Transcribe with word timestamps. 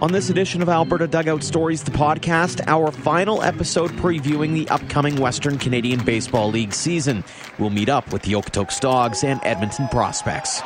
On 0.00 0.10
this 0.10 0.28
edition 0.28 0.60
of 0.60 0.68
Alberta 0.68 1.06
Dugout 1.06 1.44
Stories, 1.44 1.84
the 1.84 1.92
podcast, 1.92 2.60
our 2.66 2.90
final 2.90 3.42
episode 3.42 3.92
previewing 3.92 4.54
the 4.54 4.68
upcoming 4.70 5.16
Western 5.16 5.56
Canadian 5.56 6.04
Baseball 6.04 6.50
League 6.50 6.72
season. 6.72 7.22
We'll 7.60 7.70
meet 7.70 7.88
up 7.88 8.12
with 8.12 8.22
the 8.22 8.32
Okotoks 8.32 8.80
Dogs 8.80 9.22
and 9.22 9.40
Edmonton 9.44 9.86
Prospects. 9.88 10.62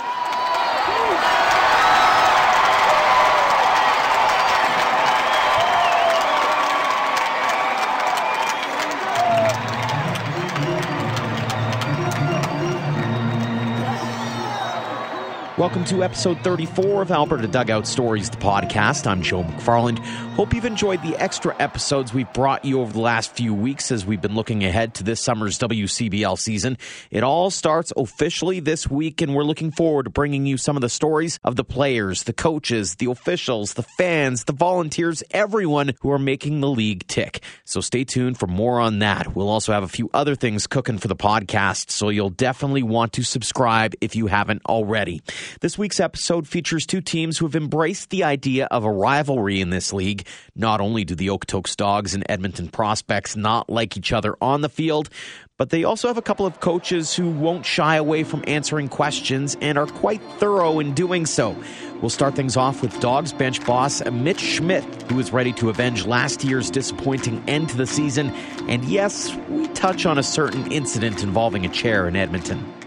Welcome 15.62 15.84
to 15.84 16.02
episode 16.02 16.40
34 16.40 17.02
of 17.02 17.12
Alberta 17.12 17.46
Dugout 17.46 17.86
Stories, 17.86 18.28
the 18.28 18.36
podcast. 18.36 19.06
I'm 19.06 19.22
Joe 19.22 19.44
McFarland. 19.44 20.00
Hope 20.34 20.52
you've 20.52 20.64
enjoyed 20.64 21.00
the 21.02 21.16
extra 21.22 21.54
episodes 21.60 22.12
we've 22.12 22.30
brought 22.32 22.64
you 22.64 22.80
over 22.80 22.92
the 22.92 22.98
last 22.98 23.36
few 23.36 23.54
weeks 23.54 23.92
as 23.92 24.04
we've 24.04 24.20
been 24.20 24.34
looking 24.34 24.64
ahead 24.64 24.94
to 24.94 25.04
this 25.04 25.20
summer's 25.20 25.60
WCBL 25.60 26.36
season. 26.36 26.78
It 27.12 27.22
all 27.22 27.48
starts 27.50 27.92
officially 27.96 28.58
this 28.58 28.90
week, 28.90 29.22
and 29.22 29.36
we're 29.36 29.44
looking 29.44 29.70
forward 29.70 30.06
to 30.06 30.10
bringing 30.10 30.46
you 30.46 30.56
some 30.56 30.76
of 30.76 30.80
the 30.80 30.88
stories 30.88 31.38
of 31.44 31.54
the 31.54 31.62
players, 31.62 32.24
the 32.24 32.32
coaches, 32.32 32.96
the 32.96 33.08
officials, 33.08 33.74
the 33.74 33.84
fans, 33.84 34.42
the 34.42 34.52
volunteers, 34.52 35.22
everyone 35.30 35.92
who 36.00 36.10
are 36.10 36.18
making 36.18 36.60
the 36.60 36.70
league 36.70 37.06
tick. 37.06 37.40
So 37.64 37.80
stay 37.80 38.02
tuned 38.02 38.36
for 38.36 38.48
more 38.48 38.80
on 38.80 38.98
that. 38.98 39.36
We'll 39.36 39.48
also 39.48 39.72
have 39.72 39.84
a 39.84 39.88
few 39.88 40.10
other 40.12 40.34
things 40.34 40.66
cooking 40.66 40.98
for 40.98 41.06
the 41.06 41.14
podcast, 41.14 41.90
so 41.92 42.08
you'll 42.08 42.30
definitely 42.30 42.82
want 42.82 43.12
to 43.12 43.22
subscribe 43.22 43.94
if 44.00 44.16
you 44.16 44.26
haven't 44.26 44.62
already. 44.66 45.22
This 45.60 45.76
week's 45.76 46.00
episode 46.00 46.48
features 46.48 46.86
two 46.86 47.00
teams 47.00 47.38
who 47.38 47.46
have 47.46 47.54
embraced 47.54 48.10
the 48.10 48.24
idea 48.24 48.66
of 48.66 48.84
a 48.84 48.90
rivalry 48.90 49.60
in 49.60 49.70
this 49.70 49.92
league. 49.92 50.26
Not 50.56 50.80
only 50.80 51.04
do 51.04 51.14
the 51.14 51.28
Okotoks 51.28 51.76
Dogs 51.76 52.14
and 52.14 52.24
Edmonton 52.28 52.68
Prospects 52.68 53.36
not 53.36 53.68
like 53.68 53.96
each 53.96 54.12
other 54.12 54.36
on 54.40 54.62
the 54.62 54.68
field, 54.68 55.10
but 55.58 55.70
they 55.70 55.84
also 55.84 56.08
have 56.08 56.16
a 56.16 56.22
couple 56.22 56.46
of 56.46 56.60
coaches 56.60 57.14
who 57.14 57.30
won't 57.30 57.66
shy 57.66 57.96
away 57.96 58.24
from 58.24 58.42
answering 58.46 58.88
questions 58.88 59.56
and 59.60 59.76
are 59.78 59.86
quite 59.86 60.22
thorough 60.38 60.80
in 60.80 60.94
doing 60.94 61.26
so. 61.26 61.56
We'll 62.00 62.10
start 62.10 62.34
things 62.34 62.56
off 62.56 62.82
with 62.82 62.98
Dogs 63.00 63.32
bench 63.32 63.64
boss 63.64 64.02
Mitch 64.10 64.40
Schmidt, 64.40 64.84
who 65.10 65.20
is 65.20 65.32
ready 65.32 65.52
to 65.54 65.68
avenge 65.68 66.06
last 66.06 66.42
year's 66.42 66.70
disappointing 66.70 67.44
end 67.48 67.68
to 67.68 67.76
the 67.76 67.86
season. 67.86 68.30
And 68.68 68.84
yes, 68.86 69.34
we 69.48 69.68
touch 69.68 70.06
on 70.06 70.18
a 70.18 70.22
certain 70.22 70.72
incident 70.72 71.22
involving 71.22 71.64
a 71.64 71.68
chair 71.68 72.08
in 72.08 72.16
Edmonton. 72.16 72.81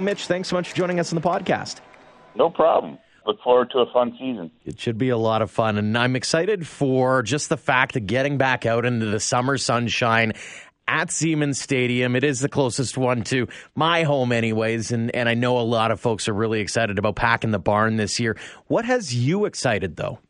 Mitch, 0.00 0.26
thanks 0.26 0.48
so 0.48 0.56
much 0.56 0.68
for 0.68 0.76
joining 0.76 1.00
us 1.00 1.12
on 1.12 1.20
the 1.20 1.26
podcast. 1.26 1.80
No 2.34 2.50
problem. 2.50 2.98
Look 3.26 3.42
forward 3.42 3.70
to 3.72 3.78
a 3.78 3.92
fun 3.92 4.12
season. 4.18 4.50
It 4.64 4.78
should 4.78 4.98
be 4.98 5.08
a 5.08 5.16
lot 5.16 5.42
of 5.42 5.50
fun. 5.50 5.78
And 5.78 5.98
I'm 5.98 6.14
excited 6.14 6.66
for 6.66 7.22
just 7.22 7.48
the 7.48 7.56
fact 7.56 7.96
of 7.96 8.06
getting 8.06 8.38
back 8.38 8.64
out 8.66 8.84
into 8.84 9.06
the 9.06 9.18
summer 9.18 9.58
sunshine 9.58 10.32
at 10.86 11.10
Seaman 11.10 11.54
Stadium. 11.54 12.14
It 12.14 12.22
is 12.22 12.38
the 12.38 12.48
closest 12.48 12.96
one 12.96 13.22
to 13.24 13.48
my 13.74 14.04
home, 14.04 14.30
anyways. 14.30 14.92
And, 14.92 15.12
and 15.14 15.28
I 15.28 15.34
know 15.34 15.58
a 15.58 15.62
lot 15.62 15.90
of 15.90 16.00
folks 16.00 16.28
are 16.28 16.32
really 16.32 16.60
excited 16.60 16.98
about 16.98 17.16
packing 17.16 17.50
the 17.50 17.58
barn 17.58 17.96
this 17.96 18.20
year. 18.20 18.36
What 18.68 18.84
has 18.84 19.14
you 19.14 19.44
excited, 19.44 19.96
though? 19.96 20.20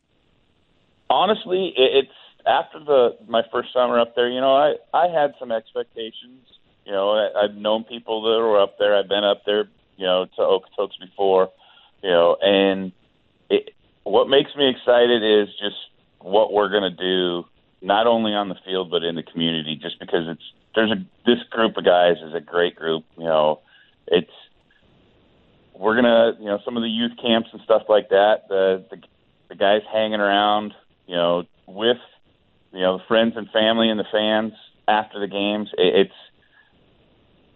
Honestly, 1.09 1.73
it's 1.77 2.09
after 2.47 2.79
the 2.79 3.17
my 3.27 3.43
first 3.51 3.69
summer 3.73 3.99
up 3.99 4.15
there. 4.15 4.29
You 4.29 4.41
know, 4.41 4.55
I 4.55 4.73
I 4.93 5.07
had 5.07 5.33
some 5.39 5.51
expectations. 5.51 6.45
You 6.87 6.93
know, 6.93 7.11
I, 7.11 7.43
I've 7.43 7.55
known 7.55 7.83
people 7.83 8.23
that 8.23 8.39
were 8.39 8.59
up 8.59 8.79
there. 8.79 8.95
I've 8.97 9.09
been 9.09 9.23
up 9.23 9.43
there. 9.45 9.69
You 9.97 10.05
know, 10.05 10.25
to 10.37 10.41
Okotoks 10.41 10.99
before 10.99 11.49
you 12.03 12.09
know, 12.09 12.37
and 12.41 12.91
it, 13.49 13.71
what 14.03 14.29
makes 14.29 14.55
me 14.55 14.69
excited 14.69 15.23
is 15.23 15.49
just 15.59 15.75
what 16.19 16.53
we're 16.53 16.69
going 16.69 16.89
to 16.89 16.95
do, 16.95 17.45
not 17.81 18.07
only 18.07 18.33
on 18.33 18.49
the 18.49 18.55
field 18.65 18.89
but 18.89 19.03
in 19.03 19.15
the 19.15 19.23
community. 19.23 19.77
Just 19.81 19.99
because 19.99 20.27
it's 20.27 20.43
there's 20.75 20.91
a 20.91 21.05
this 21.25 21.43
group 21.49 21.77
of 21.77 21.85
guys 21.85 22.17
is 22.25 22.33
a 22.33 22.41
great 22.41 22.75
group. 22.75 23.03
You 23.17 23.25
know, 23.25 23.61
it's 24.07 24.31
we're 25.75 25.95
gonna 25.95 26.33
you 26.39 26.45
know 26.45 26.59
some 26.65 26.77
of 26.77 26.83
the 26.83 26.89
youth 26.89 27.13
camps 27.21 27.49
and 27.51 27.61
stuff 27.63 27.83
like 27.89 28.09
that. 28.09 28.43
The 28.49 28.85
the, 28.89 28.97
the 29.49 29.55
guys 29.55 29.81
hanging 29.91 30.19
around, 30.19 30.73
you 31.07 31.15
know, 31.15 31.43
with 31.67 31.97
you 32.71 32.81
know 32.81 32.99
friends 33.07 33.33
and 33.35 33.49
family 33.49 33.89
and 33.89 33.99
the 33.99 34.07
fans 34.11 34.53
after 34.87 35.19
the 35.19 35.27
games. 35.27 35.69
It, 35.77 36.07
it's 36.07 36.13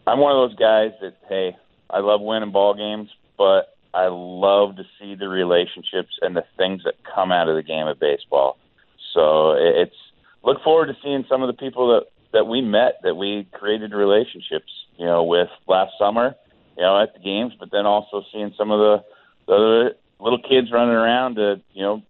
I'm 0.07 0.19
one 0.19 0.35
of 0.35 0.49
those 0.49 0.57
guys 0.57 0.91
that 1.01 1.15
hey, 1.29 1.55
I 1.89 1.99
love 1.99 2.21
winning 2.21 2.51
ball 2.51 2.73
games, 2.73 3.09
but 3.37 3.75
I 3.93 4.07
love 4.09 4.77
to 4.77 4.83
see 4.99 5.15
the 5.15 5.27
relationships 5.27 6.17
and 6.21 6.35
the 6.35 6.43
things 6.57 6.83
that 6.85 6.95
come 7.03 7.31
out 7.31 7.49
of 7.49 7.55
the 7.55 7.63
game 7.63 7.87
of 7.87 7.99
baseball. 7.99 8.57
So 9.13 9.51
it's 9.51 9.95
look 10.43 10.63
forward 10.63 10.87
to 10.87 10.93
seeing 11.03 11.25
some 11.29 11.43
of 11.43 11.47
the 11.47 11.53
people 11.53 11.87
that 11.93 12.07
that 12.33 12.45
we 12.45 12.61
met 12.61 12.99
that 13.03 13.15
we 13.15 13.47
created 13.51 13.93
relationships, 13.93 14.71
you 14.97 15.05
know, 15.05 15.23
with 15.23 15.49
last 15.67 15.91
summer, 15.99 16.35
you 16.77 16.83
know, 16.83 17.01
at 17.01 17.13
the 17.13 17.19
games, 17.19 17.53
but 17.59 17.69
then 17.71 17.85
also 17.85 18.23
seeing 18.31 18.53
some 18.57 18.71
of 18.71 18.79
the 18.79 19.03
the 19.47 19.53
other 19.53 19.95
little 20.19 20.41
kids 20.41 20.71
running 20.71 20.95
around 20.95 21.35
to, 21.35 21.61
you 21.73 21.81
know, 21.81 22.01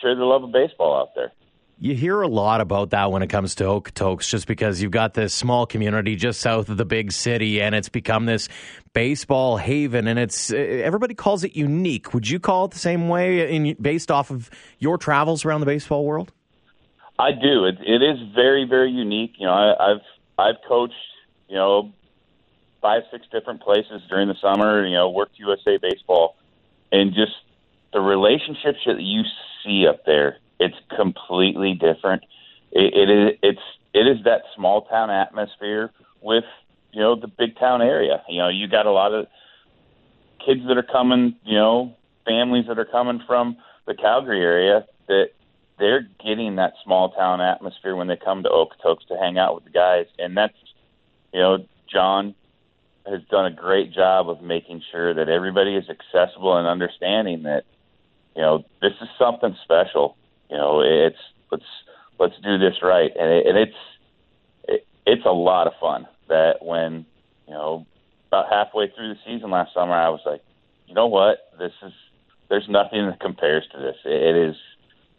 share 0.00 0.14
the 0.14 0.24
love 0.24 0.42
of 0.42 0.52
baseball 0.52 1.00
out 1.00 1.14
there. 1.14 1.32
You 1.80 1.94
hear 1.94 2.20
a 2.22 2.26
lot 2.26 2.60
about 2.60 2.90
that 2.90 3.12
when 3.12 3.22
it 3.22 3.28
comes 3.28 3.54
to 3.56 3.64
Okotoks, 3.64 4.28
just 4.28 4.48
because 4.48 4.82
you've 4.82 4.90
got 4.90 5.14
this 5.14 5.32
small 5.32 5.64
community 5.64 6.16
just 6.16 6.40
south 6.40 6.68
of 6.70 6.76
the 6.76 6.84
big 6.84 7.12
city, 7.12 7.62
and 7.62 7.72
it's 7.72 7.88
become 7.88 8.26
this 8.26 8.48
baseball 8.92 9.58
haven, 9.58 10.08
and 10.08 10.18
it's 10.18 10.52
eh, 10.52 10.56
everybody 10.56 11.14
calls 11.14 11.44
it 11.44 11.54
unique. 11.54 12.12
Would 12.14 12.28
you 12.28 12.40
call 12.40 12.64
it 12.64 12.72
the 12.72 12.80
same 12.80 13.08
way, 13.08 13.54
in, 13.54 13.76
based 13.80 14.10
off 14.10 14.32
of 14.32 14.50
your 14.80 14.98
travels 14.98 15.44
around 15.44 15.60
the 15.60 15.66
baseball 15.66 16.04
world? 16.04 16.32
I 17.16 17.30
do. 17.30 17.66
It, 17.66 17.78
it 17.80 18.02
is 18.02 18.18
very, 18.34 18.64
very 18.68 18.90
unique. 18.90 19.34
You 19.38 19.46
know, 19.46 19.52
I, 19.52 19.92
I've 19.92 20.02
I've 20.36 20.56
coached, 20.66 20.94
you 21.48 21.54
know, 21.54 21.92
five, 22.82 23.02
six 23.12 23.24
different 23.30 23.62
places 23.62 24.02
during 24.08 24.26
the 24.26 24.36
summer. 24.42 24.84
You 24.84 24.96
know, 24.96 25.10
worked 25.10 25.38
USA 25.38 25.78
baseball, 25.80 26.34
and 26.90 27.14
just 27.14 27.36
the 27.92 28.00
relationships 28.00 28.78
that 28.84 29.00
you 29.00 29.22
see 29.62 29.86
up 29.86 30.04
there 30.04 30.38
it's 30.58 30.76
completely 30.94 31.74
different. 31.74 32.24
It, 32.72 32.94
it 32.94 33.10
is 33.10 33.38
it's 33.42 33.60
it 33.94 34.06
is 34.06 34.24
that 34.24 34.42
small 34.54 34.82
town 34.82 35.10
atmosphere 35.10 35.90
with 36.20 36.44
you 36.92 37.00
know 37.00 37.18
the 37.18 37.28
big 37.28 37.58
town 37.58 37.82
area. 37.82 38.22
You 38.28 38.38
know, 38.38 38.48
you 38.48 38.68
got 38.68 38.86
a 38.86 38.92
lot 38.92 39.12
of 39.12 39.26
kids 40.44 40.60
that 40.68 40.76
are 40.76 40.82
coming. 40.82 41.36
You 41.44 41.56
know, 41.56 41.96
families 42.26 42.66
that 42.68 42.78
are 42.78 42.84
coming 42.84 43.22
from 43.26 43.56
the 43.86 43.94
Calgary 43.94 44.42
area 44.42 44.86
that 45.06 45.30
they're 45.78 46.08
getting 46.24 46.56
that 46.56 46.74
small 46.84 47.12
town 47.12 47.40
atmosphere 47.40 47.96
when 47.96 48.08
they 48.08 48.16
come 48.16 48.42
to 48.42 48.48
Okotoks 48.48 49.06
to 49.08 49.16
hang 49.16 49.38
out 49.38 49.54
with 49.54 49.64
the 49.64 49.70
guys, 49.70 50.06
and 50.18 50.36
that's 50.36 50.56
you 51.32 51.40
know 51.40 51.66
John 51.90 52.34
has 53.06 53.22
done 53.30 53.46
a 53.46 53.50
great 53.50 53.92
job 53.94 54.28
of 54.28 54.42
making 54.42 54.82
sure 54.92 55.14
that 55.14 55.30
everybody 55.30 55.76
is 55.76 55.84
accessible 55.88 56.58
and 56.58 56.68
understanding 56.68 57.44
that 57.44 57.64
you 58.36 58.42
know 58.42 58.64
this 58.82 58.92
is 59.00 59.08
something 59.18 59.56
special 59.64 60.17
you 60.50 60.56
know, 60.56 60.80
it's 60.80 61.18
let's 61.50 61.64
let's 62.18 62.34
do 62.42 62.58
this 62.58 62.82
right, 62.82 63.10
and, 63.18 63.30
it, 63.30 63.46
and 63.46 63.58
it's 63.58 63.76
it, 64.64 64.86
it's 65.06 65.24
a 65.24 65.30
lot 65.30 65.66
of 65.66 65.72
fun. 65.80 66.06
That 66.28 66.56
when 66.62 67.06
you 67.46 67.54
know 67.54 67.86
about 68.28 68.46
halfway 68.50 68.90
through 68.90 69.14
the 69.14 69.20
season 69.26 69.50
last 69.50 69.72
summer, 69.74 69.94
I 69.94 70.08
was 70.08 70.20
like, 70.26 70.42
you 70.86 70.94
know 70.94 71.06
what, 71.06 71.50
this 71.58 71.72
is 71.82 71.92
there's 72.48 72.68
nothing 72.68 73.06
that 73.06 73.20
compares 73.20 73.64
to 73.72 73.78
this. 73.78 73.96
It, 74.04 74.36
it 74.36 74.48
is 74.50 74.56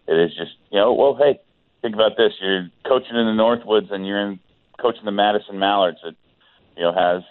it 0.08 0.18
is 0.18 0.36
just 0.36 0.52
you 0.72 0.80
know, 0.80 0.94
well, 0.94 1.16
hey, 1.16 1.40
think 1.82 1.96
about 1.96 2.18
this: 2.18 2.34
you're 2.42 2.70
coaching 2.86 3.16
in 3.16 3.26
the 3.26 3.42
Northwoods, 3.42 3.92
and 3.92 4.06
you're 4.06 4.22
in 4.22 4.40
coaching 4.80 5.06
the 5.06 5.12
Madison 5.12 5.60
Mallards 5.60 6.00
that 6.04 6.16
you 6.76 6.84
know 6.84 6.94
has 6.94 7.24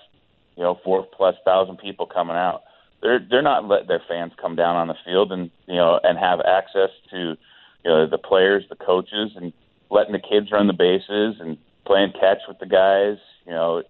you 0.56 0.62
know 0.62 0.78
four 0.84 1.06
plus 1.16 1.34
thousand 1.44 1.78
people 1.78 2.06
coming 2.06 2.36
out. 2.36 2.62
They're 3.02 3.20
they're 3.28 3.42
not 3.42 3.66
letting 3.66 3.88
their 3.88 4.02
fans 4.08 4.32
come 4.40 4.56
down 4.56 4.76
on 4.76 4.88
the 4.88 4.96
field 5.04 5.32
and 5.32 5.50
you 5.66 5.76
know 5.76 6.00
and 6.02 6.18
have 6.18 6.40
access 6.40 6.90
to 7.10 7.36
you 7.84 7.90
know, 7.90 8.06
the 8.06 8.18
players, 8.18 8.64
the 8.68 8.76
coaches, 8.76 9.32
and 9.36 9.52
letting 9.90 10.12
the 10.12 10.18
kids 10.18 10.50
run 10.52 10.66
the 10.66 10.72
bases 10.72 11.40
and 11.40 11.56
playing 11.86 12.12
catch 12.12 12.38
with 12.46 12.58
the 12.58 12.66
guys. 12.66 13.18
You 13.46 13.52
know, 13.52 13.82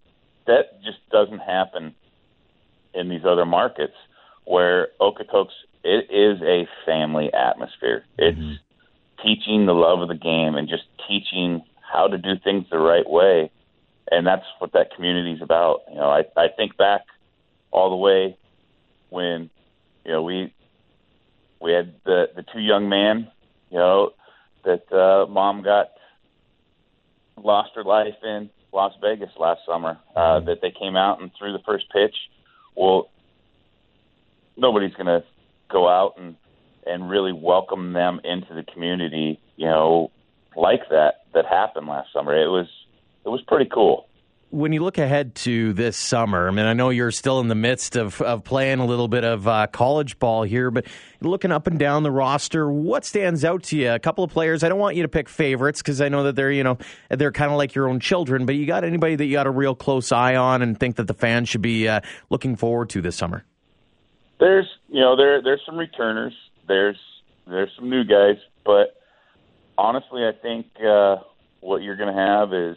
that 0.46 0.82
just 0.84 0.98
doesn't 1.10 1.40
happen 1.40 1.94
in 2.94 3.08
these 3.08 3.24
other 3.24 3.46
markets 3.46 3.94
where 4.44 4.88
Okotoks 5.00 5.52
it 5.84 6.10
is 6.10 6.42
a 6.42 6.66
family 6.84 7.32
atmosphere. 7.32 8.04
It's 8.18 8.36
mm-hmm. 8.36 9.26
teaching 9.26 9.66
the 9.66 9.74
love 9.74 10.00
of 10.00 10.08
the 10.08 10.14
game 10.14 10.54
and 10.56 10.68
just 10.68 10.84
teaching 11.06 11.62
how 11.80 12.08
to 12.08 12.18
do 12.18 12.32
things 12.42 12.66
the 12.70 12.78
right 12.78 13.08
way, 13.08 13.50
and 14.10 14.26
that's 14.26 14.44
what 14.58 14.72
that 14.72 14.94
community 14.94 15.32
is 15.32 15.42
about. 15.42 15.82
You 15.88 15.96
know, 15.96 16.10
I 16.10 16.24
I 16.36 16.48
think 16.48 16.76
back 16.76 17.02
all 17.70 17.90
the 17.90 17.96
way 17.96 18.36
when 19.10 19.50
you 20.04 20.12
know 20.12 20.22
we 20.22 20.52
we 21.60 21.72
had 21.72 21.94
the 22.04 22.26
the 22.34 22.44
two 22.52 22.60
young 22.60 22.88
men 22.88 23.30
you 23.70 23.78
know, 23.78 24.10
that 24.64 24.92
uh, 24.92 25.26
mom 25.30 25.62
got 25.62 25.88
lost 27.36 27.70
her 27.74 27.84
life 27.84 28.14
in 28.22 28.50
Las 28.72 28.92
Vegas 29.00 29.30
last 29.38 29.60
summer. 29.66 29.98
Uh, 30.14 30.20
mm-hmm. 30.20 30.46
that 30.46 30.58
they 30.62 30.70
came 30.70 30.96
out 30.96 31.20
and 31.20 31.30
threw 31.38 31.52
the 31.52 31.62
first 31.64 31.86
pitch. 31.92 32.14
Well, 32.76 33.10
nobody's 34.56 34.94
going 34.94 35.06
to 35.06 35.24
go 35.70 35.88
out 35.88 36.14
and 36.18 36.36
and 36.86 37.10
really 37.10 37.32
welcome 37.32 37.92
them 37.92 38.18
into 38.24 38.54
the 38.54 38.62
community, 38.62 39.38
you 39.56 39.66
know, 39.66 40.10
like 40.56 40.88
that 40.90 41.24
that 41.34 41.44
happened 41.44 41.86
last 41.86 42.12
summer. 42.12 42.34
It 42.34 42.48
was 42.48 42.66
it 43.24 43.28
was 43.28 43.42
pretty 43.46 43.68
cool 43.72 44.08
when 44.50 44.72
you 44.72 44.82
look 44.82 44.96
ahead 44.98 45.34
to 45.34 45.72
this 45.74 45.96
summer, 45.96 46.48
I 46.48 46.50
mean, 46.50 46.64
I 46.64 46.72
know 46.72 46.90
you're 46.90 47.10
still 47.10 47.40
in 47.40 47.48
the 47.48 47.54
midst 47.54 47.96
of, 47.96 48.20
of 48.22 48.44
playing 48.44 48.78
a 48.78 48.86
little 48.86 49.08
bit 49.08 49.24
of 49.24 49.46
uh, 49.46 49.66
college 49.66 50.18
ball 50.18 50.42
here, 50.42 50.70
but 50.70 50.86
looking 51.20 51.52
up 51.52 51.66
and 51.66 51.78
down 51.78 52.02
the 52.02 52.10
roster, 52.10 52.70
what 52.70 53.04
stands 53.04 53.44
out 53.44 53.64
to 53.64 53.76
you? 53.76 53.90
A 53.90 53.98
couple 53.98 54.24
of 54.24 54.30
players. 54.30 54.64
I 54.64 54.68
don't 54.68 54.78
want 54.78 54.96
you 54.96 55.02
to 55.02 55.08
pick 55.08 55.28
favorites 55.28 55.82
because 55.82 56.00
I 56.00 56.08
know 56.08 56.24
that 56.24 56.36
they're 56.36 56.50
you 56.50 56.64
know 56.64 56.78
they're 57.10 57.32
kind 57.32 57.50
of 57.50 57.58
like 57.58 57.74
your 57.74 57.88
own 57.88 58.00
children. 58.00 58.46
But 58.46 58.54
you 58.54 58.64
got 58.64 58.84
anybody 58.84 59.16
that 59.16 59.24
you 59.26 59.32
got 59.32 59.46
a 59.46 59.50
real 59.50 59.74
close 59.74 60.12
eye 60.12 60.36
on 60.36 60.62
and 60.62 60.78
think 60.78 60.96
that 60.96 61.06
the 61.06 61.14
fans 61.14 61.48
should 61.48 61.62
be 61.62 61.86
uh, 61.86 62.00
looking 62.30 62.56
forward 62.56 62.88
to 62.90 63.02
this 63.02 63.16
summer? 63.16 63.44
There's 64.40 64.66
you 64.88 65.00
know 65.00 65.16
there 65.16 65.42
there's 65.42 65.62
some 65.66 65.76
returners. 65.76 66.34
There's 66.66 66.98
there's 67.46 67.70
some 67.76 67.90
new 67.90 68.04
guys, 68.04 68.36
but 68.64 68.98
honestly, 69.76 70.22
I 70.24 70.32
think 70.32 70.66
uh, 70.80 71.16
what 71.60 71.82
you're 71.82 71.96
going 71.96 72.14
to 72.14 72.20
have 72.20 72.54
is 72.54 72.76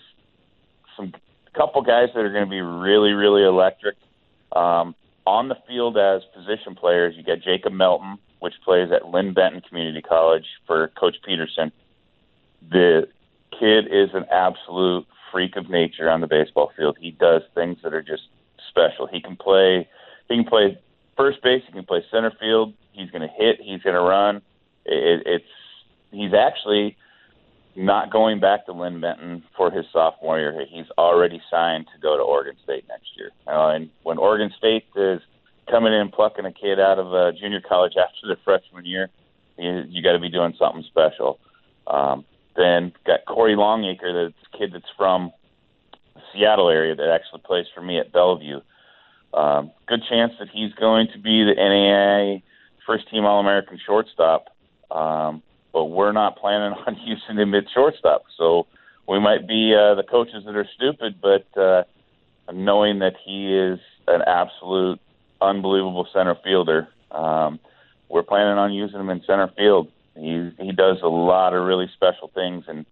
some 0.98 1.14
couple 1.56 1.82
guys 1.82 2.10
that 2.14 2.22
are 2.22 2.32
going 2.32 2.46
to 2.46 2.50
be 2.50 2.62
really, 2.62 3.12
really 3.12 3.44
electric. 3.44 3.98
Um, 4.52 4.96
on 5.26 5.50
the 5.50 5.58
field 5.68 5.98
as 5.98 6.22
position 6.36 6.76
players, 6.76 7.16
you 7.16 7.24
got 7.24 7.42
Jacob 7.42 7.74
Melton, 7.74 8.18
which 8.40 8.54
plays 8.64 8.90
at 8.92 9.08
Linn 9.08 9.34
Benton 9.34 9.62
Community 9.62 10.02
College 10.02 10.46
for 10.66 10.90
Coach 11.00 11.16
Peterson. 11.26 11.72
The 12.70 13.08
kid 13.58 13.86
is 13.88 14.10
an 14.14 14.26
absolute 14.32 15.06
freak 15.32 15.56
of 15.56 15.70
nature 15.70 16.10
on 16.10 16.22
the 16.22 16.28
baseball 16.28 16.72
field. 16.76 16.98
He 17.00 17.12
does 17.12 17.44
things 17.56 17.78
that 17.84 17.94
are 17.94 18.02
just 18.02 18.24
special. 18.70 19.08
He 19.08 19.22
can 19.22 19.36
play. 19.36 19.88
He 20.28 20.36
can 20.36 20.46
play 20.46 20.80
first 21.18 21.42
base. 21.44 21.64
He 21.66 21.72
can 21.72 21.86
play 21.86 22.04
center 22.12 22.32
field. 22.40 22.74
He's 22.92 23.10
going 23.12 23.22
to 23.22 23.34
hit. 23.34 23.60
He's 23.62 23.82
going 23.82 23.96
to 23.96 24.02
run. 24.02 24.38
It, 24.86 25.24
it's 25.26 25.46
he's 26.12 26.34
actually 26.34 26.98
not 27.76 28.12
going 28.12 28.40
back 28.40 28.66
to 28.66 28.74
Linn 28.74 29.00
Benton 29.00 29.44
for 29.56 29.72
his 29.72 29.86
sophomore 29.92 30.40
year. 30.40 30.66
He's 30.70 30.90
already 30.98 31.42
signed 31.50 31.88
to 31.94 32.02
go 32.02 32.18
to 32.18 32.24
Oregon 32.24 32.56
State 32.64 32.86
next 32.88 33.10
year. 33.18 33.32
Uh, 33.48 33.76
and 33.76 33.90
when 34.04 34.18
Oregon 34.18 34.52
State 34.58 34.86
is 34.96 35.22
coming 35.70 35.94
in 35.94 36.10
plucking 36.10 36.46
a 36.46 36.52
kid 36.52 36.80
out 36.80 37.00
of 37.00 37.14
uh, 37.14 37.32
junior 37.40 37.62
college 37.62 37.94
after 37.98 38.28
their 38.28 38.38
freshman 38.44 38.86
year, 38.86 39.10
you, 39.58 39.84
you 39.88 40.04
got 40.04 40.14
to 40.14 40.20
be 40.20 40.30
doing 40.30 40.54
something 40.58 40.84
special. 40.88 41.40
Um, 41.88 42.26
then 42.56 42.94
got 43.06 43.26
Corey 43.26 43.56
Longacre, 43.56 44.12
the 44.12 44.34
kid 44.58 44.72
that's 44.74 44.86
from 44.98 45.32
the 46.16 46.22
Seattle 46.34 46.70
area 46.70 46.96
that 46.96 47.10
actually 47.10 47.42
plays 47.46 47.66
for 47.74 47.82
me 47.82 48.00
at 48.00 48.12
Bellevue. 48.12 48.60
Um, 49.34 49.72
good 49.88 50.02
chance 50.10 50.34
that 50.40 50.50
he's 50.54 50.74
going 50.74 51.08
to 51.14 51.20
be 51.20 51.44
the 51.44 51.56
NAIA 51.58 52.44
first 52.86 53.10
team 53.10 53.26
All 53.26 53.40
American 53.40 53.80
shortstop. 53.86 54.48
Um, 54.90 55.42
but 55.74 55.86
we're 55.86 56.12
not 56.12 56.38
planning 56.38 56.78
on 56.88 56.98
using 57.06 57.38
him 57.38 57.54
at 57.56 57.66
shortstop. 57.74 58.24
So 58.38 58.68
we 59.08 59.20
might 59.20 59.48
be 59.48 59.74
uh, 59.76 59.96
the 59.96 60.04
coaches 60.10 60.44
that 60.46 60.56
are 60.56 60.68
stupid, 60.76 61.22
but 61.22 61.60
uh, 61.60 61.84
knowing 62.54 63.00
that 63.00 63.14
he 63.26 63.54
is 63.54 63.80
an 64.08 64.22
absolute 64.26 65.00
unbelievable 65.42 66.08
center 66.14 66.36
fielder, 66.44 66.88
um, 67.12 67.60
we're 68.10 68.24
planning 68.24 68.58
on 68.58 68.74
using 68.74 69.00
him 69.00 69.10
in 69.10 69.22
center 69.26 69.50
field. 69.58 69.90
He 70.16 70.52
he 70.60 70.72
does 70.74 70.98
a 71.02 71.08
lot 71.08 71.54
of 71.54 71.66
really 71.66 71.90
special 71.96 72.30
things, 72.34 72.66
and 72.68 72.86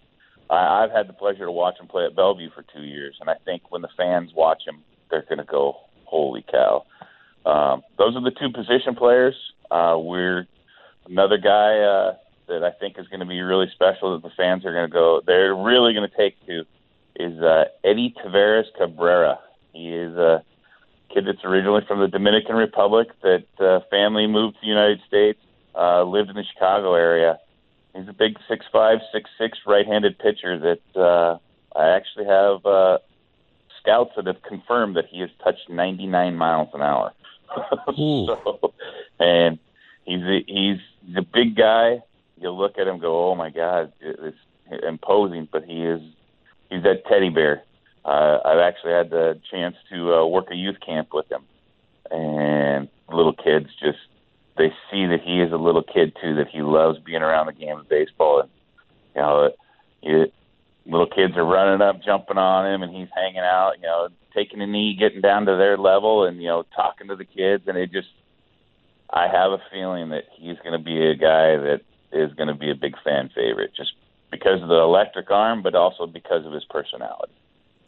I, 0.50 0.84
I've 0.84 0.92
had 0.92 1.08
the 1.08 1.14
pleasure 1.14 1.46
to 1.46 1.52
watch 1.52 1.80
him 1.80 1.88
play 1.88 2.06
at 2.06 2.16
Bellevue 2.16 2.50
for 2.56 2.64
two 2.74 2.84
years. 2.84 3.18
And 3.20 3.30
I 3.30 3.36
think 3.44 3.64
when 3.72 3.82
the 3.82 3.90
fans 3.98 4.32
watch 4.34 4.64
him, 4.66 4.82
they're 5.10 5.24
going 5.24 5.40
to 5.40 5.44
go, 5.44 5.76
"Holy 6.06 6.46
cow!" 6.50 6.86
Um, 7.46 7.84
those 7.98 8.16
are 8.16 8.22
the 8.22 8.32
two 8.32 8.50
position 8.50 8.96
players. 8.96 9.36
Uh, 9.70 9.98
we're 10.00 10.48
another 11.08 11.38
guy. 11.38 11.80
Uh, 11.80 12.14
that 12.50 12.64
I 12.64 12.72
think 12.72 13.00
is 13.00 13.08
going 13.08 13.22
to 13.22 13.26
be 13.26 13.42
really 13.42 13.68
special 13.74 14.14
that 14.14 14.28
the 14.28 14.34
fans 14.36 14.66
are 14.66 14.74
going 14.74 14.90
to 14.90 14.94
go. 14.94 15.22
They're 15.26 15.56
really 15.56 15.94
going 15.94 16.10
to 16.10 16.18
take 16.18 16.36
to 16.48 16.66
is 17.20 17.40
uh, 17.42 17.66
Eddie 17.84 18.14
Taveras 18.24 18.66
Cabrera. 18.78 19.40
He 19.74 19.90
is 19.90 20.16
a 20.16 20.44
kid 21.14 21.26
that's 21.28 21.44
originally 21.44 21.82
from 21.88 22.00
the 22.00 22.08
Dominican 22.08 22.56
Republic. 22.56 23.10
That 23.22 23.46
uh, 23.60 23.82
family 23.90 24.26
moved 24.26 24.56
to 24.56 24.62
the 24.62 24.68
United 24.68 25.02
States, 25.08 25.40
uh, 25.76 26.04
lived 26.04 26.30
in 26.30 26.36
the 26.36 26.46
Chicago 26.54 26.94
area. 26.94 27.40
He's 27.96 28.08
a 28.08 28.14
big 28.14 28.38
six 28.48 28.66
five, 28.72 29.00
six 29.12 29.30
six 29.38 29.58
right-handed 29.66 30.18
pitcher 30.20 30.58
that 30.60 31.00
uh, 31.00 31.38
I 31.78 31.90
actually 31.90 32.26
have 32.26 32.66
uh, 32.66 33.00
scouts 33.82 34.12
that 34.16 34.28
have 34.28 34.42
confirmed 34.44 34.96
that 34.96 35.06
he 35.10 35.20
has 35.20 35.30
touched 35.44 35.70
99 35.70 36.36
miles 36.36 36.70
an 36.74 36.82
hour. 36.82 37.12
so, 37.96 38.74
and 39.20 39.60
he's 40.06 40.22
a, 40.22 40.44
he's 40.48 40.78
a 41.18 41.22
big 41.22 41.56
guy 41.56 42.02
you 42.40 42.52
look 42.52 42.78
at 42.78 42.88
him, 42.88 43.00
go, 43.00 43.30
oh 43.30 43.36
my 43.36 43.50
God, 43.50 43.92
it's 44.00 44.38
imposing, 44.84 45.48
but 45.52 45.64
he 45.64 45.84
is 45.84 46.02
he's 46.70 46.84
that 46.84 47.06
teddy 47.08 47.30
bear. 47.30 47.64
Uh, 48.06 48.40
I've 48.46 48.60
actually 48.60 48.94
had 48.94 49.10
the 49.10 49.40
chance 49.52 49.76
to 49.92 50.14
uh, 50.14 50.26
work 50.26 50.48
a 50.52 50.56
youth 50.56 50.78
camp 50.86 51.10
with 51.14 51.30
him, 51.32 51.44
and 52.10 52.88
little 53.12 53.34
kids 53.34 53.68
just 53.80 54.00
they 54.58 54.70
see 54.92 55.06
that 55.08 55.22
he 55.24 55.42
is 55.42 55.52
a 55.52 55.58
little 55.58 55.84
kid 55.84 56.16
too, 56.22 56.36
that 56.36 56.48
he 56.50 56.62
loves 56.62 57.00
being 57.00 57.22
around 57.22 57.48
the 57.48 57.54
game 57.54 57.78
of 57.78 57.90
baseball, 57.90 58.42
and 58.42 58.50
you 59.16 59.22
know, 59.22 59.52
you, 60.02 60.32
little 60.86 61.08
kids 61.08 61.36
are 61.36 61.46
running 61.46 61.82
up, 61.82 62.02
jumping 62.04 62.38
on 62.38 62.74
him, 62.74 62.84
and 62.84 62.96
he's 62.96 63.10
hanging 63.16 63.40
out, 63.40 63.74
you 63.78 63.84
know, 63.84 64.08
taking 64.34 64.62
a 64.62 64.68
knee, 64.68 64.96
getting 64.98 65.22
down 65.22 65.46
to 65.46 65.56
their 65.56 65.78
level, 65.78 66.26
and 66.26 66.42
you 66.42 66.48
know, 66.48 66.64
talking 66.76 67.08
to 67.08 67.16
the 67.16 67.26
kids, 67.26 67.64
and 67.68 67.78
it 67.78 67.92
just. 67.92 68.08
I 69.12 69.24
have 69.24 69.52
a 69.52 69.58
feeling 69.72 70.10
that 70.10 70.26
he's 70.38 70.60
going 70.60 70.78
to 70.78 70.86
be 70.86 71.02
a 71.02 71.16
guy 71.16 71.58
that 71.58 71.82
is 72.12 72.34
going 72.34 72.48
to 72.48 72.56
be 72.56 72.72
a 72.72 72.76
big 72.76 72.96
fan 73.04 73.30
favorite 73.36 73.72
just 73.76 73.94
because 74.32 74.62
of 74.62 74.70
the 74.70 74.80
electric 74.80 75.30
arm, 75.32 75.62
but 75.64 75.76
also 75.76 76.06
because 76.06 76.46
of 76.46 76.54
his 76.54 76.66
personality. 76.66 77.34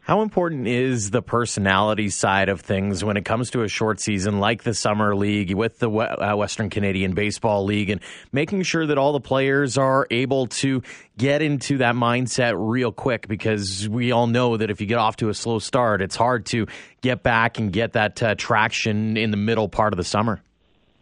How 0.04 0.22
important 0.22 0.66
is 0.66 1.12
the 1.12 1.22
personality 1.22 2.08
side 2.08 2.48
of 2.48 2.60
things 2.60 3.04
when 3.04 3.16
it 3.16 3.24
comes 3.24 3.50
to 3.50 3.62
a 3.62 3.68
short 3.68 4.00
season 4.00 4.40
like 4.40 4.64
the 4.64 4.74
Summer 4.74 5.14
League 5.14 5.54
with 5.54 5.78
the 5.78 5.88
uh, 5.88 6.34
Western 6.34 6.70
Canadian 6.70 7.14
Baseball 7.14 7.64
League 7.64 7.88
and 7.88 8.00
making 8.32 8.64
sure 8.64 8.84
that 8.84 8.98
all 8.98 9.12
the 9.12 9.20
players 9.20 9.78
are 9.78 10.08
able 10.10 10.48
to 10.48 10.82
get 11.16 11.40
into 11.40 11.78
that 11.78 11.94
mindset 11.94 12.54
real 12.56 12.90
quick? 12.90 13.28
Because 13.28 13.88
we 13.88 14.10
all 14.10 14.26
know 14.26 14.56
that 14.56 14.70
if 14.70 14.80
you 14.80 14.88
get 14.88 14.98
off 14.98 15.18
to 15.18 15.28
a 15.28 15.34
slow 15.34 15.60
start, 15.60 16.02
it's 16.02 16.16
hard 16.16 16.46
to 16.46 16.66
get 17.00 17.22
back 17.22 17.60
and 17.60 17.72
get 17.72 17.92
that 17.92 18.20
uh, 18.20 18.34
traction 18.34 19.16
in 19.16 19.30
the 19.30 19.36
middle 19.36 19.68
part 19.68 19.92
of 19.92 19.98
the 19.98 20.04
summer. 20.04 20.42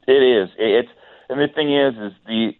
It 0.06 0.12
is. 0.12 0.50
It's 0.58 0.90
and 1.30 1.40
the 1.40 1.48
thing 1.54 1.74
is, 1.74 1.94
is 1.94 2.12
the 2.26 2.50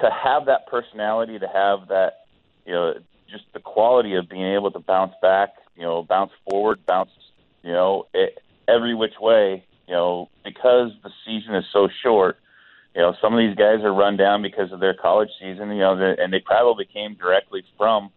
to 0.00 0.10
have 0.10 0.46
that 0.46 0.66
personality, 0.66 1.38
to 1.38 1.48
have 1.48 1.88
that, 1.88 2.26
you 2.66 2.72
know, 2.72 2.94
just 3.30 3.44
the 3.52 3.60
quality 3.60 4.14
of 4.14 4.28
being 4.28 4.54
able 4.54 4.70
to 4.70 4.78
bounce 4.78 5.14
back, 5.22 5.50
you 5.76 5.82
know, 5.82 6.02
bounce 6.02 6.32
forward, 6.48 6.84
bounce, 6.86 7.10
you 7.62 7.72
know, 7.72 8.06
it, 8.12 8.38
every 8.68 8.94
which 8.94 9.14
way, 9.20 9.64
you 9.86 9.94
know, 9.94 10.28
because 10.44 10.90
the 11.02 11.10
season 11.26 11.54
is 11.54 11.64
so 11.72 11.88
short. 12.02 12.38
You 12.94 13.02
know, 13.02 13.14
some 13.20 13.34
of 13.34 13.38
these 13.38 13.56
guys 13.56 13.80
are 13.82 13.92
run 13.92 14.16
down 14.16 14.40
because 14.42 14.70
of 14.70 14.78
their 14.78 14.94
college 14.94 15.30
season, 15.40 15.70
you 15.70 15.80
know, 15.80 16.14
and 16.18 16.32
they 16.32 16.38
probably 16.38 16.84
came 16.84 17.14
directly 17.14 17.64
from, 17.76 18.10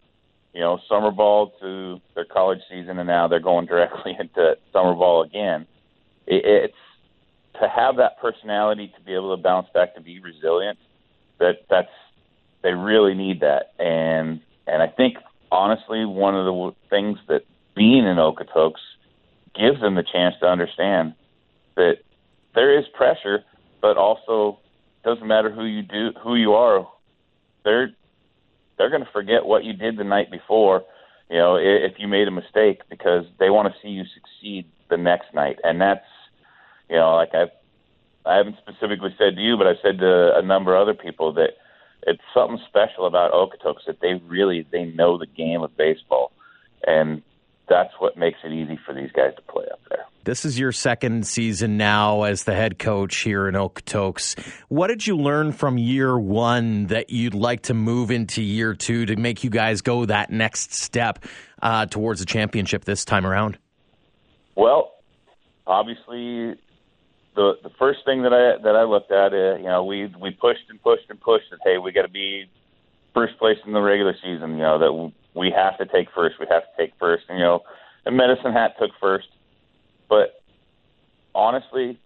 you 0.54 0.62
know, 0.62 0.80
summer 0.88 1.10
ball 1.10 1.54
to 1.62 2.00
their 2.14 2.26
college 2.26 2.62
season, 2.70 3.00
and 3.00 3.08
now 3.08 3.28
they're 3.28 3.40
going 3.40 3.66
directly 3.66 4.16
into 4.20 4.56
summer 4.72 4.94
ball 4.94 5.24
again. 5.24 5.66
It, 6.28 6.46
it's 6.46 6.74
to 7.60 7.68
have 7.68 7.98
that 7.98 8.20
personality 8.22 8.94
to 8.96 9.02
be 9.04 9.14
able 9.14 9.36
to 9.36 9.42
bounce 9.42 9.68
back, 9.74 9.96
to 9.96 10.02
be 10.02 10.20
resilient, 10.20 10.78
that 11.40 11.66
that's 11.70 11.90
they 12.64 12.74
really 12.74 13.14
need 13.14 13.42
that, 13.42 13.74
and 13.80 14.42
and 14.66 14.82
I 14.82 14.88
think 14.88 15.18
honestly 15.52 16.06
one 16.06 16.36
of 16.36 16.46
the 16.46 16.76
things 16.90 17.20
that 17.28 17.44
being 17.76 18.06
in 18.06 18.18
Okotoks 18.18 18.82
gives 19.56 19.80
them 19.82 19.96
the 19.96 20.04
chance 20.04 20.36
to 20.42 20.48
understand 20.48 21.14
that 21.76 21.98
there 22.56 22.78
is 22.78 22.86
pressure, 22.94 23.44
but 23.82 23.98
also 23.98 24.60
doesn't 25.04 25.28
matter 25.28 25.52
who 25.52 25.66
you 25.66 25.84
do 25.84 26.12
who 26.24 26.36
you 26.36 26.54
are, 26.54 26.88
they're 27.64 27.92
they're 28.78 28.90
going 28.90 29.04
to 29.04 29.12
forget 29.12 29.46
what 29.46 29.64
you 29.64 29.74
did 29.74 29.98
the 29.98 30.04
night 30.04 30.30
before, 30.30 30.84
you 31.30 31.38
know, 31.38 31.56
if 31.56 31.94
you 31.98 32.08
made 32.08 32.28
a 32.28 32.32
mistake 32.32 32.82
because 32.90 33.26
they 33.40 33.50
want 33.50 33.74
to 33.74 33.80
see 33.82 33.90
you 33.90 34.04
succeed 34.14 34.70
the 34.90 34.98
next 34.98 35.34
night, 35.34 35.60
and 35.64 35.80
that's 35.82 36.06
you 36.90 36.96
know, 36.96 37.16
like 37.16 37.34
I've 37.34 37.50
I 38.28 38.38
haven't 38.38 38.58
specifically 38.58 39.16
said 39.18 39.36
to 39.36 39.42
you, 39.42 39.58
but 39.58 39.68
I've 39.68 39.78
said 39.82 40.00
to 40.00 40.38
a 40.38 40.42
number 40.42 40.76
of 40.76 40.82
other 40.82 40.94
people 40.94 41.34
that 41.34 41.52
it's 42.06 42.22
something 42.34 42.60
special 42.68 43.08
about 43.08 43.32
Okotoks 43.32 43.86
that 43.88 44.00
they 44.02 44.16
really 44.28 44.68
they 44.72 44.86
know 44.86 45.18
the 45.18 45.26
game 45.26 45.62
of 45.62 45.76
baseball, 45.78 46.32
and 46.86 47.22
that's 47.70 47.94
what 48.00 48.18
makes 48.18 48.40
it 48.44 48.52
easy 48.52 48.80
for 48.86 48.94
these 48.94 49.12
guys 49.12 49.34
to 49.36 49.42
play 49.42 49.66
up 49.72 49.80
there. 49.90 50.06
This 50.24 50.44
is 50.44 50.60
your 50.60 50.74
second 50.74 51.26
season 51.26 51.78
now 51.78 52.24
as 52.24 52.44
the 52.44 52.54
head 52.54 52.80
coach 52.80 53.16
here 53.18 53.48
in 53.48 53.56
Okotoks. 53.56 54.38
What 54.68 54.88
did 54.88 55.08
you 55.08 55.16
learn 55.18 55.54
from 55.54 55.78
year 55.78 56.18
one 56.20 56.88
that 56.88 57.10
you'd 57.10 57.34
like 57.34 57.64
to 57.64 57.74
move 57.74 58.12
into 58.12 58.42
year 58.42 58.74
two 58.74 59.06
to 59.06 59.16
make 59.16 59.46
you 59.46 59.50
guys 59.50 59.82
go 59.82 60.06
that 60.06 60.30
next 60.30 60.74
step 60.74 61.24
uh, 61.62 61.86
towards 61.86 62.20
the 62.20 62.26
championship 62.26 62.84
this 62.84 63.06
time 63.06 63.26
around? 63.26 63.58
Well, 64.56 64.92
obviously 65.66 66.56
the 67.38 67.54
the 67.64 67.70
first 67.78 68.00
thing 68.04 68.24
that 68.24 68.34
I 68.34 68.62
that 68.64 68.76
I 68.76 68.84
looked 68.84 69.12
at, 69.12 69.32
uh, 69.32 69.56
you 69.58 69.70
know, 69.70 69.86
we 69.86 70.12
we 70.20 70.32
pushed 70.32 70.68
and 70.70 70.82
pushed 70.82 71.06
and 71.10 71.22
pushed 71.22 71.46
that 71.52 71.60
hey, 71.64 71.78
we 71.78 71.94
got 71.94 72.02
to 72.02 72.10
be 72.10 72.50
first 73.14 73.38
place 73.38 73.58
in 73.66 73.72
the 73.72 73.82
regular 73.82 74.16
season. 74.16 74.54
You 74.54 74.66
know 74.66 74.80
that 74.80 75.12
we 75.40 75.54
have 75.56 75.78
to 75.78 75.86
take 75.86 76.08
first. 76.14 76.36
We 76.40 76.48
have 76.50 76.64
to 76.64 76.84
take 76.84 76.94
first. 77.00 77.26
And, 77.30 77.38
you 77.38 77.46
know, 77.46 77.62
and 78.06 78.18
Medicine 78.18 78.52
Hat 78.52 78.74
took 78.80 78.90
first, 79.00 79.28
but 80.10 80.42
honestly, 81.36 82.00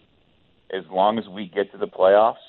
as 0.74 0.84
long 0.92 1.18
as 1.18 1.28
we 1.30 1.48
get 1.48 1.72
to 1.72 1.78
the 1.78 1.88
playoffs, 1.88 2.44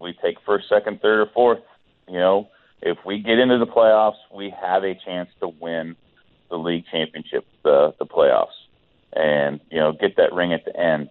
we 0.00 0.14
take 0.22 0.36
first, 0.46 0.68
second, 0.68 1.00
third, 1.02 1.20
or 1.20 1.30
fourth. 1.34 1.62
You 2.06 2.18
know, 2.18 2.48
if 2.80 2.98
we 3.04 3.18
get 3.18 3.38
into 3.40 3.58
the 3.58 3.66
playoffs, 3.66 4.20
we 4.32 4.54
have 4.60 4.84
a 4.84 4.94
chance 5.04 5.28
to 5.40 5.48
win 5.48 5.96
the 6.50 6.56
league 6.56 6.84
championship, 6.92 7.46
the 7.64 7.94
the 7.98 8.06
playoffs, 8.06 8.58
and 9.12 9.58
you 9.70 9.80
know, 9.80 9.92
get 9.92 10.16
that 10.18 10.32
ring 10.32 10.52
at 10.52 10.64
the 10.64 10.76
end. 10.78 11.08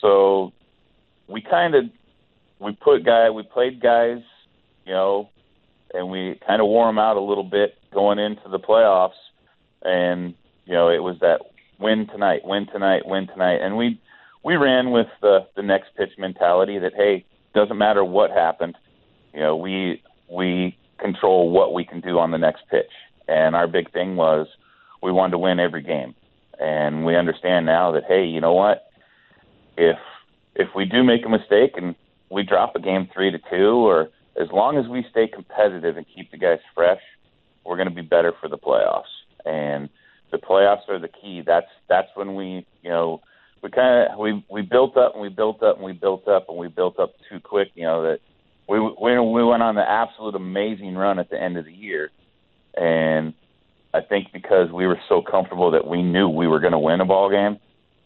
So 0.00 0.52
we 1.28 1.40
kind 1.42 1.74
of 1.74 1.84
we 2.58 2.72
put 2.72 3.04
guy 3.04 3.30
we 3.30 3.42
played 3.42 3.80
guys, 3.80 4.20
you 4.84 4.92
know, 4.92 5.28
and 5.94 6.10
we 6.10 6.38
kind 6.46 6.60
of 6.60 6.66
wore 6.66 6.86
them 6.86 6.98
out 6.98 7.16
a 7.16 7.20
little 7.20 7.44
bit 7.44 7.76
going 7.92 8.18
into 8.18 8.48
the 8.48 8.58
playoffs, 8.58 9.18
and 9.82 10.34
you 10.66 10.74
know, 10.74 10.88
it 10.88 11.02
was 11.02 11.18
that 11.20 11.40
win 11.78 12.06
tonight, 12.06 12.42
win 12.44 12.66
tonight, 12.66 13.06
win 13.06 13.26
tonight, 13.26 13.60
and 13.62 13.76
we 13.76 14.00
we 14.44 14.56
ran 14.56 14.90
with 14.90 15.08
the 15.20 15.46
the 15.56 15.62
next 15.62 15.94
pitch 15.96 16.12
mentality 16.18 16.78
that 16.78 16.94
hey, 16.94 17.24
doesn't 17.54 17.78
matter 17.78 18.04
what 18.04 18.30
happened, 18.30 18.76
you 19.34 19.40
know, 19.40 19.56
we 19.56 20.02
we 20.30 20.76
control 20.98 21.50
what 21.50 21.72
we 21.72 21.84
can 21.84 22.00
do 22.00 22.18
on 22.18 22.30
the 22.30 22.38
next 22.38 22.62
pitch. 22.70 22.90
And 23.28 23.54
our 23.56 23.66
big 23.66 23.92
thing 23.92 24.16
was 24.16 24.46
we 25.02 25.12
wanted 25.12 25.32
to 25.32 25.38
win 25.38 25.60
every 25.60 25.82
game. 25.82 26.14
And 26.58 27.04
we 27.04 27.16
understand 27.16 27.66
now 27.66 27.92
that 27.92 28.04
hey, 28.06 28.24
you 28.24 28.40
know 28.40 28.52
what? 28.52 28.89
If 29.80 29.96
if 30.54 30.68
we 30.76 30.84
do 30.84 31.02
make 31.02 31.24
a 31.24 31.28
mistake 31.30 31.72
and 31.76 31.94
we 32.30 32.42
drop 32.42 32.76
a 32.76 32.80
game 32.80 33.08
3 33.14 33.30
to 33.30 33.38
2 33.50 33.56
or 33.88 34.10
as 34.38 34.48
long 34.52 34.76
as 34.76 34.86
we 34.86 35.06
stay 35.10 35.26
competitive 35.26 35.96
and 35.96 36.04
keep 36.14 36.30
the 36.30 36.36
guys 36.36 36.58
fresh, 36.74 37.00
we're 37.64 37.76
going 37.76 37.88
to 37.88 37.94
be 37.94 38.02
better 38.02 38.34
for 38.40 38.48
the 38.48 38.58
playoffs. 38.58 39.12
And 39.46 39.88
the 40.30 40.38
playoffs 40.38 40.88
are 40.88 40.98
the 40.98 41.08
key. 41.08 41.42
That's 41.46 41.66
that's 41.88 42.08
when 42.14 42.34
we, 42.34 42.66
you 42.82 42.90
know, 42.90 43.22
we 43.62 43.70
kind 43.70 44.12
of 44.12 44.18
we 44.18 44.44
we 44.50 44.60
built 44.60 44.98
up 44.98 45.14
and 45.14 45.22
we 45.22 45.30
built 45.30 45.62
up 45.62 45.76
and 45.76 45.84
we 45.84 45.92
built 45.94 46.28
up 46.28 46.50
and 46.50 46.58
we 46.58 46.68
built 46.68 46.98
up 46.98 47.14
too 47.30 47.40
quick. 47.40 47.68
You 47.74 47.84
know 47.84 48.02
that 48.02 48.18
we 48.68 48.80
we 48.80 49.18
we 49.18 49.44
went 49.44 49.62
on 49.62 49.76
the 49.76 49.88
absolute 49.88 50.34
amazing 50.34 50.94
run 50.94 51.18
at 51.18 51.30
the 51.30 51.40
end 51.40 51.56
of 51.56 51.64
the 51.64 51.72
year, 51.72 52.10
and 52.76 53.32
I 53.94 54.02
think 54.02 54.28
because 54.32 54.70
we 54.70 54.86
were 54.86 55.00
so 55.08 55.22
comfortable 55.22 55.70
that 55.72 55.86
we 55.86 56.02
knew 56.02 56.28
we 56.28 56.46
were 56.46 56.60
going 56.60 56.72
to 56.72 56.78
win 56.78 57.00
a 57.00 57.04
ball 57.06 57.30
game, 57.30 57.58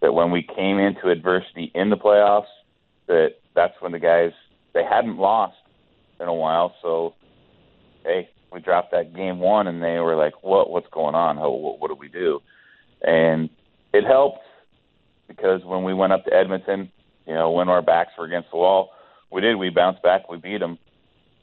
that 0.05 0.13
when 0.13 0.31
we 0.31 0.43
came 0.43 0.79
into 0.79 1.09
adversity 1.09 1.73
in 1.75 1.89
the 1.89 1.97
playoffs, 1.97 2.53
that 3.07 3.37
that's 3.55 3.73
when 3.81 3.93
the 3.93 3.99
guys 3.99 4.33
they 4.75 4.85
hadn't 4.85 5.17
lost 5.17 5.57
in 6.21 6.29
a 6.29 6.35
while, 6.35 6.75
so 6.83 7.15
hey, 8.05 8.29
we 8.53 8.61
dropped 8.61 8.93
that 8.93 9.15
game 9.15 9.39
one, 9.39 9.67
and 9.67 9.83
they 9.83 9.99
were 10.01 10.15
like, 10.15 10.43
"What? 10.43 10.69
What's 10.69 10.89
going 10.93 11.15
on? 11.15 11.39
How, 11.39 11.49
what, 11.49 11.81
what 11.81 11.89
do 11.89 11.95
we 11.95 12.09
do?" 12.09 12.41
And 13.01 13.49
it 13.95 14.05
helped 14.05 14.41
because 15.27 15.65
when 15.65 15.85
we 15.85 15.95
went 15.95 16.13
up 16.13 16.27
to 16.27 16.35
Edmonton, 16.35 16.93
you 17.27 17.33
know, 17.33 17.51
when 17.53 17.71
our 17.71 17.81
backs 17.81 18.13
were 18.19 18.27
against 18.27 18.51
the 18.51 18.59
wall, 18.59 18.91
we 19.33 19.41
did. 19.41 19.57
We 19.57 19.71
bounced 19.71 20.03
back. 20.03 20.29
We 20.29 20.37
beat 20.37 20.59
them. 20.59 20.79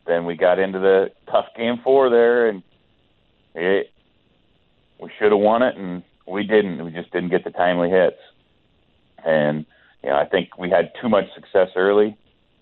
Then 0.06 0.26
we 0.26 0.38
got 0.38 0.60
into 0.60 0.78
the 0.78 1.08
tough 1.32 1.48
game 1.58 1.80
four 1.84 2.12
there, 2.12 2.48
and 2.48 2.62
it 3.56 3.88
we 5.00 5.10
should 5.18 5.32
have 5.32 5.42
won 5.42 5.64
it, 5.64 5.76
and 5.78 6.04
we 6.28 6.44
didn't. 6.44 6.86
We 6.86 6.92
just 6.92 7.12
didn't 7.12 7.30
get 7.30 7.44
the 7.44 7.50
timely 7.50 7.90
hits. 7.90 8.18
And 9.26 9.66
you 10.04 10.10
know, 10.10 10.16
I 10.16 10.26
think 10.26 10.58
we 10.58 10.70
had 10.70 10.92
too 11.02 11.10
much 11.10 11.26
success 11.36 11.70
early, 11.76 12.18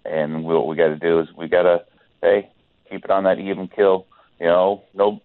and 0.05 0.43
what 0.43 0.67
we 0.67 0.75
got 0.75 0.89
to 0.89 0.97
do 0.97 1.19
is 1.19 1.27
we 1.37 1.47
got 1.47 1.63
to 1.63 1.85
hey 2.21 2.49
keep 2.89 3.05
it 3.05 3.11
on 3.11 3.23
that 3.23 3.39
even 3.39 3.67
kill. 3.67 4.07
You 4.39 4.47
know, 4.47 4.83
no 4.93 5.21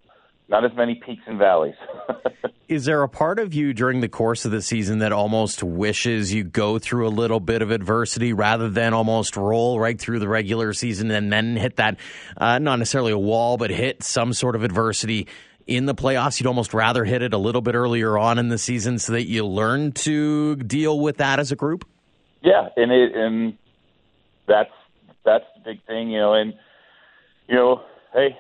not 0.49 0.64
as 0.64 0.73
many 0.76 0.95
peaks 0.95 1.23
and 1.26 1.38
valleys. 1.38 1.75
Is 2.69 2.87
there 2.87 3.03
a 3.03 3.09
part 3.09 3.38
of 3.38 3.53
you 3.53 3.75
during 3.75 4.00
the 4.00 4.09
course 4.09 4.45
of 4.45 4.50
the 4.50 4.62
season 4.62 4.99
that 5.00 5.12
almost 5.12 5.62
wishes 5.62 6.33
you 6.33 6.45
go 6.45 6.79
through 6.79 7.07
a 7.07 7.11
little 7.11 7.41
bit 7.41 7.61
of 7.61 7.71
adversity 7.71 8.33
rather 8.33 8.71
than 8.71 8.95
almost 8.95 9.37
roll 9.37 9.79
right 9.79 9.99
through 9.99 10.19
the 10.19 10.29
regular 10.29 10.73
season 10.73 11.11
and 11.11 11.33
then 11.33 11.57
hit 11.57 11.76
that, 11.76 11.99
uh, 12.37 12.59
not 12.59 12.79
necessarily 12.79 13.12
a 13.12 13.19
wall, 13.19 13.59
but 13.59 13.71
hit 13.71 14.03
some 14.03 14.33
sort 14.33 14.57
of 14.57 14.64
adversity 14.64 15.29
in 15.66 15.87
the 15.87 15.94
playoffs? 15.94 16.40
You'd 16.40 16.47
almost 16.47 16.75
rather 16.75 17.04
hit 17.04 17.23
it 17.23 17.33
a 17.33 17.38
little 17.38 17.61
bit 17.61 17.75
earlier 17.75 18.18
on 18.18 18.38
in 18.38 18.49
the 18.49 18.59
season 18.59 18.99
so 18.99 19.12
that 19.12 19.25
you 19.25 19.47
learn 19.47 19.92
to 19.92 20.56
deal 20.56 21.00
with 21.00 21.18
that 21.18 21.38
as 21.38 21.52
a 21.52 21.56
group? 21.56 21.87
Yeah, 22.42 22.68
and 22.76 22.92
it 22.92 23.14
and 23.14 23.56
that's 24.47 24.73
that's 25.25 25.44
the 25.56 25.73
big 25.73 25.85
thing, 25.87 26.11
you 26.11 26.18
know, 26.18 26.35
and 26.35 26.54
you 27.49 27.54
know, 27.54 27.83
hey, 28.12 28.37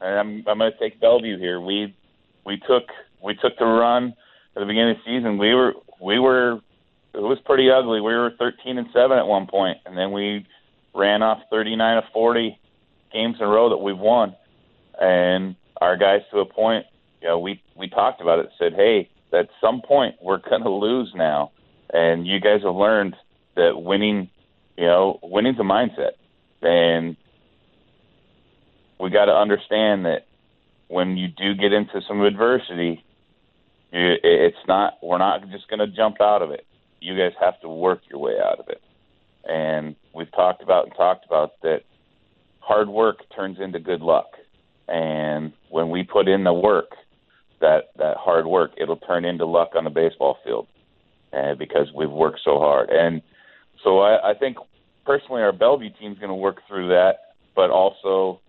I'm 0.00 0.44
I'm 0.46 0.58
going 0.58 0.72
to 0.72 0.78
take 0.78 1.00
Bellevue 1.00 1.38
here. 1.38 1.60
We 1.60 1.94
we 2.44 2.58
took 2.58 2.84
we 3.22 3.34
took 3.34 3.58
the 3.58 3.64
run 3.64 4.14
at 4.56 4.60
the 4.60 4.66
beginning 4.66 4.92
of 4.92 4.96
the 5.04 5.18
season. 5.18 5.38
We 5.38 5.54
were 5.54 5.74
we 6.00 6.18
were 6.18 6.60
it 7.14 7.20
was 7.20 7.38
pretty 7.44 7.70
ugly. 7.70 8.00
We 8.00 8.12
were 8.12 8.32
13 8.38 8.76
and 8.76 8.88
seven 8.92 9.18
at 9.18 9.26
one 9.26 9.46
point, 9.46 9.78
and 9.86 9.96
then 9.96 10.10
we 10.10 10.46
ran 10.94 11.22
off 11.22 11.38
39 11.50 11.98
of 11.98 12.04
40 12.12 12.58
games 13.12 13.36
in 13.38 13.46
a 13.46 13.48
row 13.48 13.70
that 13.70 13.76
we've 13.76 13.98
won. 13.98 14.34
And 15.00 15.56
our 15.80 15.96
guys, 15.96 16.20
to 16.30 16.38
a 16.38 16.44
point, 16.46 16.86
you 17.20 17.28
know, 17.28 17.38
we 17.38 17.62
we 17.76 17.88
talked 17.88 18.20
about 18.20 18.38
it. 18.38 18.50
Said, 18.58 18.74
hey, 18.74 19.08
at 19.32 19.48
some 19.60 19.82
point 19.82 20.16
we're 20.20 20.38
going 20.50 20.62
to 20.62 20.70
lose 20.70 21.12
now, 21.14 21.52
and 21.92 22.26
you 22.26 22.40
guys 22.40 22.62
have 22.64 22.74
learned 22.74 23.16
that 23.56 23.80
winning, 23.80 24.30
you 24.76 24.86
know, 24.86 25.18
winning's 25.22 25.58
a 25.58 25.62
mindset, 25.62 26.12
and 26.62 27.16
we 29.00 29.10
got 29.10 29.26
to 29.26 29.32
understand 29.32 30.06
that 30.06 30.26
when 30.88 31.16
you 31.16 31.28
do 31.28 31.54
get 31.54 31.72
into 31.72 32.00
some 32.06 32.20
adversity, 32.22 33.04
it's 33.92 34.56
not 34.66 34.94
we're 35.02 35.18
not 35.18 35.48
just 35.50 35.68
going 35.68 35.80
to 35.80 35.86
jump 35.86 36.20
out 36.20 36.42
of 36.42 36.50
it. 36.50 36.66
You 37.00 37.16
guys 37.16 37.32
have 37.40 37.60
to 37.60 37.68
work 37.68 38.00
your 38.10 38.20
way 38.20 38.34
out 38.42 38.60
of 38.60 38.68
it. 38.68 38.80
And 39.48 39.94
we've 40.14 40.30
talked 40.32 40.62
about 40.62 40.86
and 40.86 40.94
talked 40.96 41.26
about 41.26 41.60
that 41.62 41.82
hard 42.60 42.88
work 42.88 43.18
turns 43.34 43.58
into 43.60 43.78
good 43.78 44.00
luck. 44.00 44.26
And 44.88 45.52
when 45.70 45.90
we 45.90 46.02
put 46.02 46.28
in 46.28 46.44
the 46.44 46.52
work, 46.52 46.90
that 47.60 47.90
that 47.96 48.16
hard 48.18 48.46
work, 48.46 48.72
it'll 48.76 48.96
turn 48.96 49.24
into 49.24 49.46
luck 49.46 49.70
on 49.74 49.84
the 49.84 49.90
baseball 49.90 50.38
field, 50.44 50.66
uh, 51.32 51.54
because 51.54 51.88
we've 51.94 52.10
worked 52.10 52.40
so 52.44 52.58
hard. 52.58 52.90
And 52.90 53.22
so 53.82 54.00
I, 54.00 54.30
I 54.30 54.34
think 54.34 54.58
personally, 55.06 55.42
our 55.42 55.52
Bellevue 55.52 55.90
team's 55.98 56.18
going 56.18 56.28
to 56.28 56.34
work 56.34 56.58
through 56.68 56.88
that, 56.88 57.34
but 57.56 57.70
also 57.70 58.40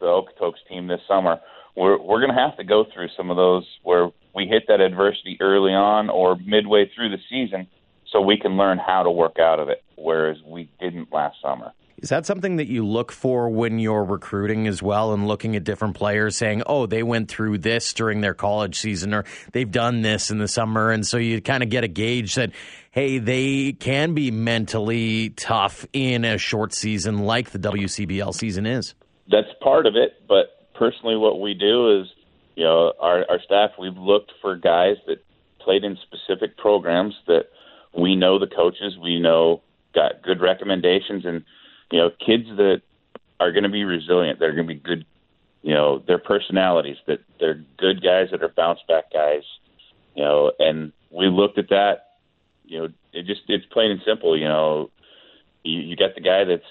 the 0.00 0.06
Okotoks 0.06 0.66
team 0.68 0.86
this 0.86 1.00
summer, 1.06 1.40
we're 1.76 1.98
we're 2.00 2.20
going 2.20 2.34
to 2.34 2.40
have 2.40 2.56
to 2.56 2.64
go 2.64 2.84
through 2.92 3.08
some 3.16 3.30
of 3.30 3.36
those 3.36 3.66
where 3.82 4.10
we 4.34 4.46
hit 4.46 4.64
that 4.68 4.80
adversity 4.80 5.36
early 5.40 5.72
on 5.72 6.08
or 6.08 6.36
midway 6.36 6.90
through 6.94 7.10
the 7.10 7.18
season, 7.28 7.66
so 8.10 8.20
we 8.20 8.38
can 8.38 8.56
learn 8.56 8.78
how 8.78 9.02
to 9.02 9.10
work 9.10 9.38
out 9.38 9.58
of 9.58 9.68
it. 9.68 9.82
Whereas 9.96 10.38
we 10.46 10.70
didn't 10.80 11.12
last 11.12 11.36
summer. 11.42 11.72
Is 12.02 12.08
that 12.10 12.26
something 12.26 12.56
that 12.56 12.66
you 12.66 12.84
look 12.84 13.12
for 13.12 13.48
when 13.48 13.78
you're 13.78 14.04
recruiting 14.04 14.66
as 14.66 14.82
well 14.82 15.12
and 15.14 15.26
looking 15.26 15.56
at 15.56 15.64
different 15.64 15.94
players 15.94 16.36
saying, 16.36 16.64
oh, 16.66 16.86
they 16.86 17.02
went 17.02 17.28
through 17.28 17.58
this 17.58 17.94
during 17.94 18.20
their 18.20 18.34
college 18.34 18.78
season 18.78 19.14
or 19.14 19.24
they've 19.52 19.70
done 19.70 20.02
this 20.02 20.30
in 20.30 20.38
the 20.38 20.48
summer? 20.48 20.90
And 20.90 21.06
so 21.06 21.16
you 21.16 21.40
kind 21.40 21.62
of 21.62 21.68
get 21.70 21.84
a 21.84 21.88
gauge 21.88 22.34
that, 22.34 22.50
hey, 22.90 23.18
they 23.18 23.72
can 23.72 24.14
be 24.14 24.30
mentally 24.30 25.30
tough 25.30 25.86
in 25.92 26.24
a 26.24 26.38
short 26.38 26.74
season 26.74 27.20
like 27.20 27.50
the 27.50 27.58
WCBL 27.58 28.34
season 28.34 28.66
is 28.66 28.94
that's 29.30 29.48
part 29.60 29.86
of 29.86 29.96
it. 29.96 30.14
But 30.28 30.72
personally, 30.74 31.16
what 31.16 31.40
we 31.40 31.54
do 31.54 32.00
is, 32.00 32.06
you 32.54 32.64
know, 32.64 32.92
our, 33.00 33.24
our 33.28 33.40
staff, 33.44 33.70
we've 33.78 33.96
looked 33.96 34.32
for 34.40 34.56
guys 34.56 34.96
that 35.06 35.18
played 35.60 35.84
in 35.84 35.96
specific 36.02 36.56
programs 36.56 37.14
that 37.26 37.46
we 37.96 38.16
know 38.16 38.38
the 38.38 38.46
coaches, 38.46 38.96
we 39.00 39.20
know 39.20 39.62
got 39.94 40.22
good 40.22 40.40
recommendations, 40.40 41.24
and 41.24 41.44
you 41.92 41.98
know, 41.98 42.10
kids 42.10 42.48
that 42.56 42.80
are 43.38 43.52
going 43.52 43.64
to 43.64 43.68
be 43.68 43.84
resilient, 43.84 44.40
they're 44.40 44.54
going 44.54 44.66
to 44.66 44.74
be 44.74 44.80
good. 44.80 45.04
You 45.62 45.74
know, 45.74 46.02
their 46.04 46.18
personalities 46.18 46.96
that 47.06 47.20
they're 47.38 47.62
good 47.78 48.02
guys 48.02 48.28
that 48.32 48.42
are 48.42 48.48
bounce 48.48 48.80
back 48.88 49.12
guys. 49.12 49.42
You 50.16 50.24
know, 50.24 50.52
and 50.58 50.92
we 51.10 51.28
looked 51.28 51.58
at 51.58 51.68
that. 51.68 52.16
You 52.64 52.78
know, 52.78 52.88
it 53.12 53.26
just 53.26 53.42
it's 53.48 53.66
plain 53.66 53.92
and 53.92 54.00
simple. 54.04 54.36
You 54.36 54.48
know, 54.48 54.90
you, 55.62 55.80
you 55.80 55.96
got 55.96 56.14
the 56.14 56.20
guy 56.20 56.44
that's 56.44 56.62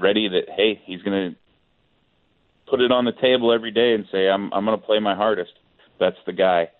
ready 0.00 0.28
that 0.28 0.48
hey, 0.48 0.80
he's 0.86 1.02
going 1.02 1.32
to 1.32 1.36
put 2.70 2.80
it 2.80 2.92
on 2.92 3.04
the 3.04 3.12
table 3.12 3.52
every 3.52 3.72
day 3.72 3.94
and 3.94 4.06
say 4.10 4.28
I'm 4.28 4.52
I'm 4.54 4.64
going 4.64 4.78
to 4.78 4.86
play 4.86 5.00
my 5.00 5.14
hardest. 5.14 5.52
That's 5.98 6.16
the 6.24 6.32
guy, 6.32 6.70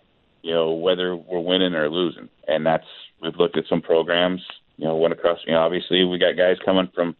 you 0.41 0.53
know, 0.53 0.71
whether 0.71 1.15
we're 1.15 1.39
winning 1.39 1.75
or 1.75 1.89
losing. 1.89 2.29
And 2.47 2.65
that's 2.65 2.87
we've 3.21 3.35
looked 3.35 3.57
at 3.57 3.65
some 3.69 3.81
programs, 3.81 4.41
you 4.77 4.85
know, 4.85 4.95
went 4.95 5.13
across. 5.13 5.39
You 5.45 5.53
know, 5.53 5.61
obviously 5.61 6.03
we 6.03 6.17
got 6.17 6.37
guys 6.37 6.57
coming 6.63 6.89
from 6.93 7.15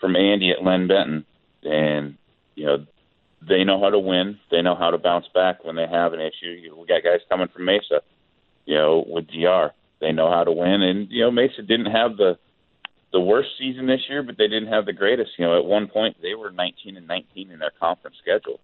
from 0.00 0.16
Andy 0.16 0.50
at 0.50 0.62
Linn 0.62 0.88
Benton, 0.88 1.24
and 1.62 2.16
you 2.54 2.66
know 2.66 2.86
they 3.46 3.64
know 3.64 3.80
how 3.80 3.90
to 3.90 3.98
win. 3.98 4.38
They 4.50 4.62
know 4.62 4.74
how 4.74 4.90
to 4.90 4.98
bounce 4.98 5.26
back 5.34 5.64
when 5.64 5.76
they 5.76 5.86
have 5.86 6.12
an 6.12 6.20
issue. 6.20 6.74
We 6.76 6.86
got 6.86 7.04
guys 7.04 7.20
coming 7.28 7.48
from 7.48 7.64
Mesa, 7.64 8.02
you 8.64 8.74
know, 8.74 9.04
with 9.06 9.28
DR. 9.28 9.72
They 10.00 10.12
know 10.12 10.30
how 10.30 10.44
to 10.44 10.52
win, 10.52 10.82
and 10.82 11.10
you 11.10 11.22
know 11.22 11.30
Mesa 11.30 11.62
didn't 11.62 11.92
have 11.92 12.16
the 12.16 12.38
the 13.12 13.20
worst 13.20 13.50
season 13.58 13.86
this 13.86 14.02
year, 14.08 14.22
but 14.22 14.36
they 14.36 14.48
didn't 14.48 14.72
have 14.72 14.84
the 14.84 14.92
greatest. 14.92 15.30
You 15.38 15.46
know, 15.46 15.58
at 15.58 15.64
one 15.64 15.88
point 15.88 16.16
they 16.20 16.34
were 16.34 16.50
19 16.50 16.96
and 16.96 17.06
19 17.06 17.50
in 17.50 17.58
their 17.58 17.72
conference 17.80 18.16
schedule. 18.20 18.60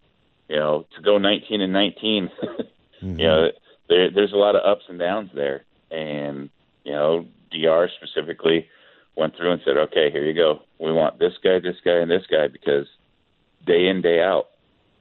You 0.48 0.56
know, 0.56 0.86
to 0.96 1.02
go 1.02 1.16
19 1.16 1.62
and 1.62 1.72
19, 1.72 2.30
mm-hmm. 2.42 3.18
you 3.18 3.26
know, 3.26 3.48
there, 3.88 4.10
there's 4.10 4.32
a 4.32 4.36
lot 4.36 4.56
of 4.56 4.62
ups 4.64 4.84
and 4.88 4.98
downs 4.98 5.30
there. 5.34 5.64
And 5.90 6.50
you 6.84 6.92
know, 6.92 7.26
DR 7.52 7.88
specifically 7.96 8.68
went 9.16 9.36
through 9.36 9.52
and 9.52 9.62
said, 9.64 9.76
okay, 9.76 10.10
here 10.10 10.24
you 10.24 10.34
go. 10.34 10.62
We 10.78 10.92
want 10.92 11.18
this 11.18 11.34
guy, 11.42 11.58
this 11.58 11.76
guy, 11.84 11.96
and 11.98 12.10
this 12.10 12.26
guy 12.30 12.48
because 12.48 12.86
day 13.66 13.88
in 13.88 14.02
day 14.02 14.20
out, 14.20 14.48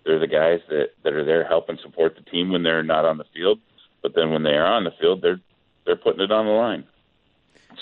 they're 0.05 0.19
the 0.19 0.27
guys 0.27 0.59
that 0.69 0.89
that 1.03 1.13
are 1.13 1.25
there 1.25 1.45
helping 1.45 1.77
support 1.81 2.15
the 2.15 2.29
team 2.29 2.51
when 2.51 2.63
they're 2.63 2.83
not 2.83 3.05
on 3.05 3.17
the 3.17 3.25
field. 3.33 3.59
But 4.01 4.15
then 4.15 4.31
when 4.31 4.43
they 4.43 4.55
are 4.55 4.65
on 4.65 4.83
the 4.83 4.93
field, 4.99 5.21
they're 5.21 5.39
they're 5.85 5.95
putting 5.95 6.21
it 6.21 6.31
on 6.31 6.45
the 6.45 6.51
line. 6.51 6.85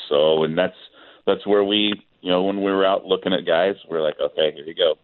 So, 0.10 0.44
and 0.44 0.58
that's 0.58 0.76
that's 1.26 1.46
where 1.48 1.64
we, 1.64 2.02
you 2.22 2.32
know, 2.32 2.44
when 2.44 2.58
we 2.58 2.72
were 2.72 2.86
out 2.86 3.06
looking 3.06 3.34
at 3.34 3.46
guys, 3.46 3.76
we're 3.90 4.02
like, 4.02 4.20
okay, 4.20 4.52
here 4.54 4.66
you 4.66 4.76
go. 4.76 4.96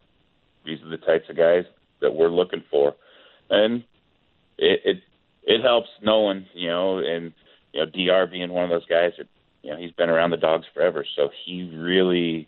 These 0.65 0.81
are 0.81 0.89
the 0.89 0.97
types 0.97 1.29
of 1.29 1.37
guys 1.37 1.65
that 2.01 2.13
we're 2.13 2.29
looking 2.29 2.63
for, 2.69 2.95
and 3.49 3.83
it 4.57 4.81
it, 4.83 5.03
it 5.43 5.61
helps 5.61 5.89
knowing, 6.01 6.47
you 6.53 6.67
know, 6.67 6.97
and 6.97 7.33
you 7.73 7.79
know, 7.79 7.85
Dr. 7.85 8.27
being 8.27 8.51
one 8.51 8.63
of 8.63 8.69
those 8.69 8.87
guys 8.87 9.13
that, 9.17 9.27
you 9.65 9.71
know, 9.71 9.77
he's 9.77 9.91
been 9.93 10.11
around 10.11 10.29
the 10.29 10.37
dogs 10.37 10.67
forever, 10.75 11.03
so 11.15 11.29
he 11.43 11.75
really 11.75 12.47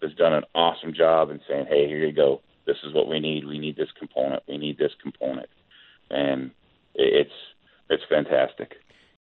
has 0.00 0.12
done 0.14 0.32
an 0.32 0.44
awesome 0.54 0.94
job 0.94 1.28
in 1.28 1.40
saying, 1.48 1.66
hey, 1.68 1.88
here 1.88 1.98
you 2.06 2.12
go. 2.12 2.40
This 2.66 2.76
is 2.84 2.94
what 2.94 3.08
we 3.08 3.18
need. 3.18 3.44
We 3.44 3.58
need 3.58 3.74
this 3.74 3.88
component. 3.98 4.44
We 4.46 4.58
need 4.58 4.78
this 4.78 4.92
component, 5.02 5.48
and 6.08 6.52
it's 6.94 7.32
it's 7.90 8.04
fantastic. 8.08 8.76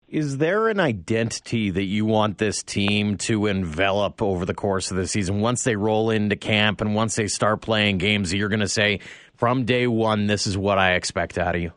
Is 0.09 0.39
there 0.39 0.69
an 0.69 0.81
identity 0.81 1.69
that 1.69 1.83
you 1.83 2.07
want 2.07 2.39
this 2.39 2.63
team 2.63 3.19
to 3.19 3.47
envelop 3.47 4.23
over 4.23 4.47
the 4.47 4.55
course 4.55 4.91
of 4.91 4.97
the 4.97 5.07
season? 5.07 5.41
Once 5.41 5.63
they 5.63 5.77
roll 5.77 6.09
into 6.09 6.37
camp 6.37 6.81
and 6.81 6.95
once 6.95 7.17
they 7.17 7.27
start 7.27 7.61
playing 7.61 7.99
games, 7.99 8.33
you're 8.33 8.49
going 8.49 8.61
to 8.61 8.69
say, 8.69 9.01
from 9.35 9.67
day 9.67 9.87
one, 9.87 10.27
this 10.27 10.47
is 10.47 10.57
what 10.57 10.79
I 10.79 10.95
expect 10.95 11.37
out 11.37 11.55
of 11.55 11.61
you. 11.61 11.73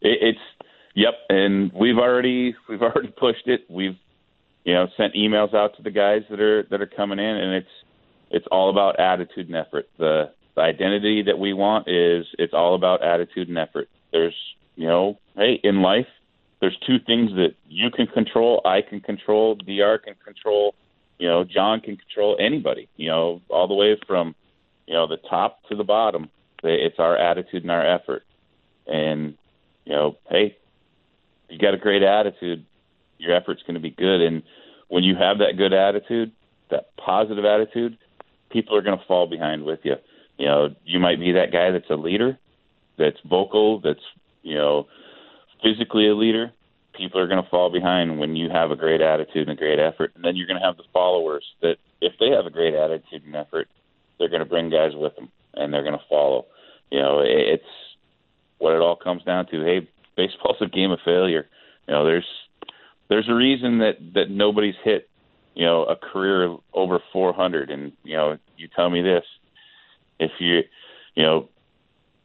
It's 0.00 0.38
yep, 0.94 1.14
and 1.28 1.70
we've 1.74 1.98
already 1.98 2.54
we've 2.66 2.80
already 2.80 3.08
pushed 3.18 3.46
it. 3.46 3.66
We've 3.68 3.98
you 4.64 4.74
know 4.74 4.88
sent 4.96 5.14
emails 5.14 5.54
out 5.54 5.76
to 5.76 5.82
the 5.82 5.90
guys 5.90 6.22
that 6.30 6.40
are 6.40 6.64
that 6.70 6.80
are 6.80 6.86
coming 6.86 7.18
in, 7.18 7.24
and 7.24 7.54
it's 7.54 7.68
it's 8.30 8.46
all 8.50 8.70
about 8.70 8.98
attitude 8.98 9.48
and 9.48 9.56
effort. 9.56 9.86
The 9.98 10.32
the 10.54 10.62
identity 10.62 11.22
that 11.22 11.38
we 11.38 11.52
want 11.52 11.88
is 11.88 12.26
it's 12.38 12.54
all 12.54 12.74
about 12.74 13.02
attitude 13.02 13.48
and 13.48 13.58
effort. 13.58 13.88
There's 14.12 14.34
you 14.76 14.86
know, 14.86 15.18
hey, 15.36 15.60
in 15.62 15.82
life 15.82 16.06
there's 16.64 16.78
two 16.86 16.98
things 16.98 17.30
that 17.32 17.54
you 17.68 17.90
can 17.90 18.06
control, 18.06 18.62
I 18.64 18.80
can 18.80 19.00
control, 19.00 19.54
DR 19.54 19.98
can 19.98 20.14
control, 20.24 20.74
you 21.18 21.28
know, 21.28 21.44
John 21.44 21.80
can 21.80 21.98
control 21.98 22.38
anybody, 22.40 22.88
you 22.96 23.08
know, 23.08 23.42
all 23.50 23.68
the 23.68 23.74
way 23.74 23.98
from, 24.06 24.34
you 24.86 24.94
know, 24.94 25.06
the 25.06 25.18
top 25.28 25.58
to 25.68 25.76
the 25.76 25.84
bottom. 25.84 26.30
It's 26.62 26.98
our 26.98 27.18
attitude 27.18 27.64
and 27.64 27.70
our 27.70 27.86
effort. 27.86 28.22
And, 28.86 29.36
you 29.84 29.94
know, 29.94 30.16
hey, 30.30 30.56
you 31.50 31.58
got 31.58 31.74
a 31.74 31.78
great 31.78 32.02
attitude, 32.02 32.64
your 33.18 33.34
effort's 33.34 33.62
going 33.62 33.74
to 33.74 33.80
be 33.80 33.90
good. 33.90 34.20
And 34.20 34.42
when 34.88 35.04
you 35.04 35.14
have 35.16 35.38
that 35.38 35.56
good 35.56 35.72
attitude, 35.72 36.32
that 36.70 36.96
positive 36.96 37.44
attitude, 37.44 37.98
people 38.50 38.76
are 38.76 38.82
going 38.82 38.98
to 38.98 39.04
fall 39.06 39.26
behind 39.26 39.64
with 39.64 39.80
you. 39.82 39.96
You 40.38 40.46
know, 40.46 40.68
you 40.84 40.98
might 40.98 41.20
be 41.20 41.32
that 41.32 41.52
guy 41.52 41.70
that's 41.70 41.90
a 41.90 41.94
leader, 41.94 42.38
that's 42.98 43.18
vocal, 43.28 43.80
that's, 43.80 44.00
you 44.42 44.54
know, 44.54 44.86
physically 45.62 46.08
a 46.08 46.14
leader, 46.14 46.52
people 46.96 47.20
are 47.20 47.26
going 47.26 47.42
to 47.42 47.48
fall 47.48 47.70
behind 47.70 48.18
when 48.18 48.36
you 48.36 48.50
have 48.50 48.70
a 48.70 48.76
great 48.76 49.00
attitude 49.00 49.48
and 49.48 49.58
a 49.58 49.60
great 49.60 49.78
effort. 49.78 50.12
And 50.14 50.24
then 50.24 50.36
you're 50.36 50.46
going 50.46 50.60
to 50.60 50.66
have 50.66 50.76
the 50.76 50.84
followers 50.92 51.44
that, 51.62 51.76
if 52.00 52.12
they 52.20 52.30
have 52.30 52.46
a 52.46 52.50
great 52.50 52.74
attitude 52.74 53.24
and 53.24 53.34
effort, 53.34 53.68
they're 54.18 54.28
going 54.28 54.40
to 54.40 54.48
bring 54.48 54.70
guys 54.70 54.92
with 54.94 55.16
them 55.16 55.30
and 55.54 55.72
they're 55.72 55.82
going 55.82 55.98
to 55.98 56.04
follow. 56.08 56.46
You 56.90 57.00
know, 57.00 57.22
it's 57.24 57.62
what 58.58 58.74
it 58.74 58.80
all 58.80 58.96
comes 58.96 59.22
down 59.24 59.46
to. 59.46 59.64
Hey, 59.64 59.88
baseball's 60.16 60.58
a 60.60 60.66
game 60.66 60.90
of 60.90 60.98
failure. 61.04 61.46
You 61.88 61.94
know, 61.94 62.04
there's 62.04 62.26
there's 63.08 63.28
a 63.28 63.34
reason 63.34 63.78
that 63.78 63.96
that 64.14 64.30
nobody's 64.30 64.74
hit 64.84 65.08
you 65.54 65.64
know 65.64 65.84
a 65.84 65.96
career 65.96 66.56
over 66.72 67.00
400 67.12 67.70
and 67.70 67.92
you 68.02 68.16
know 68.16 68.38
you 68.56 68.68
tell 68.74 68.90
me 68.90 69.02
this 69.02 69.24
if 70.18 70.30
you 70.38 70.60
you 71.14 71.22
know 71.22 71.48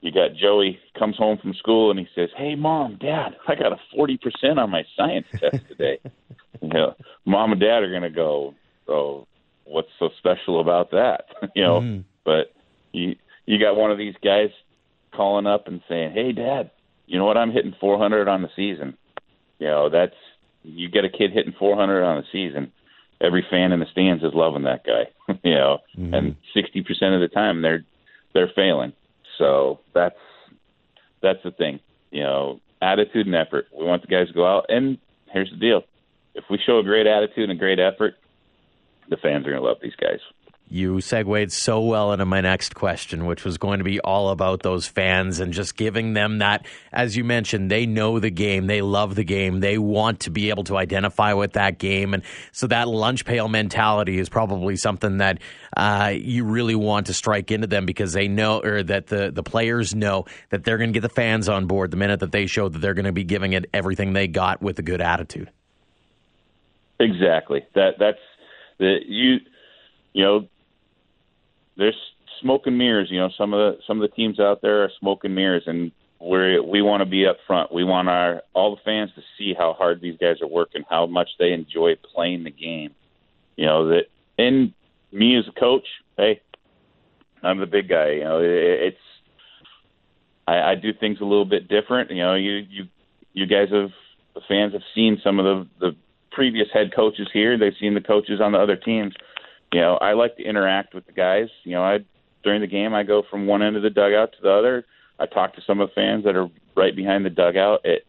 you 0.02 0.12
got 0.12 0.36
Joey 0.36 0.80
comes 0.98 1.18
home 1.18 1.38
from 1.42 1.54
school 1.56 1.92
and 1.92 2.00
he 2.00 2.08
says, 2.16 2.30
"Hey, 2.38 2.56
mom, 2.56 2.98
dad, 3.02 3.36
I 3.48 3.56
got 3.56 3.74
a 3.74 3.78
forty 3.94 4.18
percent 4.18 4.58
on 4.60 4.70
my 4.70 4.84
science 4.96 5.28
test 5.38 5.68
today." 5.68 6.00
you 6.62 6.70
know, 6.70 6.96
mom 7.26 7.52
and 7.52 7.60
dad 7.60 7.84
are 7.84 7.90
going 7.90 8.04
to 8.04 8.10
go, 8.10 8.56
"Oh, 8.88 9.28
what's 9.66 9.90
so 10.00 10.10
special 10.18 10.62
about 10.62 10.92
that?" 10.92 11.26
you 11.56 11.64
know, 11.64 11.82
mm. 11.82 12.04
but 12.24 12.54
you 12.94 13.16
you 13.46 13.60
got 13.60 13.76
one 13.76 13.92
of 13.92 13.98
these 13.98 14.16
guys 14.24 14.50
calling 15.14 15.48
up 15.48 15.68
and 15.68 15.82
saying, 15.90 16.14
"Hey, 16.14 16.32
dad, 16.32 16.72
you 17.06 17.18
know 17.18 17.26
what? 17.26 17.38
I'm 17.38 17.52
hitting 17.52 17.76
400 17.80 18.28
on 18.28 18.42
the 18.42 18.50
season." 18.56 18.98
You 19.60 19.68
know, 19.68 19.90
that's 19.90 20.16
you 20.64 20.90
get 20.90 21.06
a 21.06 21.10
kid 21.10 21.32
hitting 21.32 21.54
400 21.58 22.04
on 22.04 22.18
a 22.18 22.24
season. 22.32 22.72
Every 23.22 23.46
fan 23.50 23.72
in 23.72 23.80
the 23.80 23.86
stands 23.92 24.24
is 24.24 24.34
loving 24.34 24.64
that 24.64 24.86
guy. 24.86 25.10
you 25.44 25.56
know, 25.56 25.80
mm-hmm. 25.98 26.14
and 26.14 26.36
60% 26.56 27.16
of 27.16 27.22
the 27.22 27.30
time 27.34 27.62
they're 27.62 27.84
they're 28.34 28.52
failing 28.56 28.94
so 29.40 29.80
that's 29.96 30.20
that's 31.24 31.40
the 31.44 31.52
thing. 31.52 31.80
You 32.12 32.24
know, 32.24 32.60
attitude 32.82 33.26
and 33.26 33.36
effort. 33.36 33.68
We 33.76 33.86
want 33.86 34.04
the 34.04 34.08
guys 34.08 34.28
to 34.28 34.34
go 34.34 34.46
out, 34.46 34.66
and 34.70 35.00
here's 35.32 35.50
the 35.50 35.58
deal: 35.58 35.82
if 36.36 36.44
we 36.52 36.60
show 36.64 36.78
a 36.78 36.84
great 36.84 37.08
attitude 37.08 37.50
and 37.50 37.54
a 37.54 37.60
great 37.60 37.80
effort, 37.80 38.16
the 39.10 39.18
fans 39.18 39.48
are 39.48 39.52
going 39.52 39.62
to 39.62 39.68
love 39.68 39.78
these 39.82 39.96
guys. 40.00 40.20
You 40.72 41.02
segued 41.02 41.52
so 41.52 41.82
well 41.82 42.14
into 42.14 42.26
my 42.26 42.42
next 42.42 42.76
question, 42.76 43.26
which 43.26 43.44
was 43.44 43.58
going 43.58 43.80
to 43.80 43.84
be 43.84 44.00
all 44.02 44.30
about 44.30 44.62
those 44.62 44.86
fans 44.86 45.40
and 45.40 45.52
just 45.52 45.76
giving 45.76 46.14
them 46.14 46.38
that, 46.38 46.64
as 46.94 47.18
you 47.18 47.24
mentioned, 47.24 47.72
they 47.72 47.88
know 47.88 48.20
the 48.20 48.30
game, 48.30 48.68
they 48.68 48.84
love 48.84 49.16
the 49.16 49.24
game, 49.24 49.62
they 49.62 49.80
want 49.80 50.20
to 50.22 50.30
be 50.30 50.52
able 50.52 50.64
to 50.66 50.78
identify 50.78 51.34
with 51.34 51.54
that 51.54 51.80
game. 51.80 52.14
And 52.14 52.22
so 52.52 52.68
that 52.68 52.88
lunch 52.88 53.26
pail 53.26 53.48
mentality 53.48 54.20
is 54.20 54.30
probably 54.30 54.76
something 54.76 55.18
that 55.18 55.40
uh, 55.76 56.14
you 56.16 56.44
really 56.44 56.76
want 56.76 57.08
to 57.08 57.16
strike 57.16 57.50
into 57.50 57.66
them 57.66 57.88
because 57.88 58.14
they 58.14 58.28
know, 58.28 58.60
or 58.60 58.84
that 58.84 59.08
the, 59.08 59.32
the 59.32 59.44
players 59.44 59.96
know 59.96 60.26
that 60.52 60.66
they're 60.66 60.78
going 60.78 60.94
to 60.94 61.00
get 61.00 61.02
the 61.02 61.10
fans 61.10 61.50
on 61.50 61.66
board 61.66 61.90
the 61.90 61.98
minute 61.98 62.20
that 62.20 62.32
they 62.32 62.46
show 62.46 62.70
that 62.70 62.78
they're 62.78 62.94
going 62.94 63.06
to 63.06 63.12
be 63.12 63.24
giving 63.24 63.54
it 63.54 63.66
everything 63.74 64.14
they 64.14 64.28
got 64.28 64.62
with 64.62 64.78
a 64.78 64.84
good 64.84 65.02
attitude. 65.02 65.50
Exactly. 67.00 67.66
That 67.74 67.94
that's 67.98 68.20
the 68.78 68.98
you 69.08 69.38
you 70.14 70.24
know 70.24 70.48
there's 71.80 71.98
smoke 72.42 72.68
and 72.68 72.78
mirrors. 72.78 73.08
You 73.10 73.20
know, 73.20 73.30
some 73.38 73.54
of 73.54 73.60
the 73.60 73.82
some 73.88 74.02
of 74.02 74.10
the 74.10 74.16
teams 74.16 74.40
out 74.40 74.62
there 74.62 74.84
are 74.84 74.92
smoke 75.00 75.24
and 75.24 75.34
mirrors, 75.34 75.64
and 75.66 75.92
we 76.20 76.60
we 76.60 76.82
want 76.82 77.02
to 77.02 77.10
be 77.10 77.26
up 77.26 77.38
front. 77.48 77.74
We 77.74 77.84
want 77.84 78.10
our 78.10 78.44
all 78.54 78.76
the 78.76 78.82
fans 78.84 79.12
to 79.16 79.22
see 79.38 79.54
how 79.58 79.74
hard 79.74 80.02
these 80.02 80.18
guys 80.20 80.42
are 80.42 80.48
working, 80.48 80.84
how 80.90 81.08
much 81.08 81.30
they 81.40 81.52
enjoy 81.54 81.94
playing 82.14 82.44
the 82.44 82.52
game. 82.52 82.94
You 83.56 83.66
know 83.66 83.88
that, 83.88 84.04
and 84.38 84.74
me 85.12 85.38
as 85.38 85.46
a 85.48 85.60
coach, 85.60 85.88
hey, 86.18 86.42
I'm 87.42 87.60
the 87.60 87.66
big 87.66 87.90
guy. 87.90 88.12
You 88.12 88.24
know, 88.24 88.40
it, 88.40 88.50
it's 88.50 88.98
I, 90.48 90.72
I 90.72 90.76
do 90.76 90.94
things 90.94 91.20
a 91.22 91.26
little 91.26 91.46
bit 91.46 91.68
different. 91.68 92.12
You 92.12 92.18
know, 92.18 92.36
you 92.36 92.66
you 92.70 92.84
you 93.34 93.46
guys 93.46 93.70
have 93.72 93.92
the 94.36 94.42
fans 94.48 94.74
have 94.74 94.84
seen 94.94 95.20
some 95.24 95.40
of 95.40 95.46
the 95.46 95.68
the 95.80 95.96
previous 96.32 96.68
head 96.74 96.94
coaches 96.96 97.28
here. 97.34 97.58
They've 97.58 97.74
seen 97.80 97.96
the 97.96 98.02
coaches 98.02 98.40
on 98.42 98.52
the 98.52 98.60
other 98.60 98.76
teams 98.76 99.14
you 99.74 99.82
know, 99.82 99.98
I 99.98 100.14
like 100.14 100.38
to 100.38 100.44
interact 100.44 100.94
with 100.94 101.06
the 101.06 101.14
guys. 101.14 101.48
You 101.64 101.74
know, 101.74 101.84
I 101.84 102.00
during 102.44 102.62
the 102.62 102.68
game 102.68 102.94
I 102.94 103.04
go 103.04 103.24
from 103.30 103.48
one 103.48 103.62
end 103.62 103.76
of 103.76 103.84
the 103.84 103.90
dugout 103.90 104.32
to 104.34 104.42
the 104.42 104.52
other. 104.52 104.86
I 105.20 105.26
talk 105.26 105.56
to 105.56 105.62
some 105.66 105.80
of 105.80 105.90
the 105.90 105.96
fans 105.96 106.24
that 106.24 106.36
are 106.36 106.48
right 106.76 106.96
behind 106.96 107.26
the 107.26 107.30
dugout. 107.30 107.82
It 107.84 108.06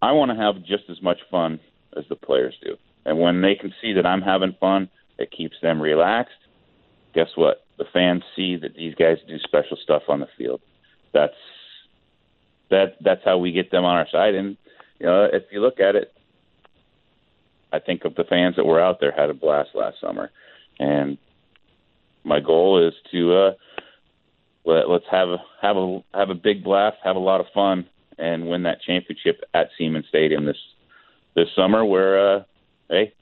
I 0.00 0.12
want 0.12 0.30
to 0.30 0.36
have 0.36 0.64
just 0.64 0.84
as 0.90 1.02
much 1.02 1.18
fun 1.30 1.60
as 1.96 2.04
the 2.08 2.16
players 2.16 2.54
do. 2.62 2.76
And 3.04 3.18
when 3.18 3.42
they 3.42 3.54
can 3.54 3.72
see 3.80 3.92
that 3.94 4.06
I'm 4.06 4.22
having 4.22 4.54
fun, 4.60 4.88
it 5.18 5.30
keeps 5.30 5.56
them 5.62 5.80
relaxed. 5.80 6.32
Guess 7.14 7.28
what? 7.36 7.64
The 7.78 7.84
fans 7.92 8.22
see 8.34 8.56
that 8.56 8.74
these 8.74 8.94
guys 8.94 9.18
do 9.26 9.38
special 9.38 9.76
stuff 9.82 10.02
on 10.08 10.20
the 10.20 10.28
field. 10.38 10.60
That's 11.12 11.34
that 12.70 12.96
that's 13.00 13.22
how 13.24 13.38
we 13.38 13.52
get 13.52 13.70
them 13.70 13.84
on 13.84 13.96
our 13.96 14.08
side 14.10 14.34
and 14.34 14.56
you 15.00 15.06
know, 15.06 15.28
if 15.30 15.42
you 15.50 15.60
look 15.60 15.80
at 15.80 15.96
it, 15.96 16.13
I 17.74 17.80
think 17.80 18.04
of 18.04 18.14
the 18.14 18.24
fans 18.24 18.54
that 18.56 18.64
were 18.64 18.80
out 18.80 19.00
there 19.00 19.12
had 19.12 19.30
a 19.30 19.34
blast 19.34 19.70
last 19.74 19.96
summer, 20.00 20.30
and 20.78 21.18
my 22.22 22.38
goal 22.38 22.86
is 22.86 22.94
to 23.10 23.34
uh, 23.34 23.50
let, 24.64 24.88
let's 24.88 25.04
have 25.10 25.28
a 25.28 25.38
have 25.60 25.76
a 25.76 26.04
have 26.14 26.30
a 26.30 26.34
big 26.34 26.62
blast, 26.62 26.98
have 27.02 27.16
a 27.16 27.20
lot 27.20 27.40
of 27.40 27.46
fun, 27.52 27.86
and 28.16 28.46
win 28.46 28.62
that 28.62 28.80
championship 28.82 29.40
at 29.52 29.70
Seaman 29.76 30.04
Stadium 30.08 30.46
this 30.46 30.56
this 31.34 31.48
summer. 31.56 31.84
Where 31.84 32.36
uh, 32.36 32.42
hey, 32.88 33.12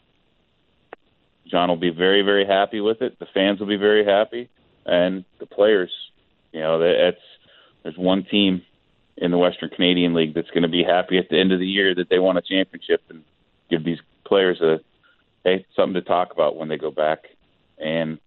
John 1.50 1.70
will 1.70 1.76
be 1.76 1.90
very 1.90 2.20
very 2.20 2.46
happy 2.46 2.80
with 2.80 3.00
it. 3.00 3.18
The 3.18 3.26
fans 3.32 3.58
will 3.58 3.68
be 3.68 3.76
very 3.76 4.04
happy, 4.04 4.50
and 4.84 5.24
the 5.40 5.46
players. 5.46 5.92
You 6.52 6.60
know, 6.60 6.78
that's 6.78 7.24
there's 7.82 7.96
one 7.96 8.24
team 8.30 8.62
in 9.16 9.30
the 9.30 9.38
Western 9.38 9.70
Canadian 9.70 10.12
League 10.12 10.34
that's 10.34 10.50
going 10.50 10.62
to 10.62 10.68
be 10.68 10.84
happy 10.84 11.16
at 11.16 11.30
the 11.30 11.38
end 11.38 11.52
of 11.52 11.58
the 11.58 11.66
year 11.66 11.94
that 11.94 12.10
they 12.10 12.18
won 12.18 12.36
a 12.36 12.42
championship 12.42 13.00
and 13.08 13.24
give 13.70 13.82
these 13.84 13.98
players 14.32 14.62
a 14.62 14.80
hey, 15.44 15.66
something 15.76 15.92
to 15.92 16.00
talk 16.00 16.32
about 16.32 16.56
when 16.56 16.68
they 16.68 16.78
go 16.78 16.90
back 16.90 17.24
and 17.78 18.18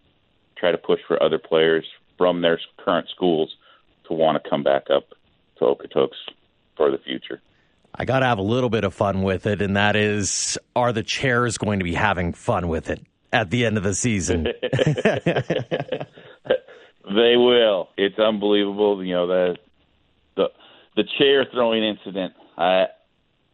try 0.56 0.70
to 0.70 0.78
push 0.78 1.00
for 1.08 1.20
other 1.20 1.38
players 1.38 1.84
from 2.16 2.42
their 2.42 2.60
current 2.76 3.08
schools 3.12 3.56
to 4.06 4.14
want 4.14 4.40
to 4.40 4.48
come 4.48 4.62
back 4.62 4.84
up 4.88 5.08
to 5.58 5.64
Okotoks 5.64 6.14
for 6.76 6.92
the 6.92 6.98
future. 6.98 7.42
I 7.92 8.04
got 8.04 8.20
to 8.20 8.26
have 8.26 8.38
a 8.38 8.42
little 8.42 8.70
bit 8.70 8.84
of 8.84 8.94
fun 8.94 9.24
with 9.24 9.46
it, 9.46 9.60
and 9.60 9.76
that 9.76 9.96
is 9.96 10.56
are 10.76 10.92
the 10.92 11.02
chairs 11.02 11.58
going 11.58 11.80
to 11.80 11.84
be 11.84 11.94
having 11.94 12.32
fun 12.32 12.68
with 12.68 12.88
it 12.88 13.02
at 13.32 13.50
the 13.50 13.66
end 13.66 13.76
of 13.76 13.82
the 13.82 13.94
season? 13.94 14.44
they 14.44 14.52
will. 17.36 17.88
It's 17.96 18.18
unbelievable. 18.20 19.04
You 19.04 19.14
know, 19.14 19.26
the, 19.26 19.56
the, 20.36 20.50
the 20.94 21.02
chair 21.18 21.46
throwing 21.52 21.82
incident. 21.82 22.34
I, 22.56 22.84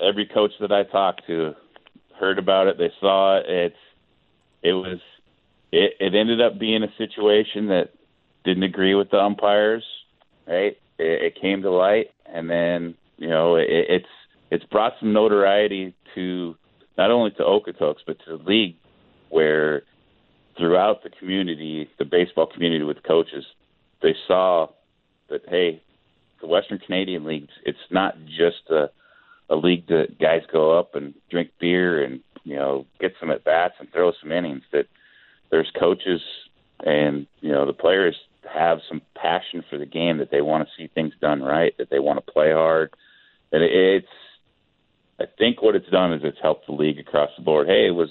every 0.07 0.27
coach 0.27 0.51
that 0.61 0.71
I 0.71 0.83
talk 0.83 1.27
to 1.29 1.55
heard 2.23 2.39
about 2.39 2.69
it. 2.69 2.79
They 2.79 2.93
saw 3.01 3.39
it. 3.39 3.47
It's, 3.49 3.77
it 4.63 4.73
was, 4.75 5.01
it, 5.73 5.95
it 5.99 6.15
ended 6.15 6.41
up 6.41 6.59
being 6.59 6.85
a 6.85 6.95
situation 6.97 7.67
that 7.69 7.91
didn't 8.45 8.63
agree 8.63 8.95
with 8.95 9.11
the 9.11 9.19
umpires, 9.19 9.85
right? 10.47 10.79
It, 10.99 11.23
it 11.23 11.41
came 11.41 11.63
to 11.63 11.71
light, 11.71 12.11
and 12.33 12.49
then 12.49 12.95
you 13.19 13.29
know 13.29 13.57
it, 13.57 13.67
it's 13.69 14.07
it's 14.53 14.65
brought 14.67 14.93
some 15.01 15.13
notoriety 15.13 15.95
to 16.15 16.55
not 16.97 17.11
only 17.11 17.33
to 17.33 17.43
Okotoks 17.43 18.03
but 18.07 18.19
to 18.25 18.39
the 18.39 18.45
league, 18.45 18.77
where 19.31 19.83
throughout 20.57 21.03
the 21.03 21.11
community, 21.11 21.91
the 21.99 22.05
baseball 22.05 22.47
community 22.47 22.85
with 22.85 23.03
coaches, 23.03 23.45
they 24.01 24.15
saw 24.29 24.69
that 25.29 25.41
hey, 25.49 25.83
the 26.41 26.47
Western 26.47 26.79
Canadian 26.79 27.25
leagues, 27.25 27.53
it's 27.65 27.79
not 27.91 28.15
just 28.27 28.71
a 28.71 28.91
a 29.53 29.57
league 29.57 29.87
that 29.89 30.19
guys 30.19 30.43
go 30.51 30.77
up 30.79 30.95
and 30.95 31.15
drink 31.31 31.51
beer 31.61 32.03
and 32.03 32.21
you 32.43 32.57
know 32.57 32.87
get 32.99 33.13
some 33.21 33.31
at 33.31 33.45
bats 33.45 33.75
and 33.79 33.93
throw 33.93 34.13
some 34.21 34.33
innings. 34.33 34.63
That 34.73 34.87
there's 35.51 35.71
coaches 35.79 36.21
and 36.85 37.27
you 37.41 37.53
know 37.53 37.67
the 37.67 37.73
players 37.73 38.17
have 38.53 38.79
some 38.89 39.03
passion 39.15 39.63
for 39.69 39.79
the 39.79 39.87
game 39.87 40.19
that 40.19 40.31
they 40.31 40.43
want 40.43 40.67
to 40.67 40.75
see 40.77 40.89
things 40.89 41.13
done 41.21 41.43
right, 41.43 41.77
that 41.79 41.91
they 41.91 41.99
want 41.99 42.25
to 42.25 42.33
play 42.33 42.53
hard. 42.53 42.93
And 43.53 43.63
it's, 43.63 44.07
I 45.21 45.25
think 45.39 45.63
what 45.63 45.77
it's 45.77 45.89
done 45.91 46.13
is 46.13 46.23
it's 46.25 46.39
helped 46.43 46.67
the 46.67 46.73
league 46.73 46.99
across 46.99 47.31
the 47.37 47.45
board. 47.45 47.69
Hey, 47.69 47.87
it 47.87 47.95
was 47.95 48.09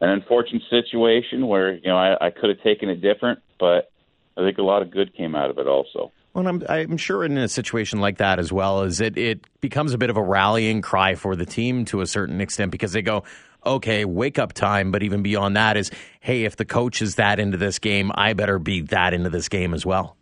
an 0.00 0.10
unfortunate 0.10 0.62
situation 0.70 1.46
where 1.46 1.74
you 1.74 1.88
know 1.88 1.96
I, 1.96 2.26
I 2.26 2.30
could 2.30 2.50
have 2.50 2.62
taken 2.62 2.88
it 2.88 3.00
different, 3.00 3.40
but 3.58 3.90
I 4.36 4.42
think 4.42 4.58
a 4.58 4.62
lot 4.62 4.82
of 4.82 4.90
good 4.90 5.16
came 5.16 5.34
out 5.34 5.50
of 5.50 5.58
it 5.58 5.66
also. 5.66 6.12
Well, 6.34 6.48
I'm, 6.48 6.64
I'm 6.68 6.96
sure 6.96 7.24
in 7.24 7.38
a 7.38 7.48
situation 7.48 8.00
like 8.00 8.18
that 8.18 8.40
as 8.40 8.52
well, 8.52 8.82
is 8.82 9.00
it 9.00 9.16
it 9.16 9.46
becomes 9.60 9.94
a 9.94 9.98
bit 9.98 10.10
of 10.10 10.16
a 10.16 10.22
rallying 10.22 10.82
cry 10.82 11.14
for 11.14 11.36
the 11.36 11.46
team 11.46 11.84
to 11.86 12.00
a 12.00 12.06
certain 12.08 12.40
extent 12.40 12.72
because 12.72 12.92
they 12.92 13.02
go, 13.02 13.22
okay, 13.64 14.04
wake 14.04 14.36
up 14.40 14.52
time. 14.52 14.90
But 14.90 15.04
even 15.04 15.22
beyond 15.22 15.56
that 15.56 15.76
is, 15.76 15.92
hey, 16.18 16.44
if 16.44 16.56
the 16.56 16.64
coach 16.64 17.00
is 17.02 17.14
that 17.14 17.38
into 17.38 17.56
this 17.56 17.78
game, 17.78 18.10
I 18.16 18.32
better 18.32 18.58
be 18.58 18.82
that 18.82 19.14
into 19.14 19.30
this 19.30 19.48
game 19.48 19.72
as 19.74 19.86
well. 19.86 20.16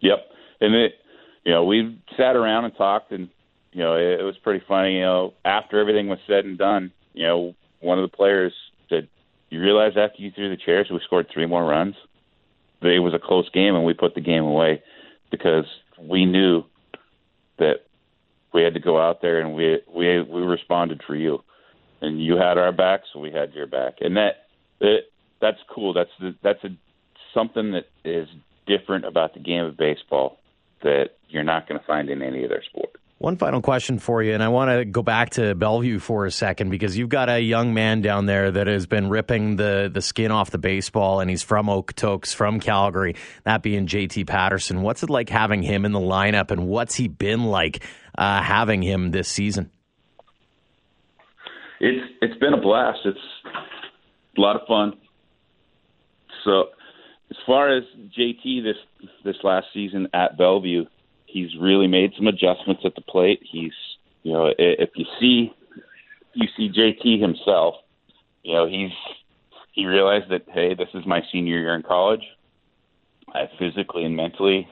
Yep. 0.00 0.26
And 0.62 0.74
it, 0.74 0.94
you 1.44 1.52
know, 1.52 1.64
we 1.64 2.00
sat 2.16 2.36
around 2.36 2.64
and 2.64 2.74
talked, 2.74 3.12
and 3.12 3.28
you 3.72 3.82
know, 3.82 3.96
it, 3.96 4.20
it 4.20 4.24
was 4.24 4.38
pretty 4.38 4.64
funny. 4.66 4.94
You 4.94 5.02
know, 5.02 5.34
after 5.44 5.78
everything 5.78 6.08
was 6.08 6.18
said 6.26 6.46
and 6.46 6.56
done, 6.56 6.90
you 7.12 7.26
know, 7.26 7.54
one 7.80 7.98
of 7.98 8.10
the 8.10 8.16
players 8.16 8.54
said, 8.88 9.08
"You 9.50 9.60
realize 9.60 9.92
after 9.98 10.22
you 10.22 10.30
threw 10.30 10.48
the 10.48 10.56
chairs, 10.56 10.88
we 10.90 11.00
scored 11.04 11.26
three 11.30 11.44
more 11.44 11.66
runs. 11.66 11.96
It 12.80 13.00
was 13.00 13.12
a 13.12 13.18
close 13.18 13.50
game, 13.50 13.74
and 13.74 13.84
we 13.84 13.92
put 13.92 14.14
the 14.14 14.22
game 14.22 14.44
away 14.44 14.82
because 15.30 15.66
we 15.98 16.26
knew 16.26 16.64
that 17.58 17.86
we 18.52 18.62
had 18.62 18.74
to 18.74 18.80
go 18.80 19.00
out 19.00 19.22
there 19.22 19.40
and 19.40 19.54
we 19.54 19.78
we 19.92 20.22
we 20.22 20.42
responded 20.42 21.02
for 21.06 21.14
you." 21.14 21.42
and 22.00 22.24
you 22.24 22.36
had 22.36 22.58
our 22.58 22.72
back, 22.72 23.02
so 23.12 23.20
we 23.20 23.30
had 23.30 23.52
your 23.52 23.66
back, 23.66 23.96
and 24.00 24.16
that 24.16 24.46
it, 24.80 25.12
that's 25.40 25.58
cool. 25.72 25.92
That's 25.92 26.10
that's 26.42 26.62
a 26.64 26.68
something 27.34 27.72
that 27.72 27.86
is 28.04 28.28
different 28.66 29.04
about 29.04 29.34
the 29.34 29.40
game 29.40 29.64
of 29.64 29.76
baseball 29.76 30.38
that 30.82 31.10
you're 31.28 31.44
not 31.44 31.68
going 31.68 31.78
to 31.78 31.86
find 31.86 32.08
in 32.08 32.22
any 32.22 32.44
other 32.44 32.62
sport. 32.68 32.90
One 33.20 33.36
final 33.36 33.60
question 33.60 33.98
for 33.98 34.22
you, 34.22 34.32
and 34.32 34.42
I 34.42 34.48
want 34.48 34.70
to 34.70 34.86
go 34.86 35.02
back 35.02 35.30
to 35.30 35.54
Bellevue 35.54 35.98
for 35.98 36.24
a 36.24 36.30
second 36.30 36.70
because 36.70 36.96
you've 36.96 37.10
got 37.10 37.28
a 37.28 37.38
young 37.38 37.74
man 37.74 38.00
down 38.00 38.24
there 38.24 38.50
that 38.50 38.66
has 38.66 38.86
been 38.86 39.10
ripping 39.10 39.56
the, 39.56 39.90
the 39.92 40.00
skin 40.00 40.30
off 40.30 40.50
the 40.50 40.56
baseball, 40.56 41.20
and 41.20 41.28
he's 41.28 41.42
from 41.42 41.66
Okotoks, 41.66 42.34
from 42.34 42.60
Calgary, 42.60 43.16
that 43.44 43.62
being 43.62 43.86
JT 43.86 44.26
Patterson. 44.26 44.80
What's 44.80 45.02
it 45.02 45.10
like 45.10 45.28
having 45.28 45.62
him 45.62 45.84
in 45.84 45.92
the 45.92 46.00
lineup, 46.00 46.50
and 46.50 46.66
what's 46.66 46.94
he 46.94 47.08
been 47.08 47.44
like 47.44 47.84
uh, 48.16 48.42
having 48.42 48.80
him 48.80 49.10
this 49.10 49.28
season? 49.28 49.70
it's 51.80 52.12
it's 52.20 52.38
been 52.38 52.54
a 52.54 52.60
blast. 52.60 53.00
It's 53.04 53.18
a 54.36 54.40
lot 54.40 54.56
of 54.56 54.66
fun. 54.68 54.92
So, 56.44 56.66
as 57.30 57.36
far 57.46 57.74
as 57.76 57.82
JT 58.18 58.62
this 58.62 58.76
this 59.24 59.36
last 59.42 59.66
season 59.74 60.08
at 60.14 60.38
Bellevue, 60.38 60.84
he's 61.30 61.50
really 61.60 61.86
made 61.86 62.12
some 62.16 62.26
adjustments 62.26 62.82
at 62.84 62.94
the 62.94 63.00
plate. 63.02 63.40
He's 63.50 63.72
you 64.22 64.32
know 64.32 64.52
if 64.58 64.90
you 64.94 65.04
see 65.18 65.52
you 66.34 66.48
see 66.56 66.70
JT 66.70 67.20
himself, 67.20 67.76
you 68.42 68.54
know 68.54 68.66
he's 68.66 68.92
he 69.72 69.86
realized 69.86 70.30
that 70.30 70.42
hey, 70.52 70.74
this 70.74 70.88
is 70.94 71.06
my 71.06 71.22
senior 71.32 71.58
year 71.58 71.74
in 71.74 71.82
college. 71.82 72.24
I 73.32 73.48
physically 73.58 74.04
and 74.04 74.16
mentally 74.16 74.66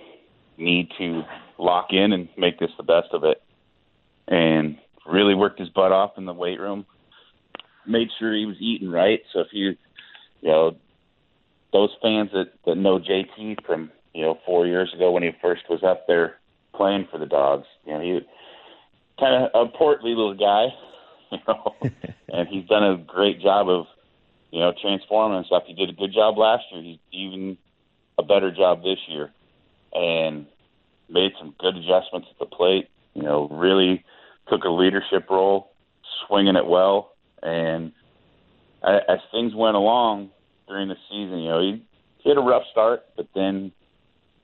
need 0.57 0.91
to 0.99 1.23
lock 1.59 1.89
in 1.91 2.13
and 2.13 2.29
make 2.37 2.59
this 2.59 2.71
the 2.77 2.83
best 2.83 3.09
of 3.13 3.23
it. 3.25 3.41
And 4.27 4.79
really 5.07 5.35
worked 5.35 5.61
his 5.61 5.69
butt 5.71 5.93
off 5.93 6.19
in 6.19 6.27
the 6.27 6.33
weight 6.33 6.61
room 6.61 6.85
made 7.89 8.09
sure 8.19 8.35
he 8.35 8.47
was 8.47 8.57
eating 8.61 8.91
right. 8.91 9.21
So 9.33 9.41
if 9.41 9.49
you, 9.53 9.77
you 10.43 10.49
know, 10.49 10.77
those 11.73 11.91
fans 12.03 12.31
that 12.33 12.53
that 12.67 12.77
know 12.77 12.99
JT 12.99 13.65
from 13.67 13.91
you 14.15 14.23
know 14.23 14.39
four 14.47 14.67
years 14.67 14.93
ago 14.95 15.11
when 15.11 15.23
he 15.23 15.31
first 15.43 15.63
was 15.69 15.83
up 15.83 16.07
there 16.07 16.39
playing 16.79 17.09
for 17.11 17.19
the 17.19 17.27
Dogs, 17.27 17.67
you 17.85 17.93
know, 17.93 18.01
he 18.01 18.21
kind 19.21 19.45
of 19.45 19.69
a 19.69 19.77
portly 19.77 20.11
little 20.11 20.35
guy, 20.35 20.69
you 21.33 21.39
know, 21.47 21.75
and 22.33 22.49
he's 22.49 22.67
done 22.67 22.85
a 22.85 22.97
great 22.97 23.43
job 23.43 23.69
of 23.69 23.87
you 24.51 24.61
know 24.61 24.73
transforming 24.81 25.37
himself. 25.37 25.65
He 25.67 25.75
did 25.75 25.91
a 25.91 25.93
good 25.93 26.15
job 26.15 26.39
last 26.39 26.65
year. 26.73 26.83
He's 26.83 26.99
even 27.13 27.59
a 28.17 28.23
better 28.23 28.51
job 28.51 28.83
this 28.83 28.99
year, 29.09 29.31
and 29.93 30.47
made 31.11 31.33
some 31.39 31.55
good 31.59 31.77
adjustments 31.77 32.29
at 32.31 32.39
the 32.39 32.47
plate. 32.47 32.89
You 33.15 33.25
know, 33.25 33.49
really 33.51 34.05
took 34.49 34.65
a 34.65 34.71
leadership 34.71 35.29
role, 35.29 35.73
swinging 36.27 36.57
it 36.57 36.67
well, 36.67 37.13
and 37.43 37.93
as 38.83 39.19
things 39.33 39.55
went 39.55 39.77
along 39.77 40.31
during 40.69 40.89
the 40.89 40.97
season, 41.11 41.39
you 41.41 41.49
know, 41.49 41.61
he, 41.61 41.83
he 42.19 42.29
had 42.29 42.39
a 42.39 42.43
rough 42.43 42.63
start, 42.71 43.05
but 43.17 43.27
then 43.35 43.73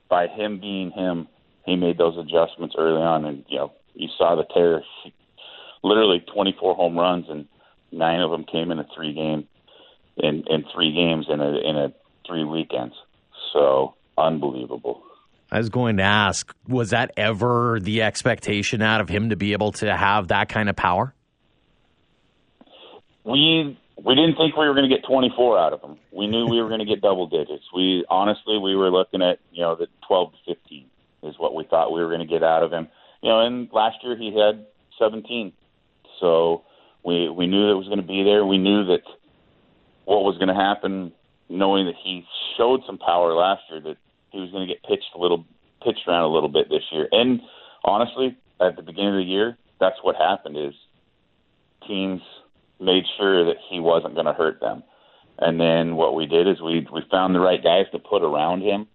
by 0.09 0.27
him 0.27 0.61
being 0.61 0.91
him, 0.91 1.29
he 1.65 1.77
made 1.77 1.99
those 1.99 2.17
adjustments 2.19 2.75
early 2.79 3.03
on, 3.03 3.25
and 3.25 3.45
you 3.49 3.59
know, 3.59 3.73
you 3.95 4.09
saw 4.17 4.37
the 4.37 4.45
tear. 4.53 4.83
Literally 5.83 6.25
24 6.33 6.75
home 6.75 6.99
runs, 6.99 7.27
and 7.29 7.47
nine 7.93 8.21
of 8.21 8.31
them 8.31 8.45
came 8.45 8.71
in 8.71 8.79
a 8.79 8.87
three 8.95 9.13
game, 9.13 9.47
in 10.17 10.45
in 10.49 10.65
three 10.75 10.93
games 10.93 11.27
in 11.29 11.41
a 11.41 11.51
in 11.57 11.77
a 11.77 11.93
three 12.27 12.45
weekends. 12.45 12.95
So 13.53 13.95
unbelievable. 14.17 15.03
I 15.51 15.59
was 15.59 15.69
going 15.69 15.99
to 15.99 16.03
ask, 16.03 16.53
was 16.67 16.91
that 16.91 17.13
ever 17.17 17.79
the 17.81 18.03
expectation 18.03 18.83
out 18.83 19.01
of 19.01 19.09
him 19.09 19.29
to 19.29 19.37
be 19.37 19.53
able 19.53 19.73
to 19.73 19.95
have 19.95 20.29
that 20.29 20.49
kind 20.49 20.69
of 20.69 20.75
power? 20.75 21.15
we 23.25 23.79
we 24.03 24.15
didn't 24.15 24.37
think 24.37 24.57
we 24.57 24.67
were 24.67 24.75
going 24.75 24.89
to 24.89 24.95
get 24.95 25.05
24 25.07 25.59
out 25.59 25.73
of 25.73 25.81
him. 25.81 25.97
We 26.13 26.27
knew 26.27 26.47
we 26.47 26.61
were 26.61 26.69
going 26.69 26.81
to 26.81 26.87
get 26.87 27.01
double 27.01 27.27
digits. 27.27 27.65
We 27.75 28.05
honestly 28.09 28.59
we 28.59 28.77
were 28.77 28.91
looking 28.91 29.23
at 29.23 29.39
you 29.51 29.63
know 29.63 29.75
the 29.75 29.89
12 30.07 30.33
to 30.33 30.55
15 30.55 30.87
is 31.25 31.39
what 31.39 31.55
we 31.55 31.65
thought 31.65 31.93
we 31.93 32.01
were 32.01 32.09
going 32.09 32.21
to 32.21 32.27
get 32.27 32.43
out 32.43 32.63
of 32.63 32.73
him. 32.73 32.89
You 33.23 33.31
know, 33.31 33.41
and 33.47 33.69
last 33.73 33.97
year 34.03 34.17
he 34.17 34.27
had 34.39 34.67
17, 34.99 35.53
so 36.21 36.63
we 37.05 37.29
we 37.29 37.47
knew 37.47 37.71
it 37.71 37.75
was 37.75 37.87
going 37.87 38.01
to 38.01 38.07
be 38.07 38.23
there. 38.23 38.45
We 38.45 38.59
knew 38.59 38.85
that 38.87 39.03
what 40.05 40.25
was 40.25 40.37
going 40.37 40.49
to 40.49 40.55
happen, 40.55 41.13
knowing 41.49 41.87
that 41.87 41.95
he 42.03 42.25
showed 42.57 42.81
some 42.87 42.99
power 42.99 43.33
last 43.35 43.63
year, 43.71 43.81
that 43.81 43.97
he 44.31 44.41
was 44.41 44.51
going 44.51 44.67
to 44.67 44.73
get 44.73 44.83
pitched 44.83 45.11
a 45.15 45.19
little 45.19 45.45
pitched 45.83 46.07
around 46.09 46.25
a 46.25 46.33
little 46.33 46.49
bit 46.49 46.69
this 46.69 46.83
year. 46.93 47.09
And 47.13 47.41
honestly, 47.85 48.37
at 48.61 48.77
the 48.77 48.83
beginning 48.83 49.15
of 49.15 49.27
the 49.27 49.31
year, 49.31 49.57
that's 49.81 49.97
what 50.03 50.17
happened. 50.17 50.57
Is 50.57 50.75
teams 51.87 52.23
made 52.81 53.05
sure 53.19 53.45
that 53.47 53.57
he 53.71 53.81
wasn't 53.81 54.15
going 54.15 54.27
to 54.27 54.33
hurt 54.33 54.61
them. 54.61 54.83
And 55.39 55.61
then 55.61 55.97
what 55.97 56.15
we 56.15 56.27
did 56.27 56.49
is 56.49 56.61
we 56.61 56.87
we 56.93 57.03
found 57.11 57.35
the 57.35 57.41
right 57.41 57.63
guys 57.63 57.87
to 57.93 57.99
put 57.99 58.23
around 58.23 58.63
him, 58.63 58.87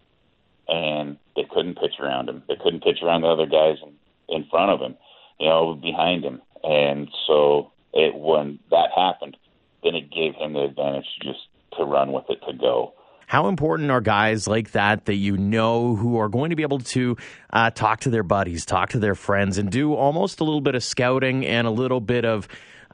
and 0.70 1.18
they 1.36 1.46
couldn't 1.50 1.76
pitch 1.76 2.00
around 2.00 2.30
him. 2.30 2.44
They 2.48 2.56
couldn't 2.56 2.84
pitch 2.84 3.00
around 3.04 3.22
the 3.22 3.28
other 3.28 3.46
guys 3.46 3.78
in, 3.84 3.94
in 4.36 4.46
front 4.50 4.72
of 4.72 4.80
him, 4.80 4.96
you 5.40 5.48
know, 5.48 5.74
behind 5.74 6.24
him. 6.24 6.42
And 6.64 7.10
so 7.28 7.72
it 7.94 8.16
when 8.16 8.60
that 8.70 8.90
happened, 8.96 9.36
then 9.84 9.96
it 9.96 10.12
gave 10.12 10.36
him 10.36 10.54
the 10.54 10.64
advantage 10.64 11.06
just 11.22 11.40
to 11.78 11.86
run 11.86 12.12
with 12.12 12.26
it 12.30 12.40
to 12.48 12.54
go. 12.54 12.94
How 13.26 13.48
important 13.48 13.92
are 13.92 14.02
guys 14.02 14.48
like 14.48 14.72
that 14.72 15.06
that 15.06 15.16
you 15.16 15.38
know 15.38 15.96
who 15.96 16.18
are 16.18 16.30
going 16.30 16.50
to 16.50 16.56
be 16.56 16.64
able 16.64 16.80
to 16.80 17.16
uh, 17.52 17.70
talk 17.70 18.00
to 18.02 18.10
their 18.10 18.24
buddies, 18.24 18.66
talk 18.66 18.90
to 18.90 19.00
their 19.00 19.14
friends, 19.14 19.60
and 19.60 19.72
do 19.72 19.94
almost 19.94 20.40
a 20.40 20.44
little 20.44 20.62
bit 20.62 20.74
of 20.74 20.84
scouting 20.84 21.46
and 21.46 21.68
a 21.68 21.72
little 21.72 22.02
bit 22.02 22.26
of 22.26 22.48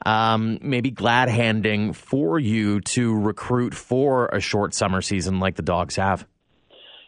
um, 0.04 0.58
maybe 0.60 0.90
glad 0.90 1.30
handing 1.30 1.94
for 1.94 2.38
you 2.38 2.82
to 2.82 3.18
recruit 3.18 3.74
for 3.74 4.26
a 4.26 4.40
short 4.40 4.74
summer 4.74 5.00
season 5.00 5.40
like 5.40 5.56
the 5.56 5.62
Dogs 5.62 5.96
have? 5.96 6.26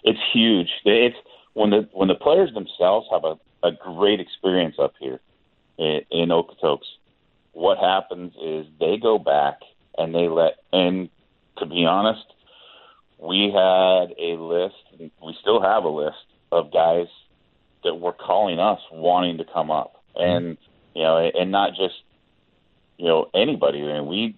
It's 0.09 0.19
huge. 0.33 0.71
It's 0.87 1.17
when 1.53 1.69
the 1.69 1.87
when 1.93 2.09
the 2.09 2.15
players 2.15 2.55
themselves 2.55 3.07
have 3.11 3.25
a, 3.25 3.37
a 3.63 3.73
great 3.73 4.21
experience 4.21 4.77
up 4.79 4.95
here 4.99 5.21
in, 5.77 6.01
in 6.11 6.29
Okotoks. 6.31 6.89
What 7.53 7.77
happens 7.77 8.33
is 8.43 8.67
they 8.81 8.97
go 8.97 9.19
back 9.19 9.59
and 9.99 10.15
they 10.15 10.29
let 10.29 10.55
and 10.73 11.11
to 11.59 11.67
be 11.67 11.85
honest, 11.85 12.25
we 13.19 13.51
had 13.53 14.15
a 14.19 14.41
list. 14.41 14.77
We 15.23 15.37
still 15.43 15.61
have 15.61 15.85
a 15.85 15.91
list 15.91 16.25
of 16.53 16.73
guys 16.73 17.09
that 17.85 17.97
were 17.97 18.15
calling 18.15 18.59
us 18.59 18.81
wanting 18.91 19.37
to 19.39 19.45
come 19.45 19.71
up, 19.71 20.03
and 20.17 20.57
you 20.95 21.03
know, 21.03 21.19
and 21.19 21.51
not 21.51 21.71
just 21.71 21.97
you 22.97 23.09
know 23.09 23.27
anybody. 23.35 23.83
I 23.83 24.01
mean, 24.01 24.07
we 24.07 24.37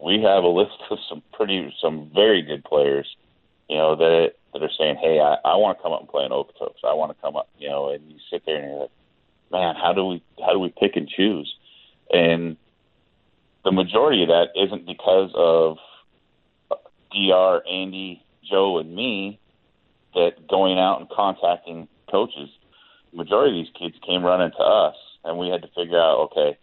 we 0.00 0.22
have 0.22 0.42
a 0.42 0.48
list 0.48 0.72
of 0.90 0.98
some 1.08 1.22
pretty, 1.32 1.72
some 1.80 2.10
very 2.12 2.42
good 2.42 2.64
players, 2.64 3.06
you 3.68 3.76
know, 3.76 3.96
that 3.96 4.32
that 4.52 4.62
are 4.62 4.70
saying, 4.78 4.96
"Hey, 4.96 5.20
I, 5.20 5.36
I 5.44 5.56
want 5.56 5.78
to 5.78 5.82
come 5.82 5.92
up 5.92 6.00
and 6.00 6.08
play 6.08 6.24
in 6.24 6.30
Okotoks. 6.30 6.84
I 6.84 6.94
want 6.94 7.16
to 7.16 7.22
come 7.22 7.36
up," 7.36 7.48
you 7.58 7.68
know, 7.68 7.90
and 7.90 8.10
you 8.10 8.18
sit 8.30 8.42
there 8.46 8.56
and 8.56 8.70
you're 8.70 8.80
like, 8.80 8.90
"Man, 9.50 9.74
how 9.74 9.92
do 9.92 10.04
we 10.04 10.22
how 10.44 10.52
do 10.52 10.58
we 10.58 10.72
pick 10.80 10.96
and 10.96 11.08
choose?" 11.08 11.54
And 12.12 12.56
the 13.64 13.72
majority 13.72 14.22
of 14.22 14.28
that 14.28 14.48
isn't 14.54 14.86
because 14.86 15.30
of 15.34 15.78
uh, 16.70 16.76
Dr. 17.12 17.66
Andy, 17.68 18.22
Joe, 18.48 18.78
and 18.78 18.94
me 18.94 19.40
that 20.14 20.48
going 20.48 20.78
out 20.78 21.00
and 21.00 21.08
contacting 21.10 21.88
coaches. 22.10 22.48
The 23.10 23.18
majority 23.18 23.60
of 23.60 23.66
these 23.66 23.74
kids 23.78 23.96
came 24.06 24.24
running 24.24 24.50
to 24.52 24.62
us, 24.62 24.96
and 25.24 25.38
we 25.38 25.48
had 25.48 25.62
to 25.62 25.68
figure 25.68 26.00
out, 26.00 26.30
okay, 26.30 26.56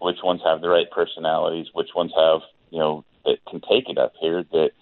which 0.00 0.18
ones 0.22 0.40
have 0.44 0.60
the 0.60 0.68
right 0.68 0.90
personalities, 0.90 1.66
which 1.72 1.90
ones 1.94 2.12
have, 2.16 2.40
you 2.70 2.78
know, 2.78 3.04
that 3.24 3.38
can 3.48 3.60
take 3.60 3.88
it 3.88 3.98
up 3.98 4.12
here. 4.20 4.44
That 4.52 4.72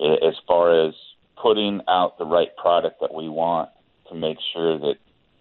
as 0.00 0.34
far 0.46 0.86
as 0.86 0.94
putting 1.40 1.80
out 1.88 2.18
the 2.18 2.24
right 2.24 2.54
product 2.56 3.00
that 3.00 3.12
we 3.12 3.28
want 3.28 3.70
to 4.08 4.14
make 4.14 4.38
sure 4.52 4.78
that, 4.78 4.94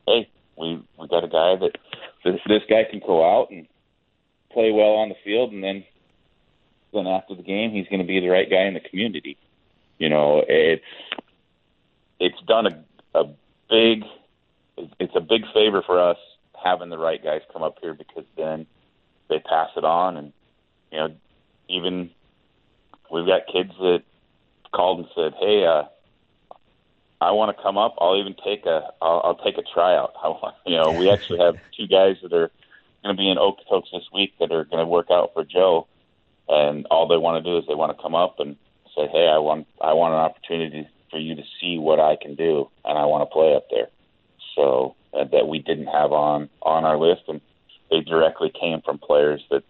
hey, 0.08 0.30
we 0.58 0.82
we 1.00 1.08
got 1.08 1.24
a 1.24 1.28
guy 1.28 1.56
that 1.56 1.72
this, 2.24 2.40
this 2.48 2.62
guy 2.70 2.84
can 2.90 3.00
go 3.00 3.24
out 3.24 3.50
and 3.52 3.68
play 4.52 4.72
well 4.72 4.96
on 4.96 5.10
the 5.10 5.16
field, 5.24 5.52
and 5.52 5.64
then 5.64 5.84
then 6.94 7.08
after 7.08 7.36
the 7.36 7.44
game, 7.44 7.72
he's 7.72 7.88
going 7.88 8.02
to 8.02 8.08
be 8.08 8.20
the 8.20 8.30
right 8.30 8.50
guy 8.50 8.64
in 8.64 8.74
the 8.74 8.80
community. 8.80 9.38
You 9.98 10.10
know, 10.10 10.44
it's 10.48 10.84
it's 12.20 12.42
done 12.48 12.68
a, 12.68 13.20
a 13.20 13.24
big 13.70 14.04
it's 15.00 15.16
a 15.16 15.22
big 15.22 15.44
favor 15.54 15.82
for 15.86 16.00
us 16.00 16.18
having 16.64 16.90
the 16.90 16.98
right 16.98 17.24
guys 17.24 17.42
come 17.52 17.64
up 17.64 17.78
here 17.82 17.94
because 17.94 18.26
then 18.38 18.66
they 19.30 19.40
pass 19.40 19.70
it 19.76 19.84
on, 19.84 20.18
and 20.18 20.34
you 20.92 20.98
know, 20.98 21.16
even 21.70 22.10
we've 23.12 23.26
got 23.26 23.48
kids 23.52 23.72
that 23.80 24.04
called 24.74 25.00
and 25.00 25.08
said, 25.16 25.34
"Hey, 25.40 25.66
uh, 25.66 25.84
I 27.22 27.32
want 27.32 27.56
to 27.56 27.64
come 27.64 27.78
up. 27.78 27.96
I'll 28.00 28.20
even 28.20 28.36
take 28.44 28.66
a 28.66 28.90
I'll, 29.02 29.22
I'll 29.24 29.44
take 29.44 29.58
a 29.58 29.64
tryout." 29.74 30.14
I 30.24 30.28
want, 30.28 30.56
you 30.66 30.76
know, 30.76 30.92
we 30.92 31.10
actually 31.10 31.40
have 31.40 31.58
two 31.78 31.88
guys 31.88 32.18
that 32.22 32.34
are 32.34 32.52
going 33.04 33.16
to 33.16 33.20
be 33.20 33.30
in 33.30 33.38
Okotoks 33.38 33.92
this 33.92 34.08
week 34.14 34.34
that 34.40 34.52
are 34.52 34.66
going 34.66 34.84
to 34.84 34.88
work 34.88 35.08
out 35.12 35.32
for 35.34 35.44
Joe, 35.44 35.88
and 36.48 36.86
all 36.88 37.08
they 37.08 37.18
want 37.18 37.44
to 37.44 37.50
do 37.50 37.58
is 37.58 37.66
they 37.68 37.76
want 37.76 37.96
to 37.96 38.02
come 38.02 38.16
up 38.16 38.40
and 38.40 38.56
say, 38.96 39.08
"Hey, 39.08 39.28
I 39.28 39.38
want 39.38 39.68
I 39.82 39.94
want 39.94 40.14
an 40.14 40.20
opportunity 40.20 40.88
for 41.12 41.20
you 41.20 41.36
to 41.36 41.44
see 41.62 41.78
what 41.78 42.00
I 42.00 42.18
can 42.22 42.36
do, 42.36 42.70
and 42.84 42.98
I 42.98 43.06
want 43.06 43.22
to 43.22 43.34
play 43.34 43.56
up 43.56 43.68
there." 43.70 43.88
So 44.56 44.96
uh, 45.14 45.26
that 45.32 45.48
we 45.48 45.60
didn't 45.60 45.88
have 45.88 46.12
on 46.12 46.50
on 46.62 46.86
our 46.86 46.98
list, 46.98 47.24
and 47.28 47.42
they 47.90 48.02
directly 48.02 48.52
came 48.60 48.82
from 48.82 48.98
players 48.98 49.42
that 49.52 49.64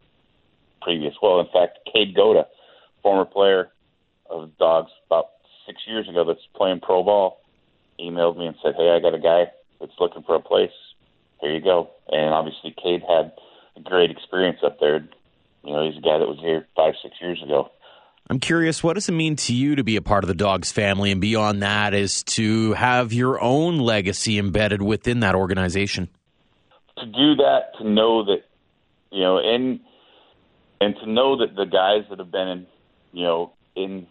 previous. 0.82 1.14
Well, 1.22 1.40
in 1.40 1.48
fact, 1.54 1.80
Cade 1.92 2.16
Goda, 2.16 2.48
former 3.02 3.26
player 3.26 3.70
of 4.30 4.58
Dogs, 4.58 4.92
about 5.08 5.30
six 5.66 5.82
years 5.88 6.08
ago, 6.10 6.24
that's 6.26 6.46
playing 6.56 6.82
pro 6.82 7.04
ball, 7.04 7.42
emailed 8.00 8.38
me 8.38 8.48
and 8.48 8.56
said, 8.64 8.76
"Hey, 8.76 8.90
I 8.90 9.00
got 9.00 9.14
a 9.14 9.20
guy 9.20 9.52
that's 9.80 9.94
looking 10.00 10.24
for 10.24 10.36
a 10.36 10.40
place. 10.40 10.72
Here 11.42 11.52
you 11.52 11.62
go." 11.62 11.90
And 12.10 12.34
obviously, 12.34 12.72
Cade 12.82 13.04
had 13.08 13.34
a 13.76 13.82
great 13.82 14.12
experience 14.12 14.60
up 14.64 14.80
there 14.80 15.08
you 15.64 15.72
know, 15.72 15.86
he's 15.86 15.98
a 15.98 16.02
guy 16.02 16.18
that 16.18 16.28
was 16.28 16.40
here 16.40 16.68
five, 16.76 16.94
six 17.02 17.16
years 17.22 17.42
ago. 17.42 17.72
I'm 18.30 18.40
curious, 18.40 18.84
what 18.84 18.94
does 18.94 19.10
it 19.10 19.14
mean 19.14 19.36
to 19.38 19.54
you 19.54 19.76
to 19.76 19.84
be 19.84 19.96
a 19.96 20.02
part 20.02 20.24
of 20.24 20.28
the 20.28 20.34
Dogs 20.34 20.72
family? 20.72 21.12
And 21.12 21.20
beyond 21.20 21.62
that, 21.62 21.94
is 21.94 22.24
to 22.24 22.74
have 22.74 23.12
your 23.12 23.42
own 23.42 23.80
legacy 23.80 24.40
embedded 24.40 24.82
within 24.82 25.22
that 25.22 25.36
organization? 25.36 26.10
To 26.98 27.06
do 27.06 27.36
that, 27.36 27.72
to 27.80 27.90
know 27.90 28.24
that, 28.26 28.44
you 29.12 29.22
know, 29.22 29.40
and 29.40 29.80
and 30.80 30.96
to 30.98 31.10
know 31.10 31.38
that 31.38 31.56
the 31.56 31.66
guys 31.66 32.06
that 32.10 32.20
have 32.20 32.32
been 32.32 32.48
in, 32.48 32.68
you 33.14 33.24
know, 33.24 33.54
in 33.76 34.08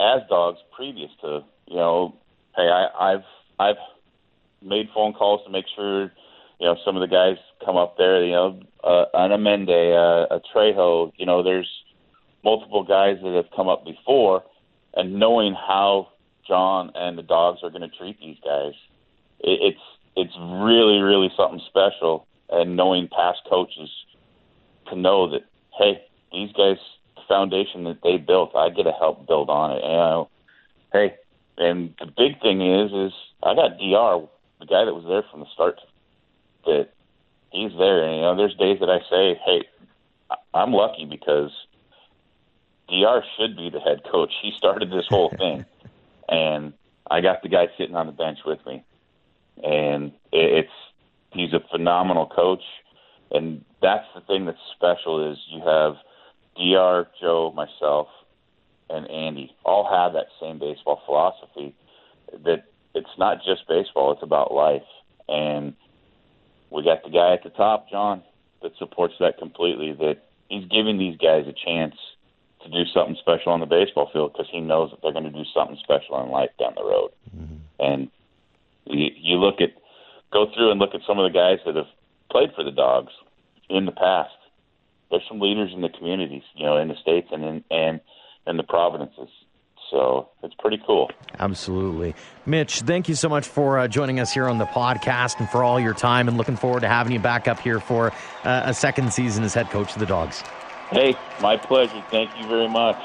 as 0.00 0.22
dogs 0.28 0.58
previous 0.74 1.10
to, 1.20 1.44
you 1.66 1.76
know, 1.76 2.16
hey, 2.56 2.68
I, 2.68 3.12
I've 3.12 3.24
I've 3.58 3.82
made 4.62 4.88
phone 4.94 5.12
calls 5.12 5.42
to 5.44 5.50
make 5.50 5.66
sure 5.76 6.10
you 6.60 6.66
know, 6.66 6.76
some 6.84 6.94
of 6.94 7.00
the 7.00 7.08
guys 7.08 7.36
come 7.64 7.76
up 7.76 7.96
there, 7.96 8.22
you 8.22 8.32
know, 8.32 8.60
uh, 8.84 9.06
an 9.14 9.30
Amende, 9.30 9.70
uh, 9.70 10.36
a 10.36 10.40
Trejo, 10.54 11.10
you 11.16 11.24
know, 11.24 11.42
there's 11.42 11.68
multiple 12.44 12.84
guys 12.84 13.16
that 13.22 13.34
have 13.34 13.50
come 13.56 13.68
up 13.68 13.84
before, 13.84 14.44
and 14.94 15.18
knowing 15.18 15.54
how 15.54 16.08
John 16.46 16.92
and 16.94 17.16
the 17.16 17.22
dogs 17.22 17.60
are 17.62 17.70
going 17.70 17.88
to 17.88 17.96
treat 17.96 18.20
these 18.20 18.36
guys, 18.44 18.72
it, 19.40 19.58
it's 19.62 19.80
it's 20.16 20.36
really 20.38 20.98
really 20.98 21.30
something 21.36 21.60
special. 21.66 22.26
And 22.52 22.76
knowing 22.76 23.08
past 23.08 23.38
coaches 23.48 23.88
to 24.88 24.96
know 24.96 25.30
that, 25.30 25.42
hey, 25.78 26.02
these 26.32 26.50
guys, 26.52 26.78
foundation 27.30 27.84
that 27.84 28.02
they 28.02 28.16
built, 28.16 28.56
I 28.56 28.70
get 28.70 28.82
to 28.82 28.92
help 28.92 29.26
build 29.28 29.48
on 29.48 29.70
it. 29.70 29.84
And, 29.84 29.92
you 29.92 29.98
know, 29.98 30.28
hey, 30.92 31.14
and 31.56 31.94
the 32.00 32.06
big 32.06 32.40
thing 32.42 32.60
is, 32.60 32.90
is 32.92 33.12
I 33.42 33.54
got 33.54 33.78
Dr. 33.78 34.26
the 34.58 34.66
guy 34.66 34.84
that 34.84 34.94
was 34.94 35.04
there 35.06 35.22
from 35.30 35.40
the 35.40 35.46
start 35.54 35.78
that 36.66 36.88
he's 37.52 37.70
there. 37.78 38.02
And, 38.02 38.16
you 38.16 38.22
know, 38.22 38.36
there's 38.36 38.56
days 38.56 38.80
that 38.80 38.90
I 38.90 38.98
say, 39.08 39.40
hey, 39.46 39.62
I'm 40.52 40.72
lucky 40.72 41.04
because 41.04 41.52
Dr. 42.88 43.24
should 43.38 43.56
be 43.56 43.70
the 43.70 43.80
head 43.80 44.02
coach. 44.10 44.32
He 44.42 44.52
started 44.56 44.90
this 44.90 45.06
whole 45.08 45.30
thing, 45.38 45.64
and 46.28 46.72
I 47.08 47.20
got 47.20 47.42
the 47.42 47.48
guy 47.48 47.68
sitting 47.78 47.94
on 47.94 48.06
the 48.06 48.12
bench 48.12 48.40
with 48.44 48.58
me, 48.66 48.82
and 49.62 50.12
it's 50.32 50.72
he's 51.32 51.52
a 51.52 51.60
phenomenal 51.70 52.26
coach, 52.26 52.62
and 53.30 53.64
that's 53.80 54.06
the 54.14 54.20
thing 54.22 54.46
that's 54.46 54.58
special 54.74 55.30
is 55.30 55.38
you 55.48 55.60
have 55.60 55.94
Dr. 56.60 57.08
Joe, 57.20 57.52
myself, 57.54 58.08
and 58.88 59.10
Andy 59.10 59.54
all 59.64 59.88
have 59.88 60.12
that 60.14 60.26
same 60.40 60.58
baseball 60.58 61.00
philosophy 61.06 61.74
that 62.44 62.64
it's 62.94 63.18
not 63.18 63.38
just 63.44 63.66
baseball; 63.68 64.12
it's 64.12 64.22
about 64.22 64.52
life, 64.52 64.82
and 65.28 65.74
we 66.70 66.82
got 66.84 67.02
the 67.02 67.10
guy 67.10 67.32
at 67.34 67.42
the 67.42 67.50
top, 67.50 67.88
John, 67.90 68.22
that 68.62 68.72
supports 68.78 69.14
that 69.20 69.38
completely. 69.38 69.92
That 69.92 70.18
he's 70.48 70.64
giving 70.68 70.98
these 70.98 71.16
guys 71.16 71.46
a 71.46 71.54
chance 71.54 71.94
to 72.62 72.70
do 72.70 72.84
something 72.92 73.16
special 73.20 73.52
on 73.52 73.60
the 73.60 73.66
baseball 73.66 74.10
field 74.12 74.32
because 74.32 74.48
he 74.50 74.60
knows 74.60 74.90
that 74.90 75.00
they're 75.02 75.12
going 75.12 75.24
to 75.24 75.30
do 75.30 75.44
something 75.54 75.78
special 75.82 76.22
in 76.22 76.30
life 76.30 76.50
down 76.58 76.74
the 76.76 76.84
road. 76.84 77.10
Mm-hmm. 77.34 77.56
And 77.78 78.10
you, 78.84 79.08
you 79.16 79.36
look 79.36 79.60
at, 79.60 79.70
go 80.32 80.46
through 80.54 80.70
and 80.70 80.78
look 80.78 80.94
at 80.94 81.00
some 81.06 81.18
of 81.18 81.30
the 81.30 81.36
guys 81.36 81.58
that 81.64 81.76
have 81.76 81.88
played 82.30 82.50
for 82.54 82.64
the 82.64 82.70
Dogs 82.70 83.12
in 83.68 83.86
the 83.86 83.92
past. 83.92 84.34
There's 85.10 85.22
some 85.28 85.40
leaders 85.40 85.72
in 85.74 85.80
the 85.80 85.88
communities, 85.88 86.42
you 86.54 86.64
know, 86.64 86.76
in 86.76 86.88
the 86.88 86.96
states 87.00 87.28
and 87.32 87.44
in 87.44 87.64
and 87.70 88.00
in 88.46 88.56
the 88.56 88.62
provinces. 88.62 89.28
So 89.90 90.28
it's 90.44 90.54
pretty 90.60 90.80
cool. 90.86 91.10
Absolutely. 91.38 92.14
Mitch, 92.46 92.82
thank 92.82 93.08
you 93.08 93.16
so 93.16 93.28
much 93.28 93.46
for 93.46 93.78
uh, 93.78 93.88
joining 93.88 94.20
us 94.20 94.32
here 94.32 94.48
on 94.48 94.58
the 94.58 94.66
podcast 94.66 95.40
and 95.40 95.48
for 95.50 95.64
all 95.64 95.80
your 95.80 95.94
time 95.94 96.28
and 96.28 96.36
looking 96.36 96.56
forward 96.56 96.80
to 96.80 96.88
having 96.88 97.12
you 97.12 97.18
back 97.18 97.48
up 97.48 97.58
here 97.58 97.80
for 97.80 98.12
uh, 98.44 98.62
a 98.66 98.74
second 98.74 99.12
season 99.12 99.42
as 99.42 99.52
head 99.52 99.68
coach 99.70 99.92
of 99.92 99.98
the 99.98 100.06
Dogs. 100.06 100.44
Hey, 100.90 101.16
my 101.40 101.56
pleasure. 101.56 102.04
Thank 102.10 102.30
you 102.38 102.46
very 102.46 102.68
much. 102.68 102.96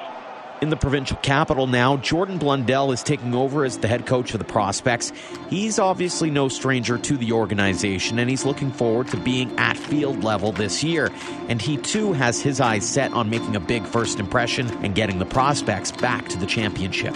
In 0.66 0.72
the 0.72 0.78
provincial 0.78 1.18
capital 1.18 1.68
now, 1.68 1.98
Jordan 1.98 2.40
Blundell 2.40 2.92
is 2.92 3.04
taking 3.04 3.36
over 3.36 3.66
as 3.66 3.78
the 3.78 3.88
head 3.88 4.08
coach 4.08 4.34
of 4.34 4.40
the 4.40 4.46
Prospects. 4.46 5.14
He's 5.48 5.78
obviously 5.78 6.32
no 6.32 6.48
stranger 6.48 6.98
to 6.98 7.18
the 7.18 7.34
organization, 7.34 8.18
and 8.18 8.28
he's 8.28 8.46
looking 8.46 8.72
forward 8.72 9.10
to 9.10 9.18
being 9.18 9.56
at 9.60 9.78
field 9.78 10.24
level 10.24 10.52
this 10.52 10.84
year. 10.84 11.12
And 11.50 11.62
he 11.62 11.78
too 11.78 12.14
has 12.14 12.42
his 12.42 12.60
eyes 12.60 12.84
set 12.84 13.14
on 13.14 13.30
making 13.30 13.56
a 13.56 13.60
big 13.60 13.86
first 13.86 14.20
impression 14.20 14.68
and 14.84 14.96
getting 14.96 15.20
the 15.20 15.26
Prospects 15.28 15.92
back 15.92 16.28
to 16.30 16.38
the 16.40 16.48
championship. 16.48 17.16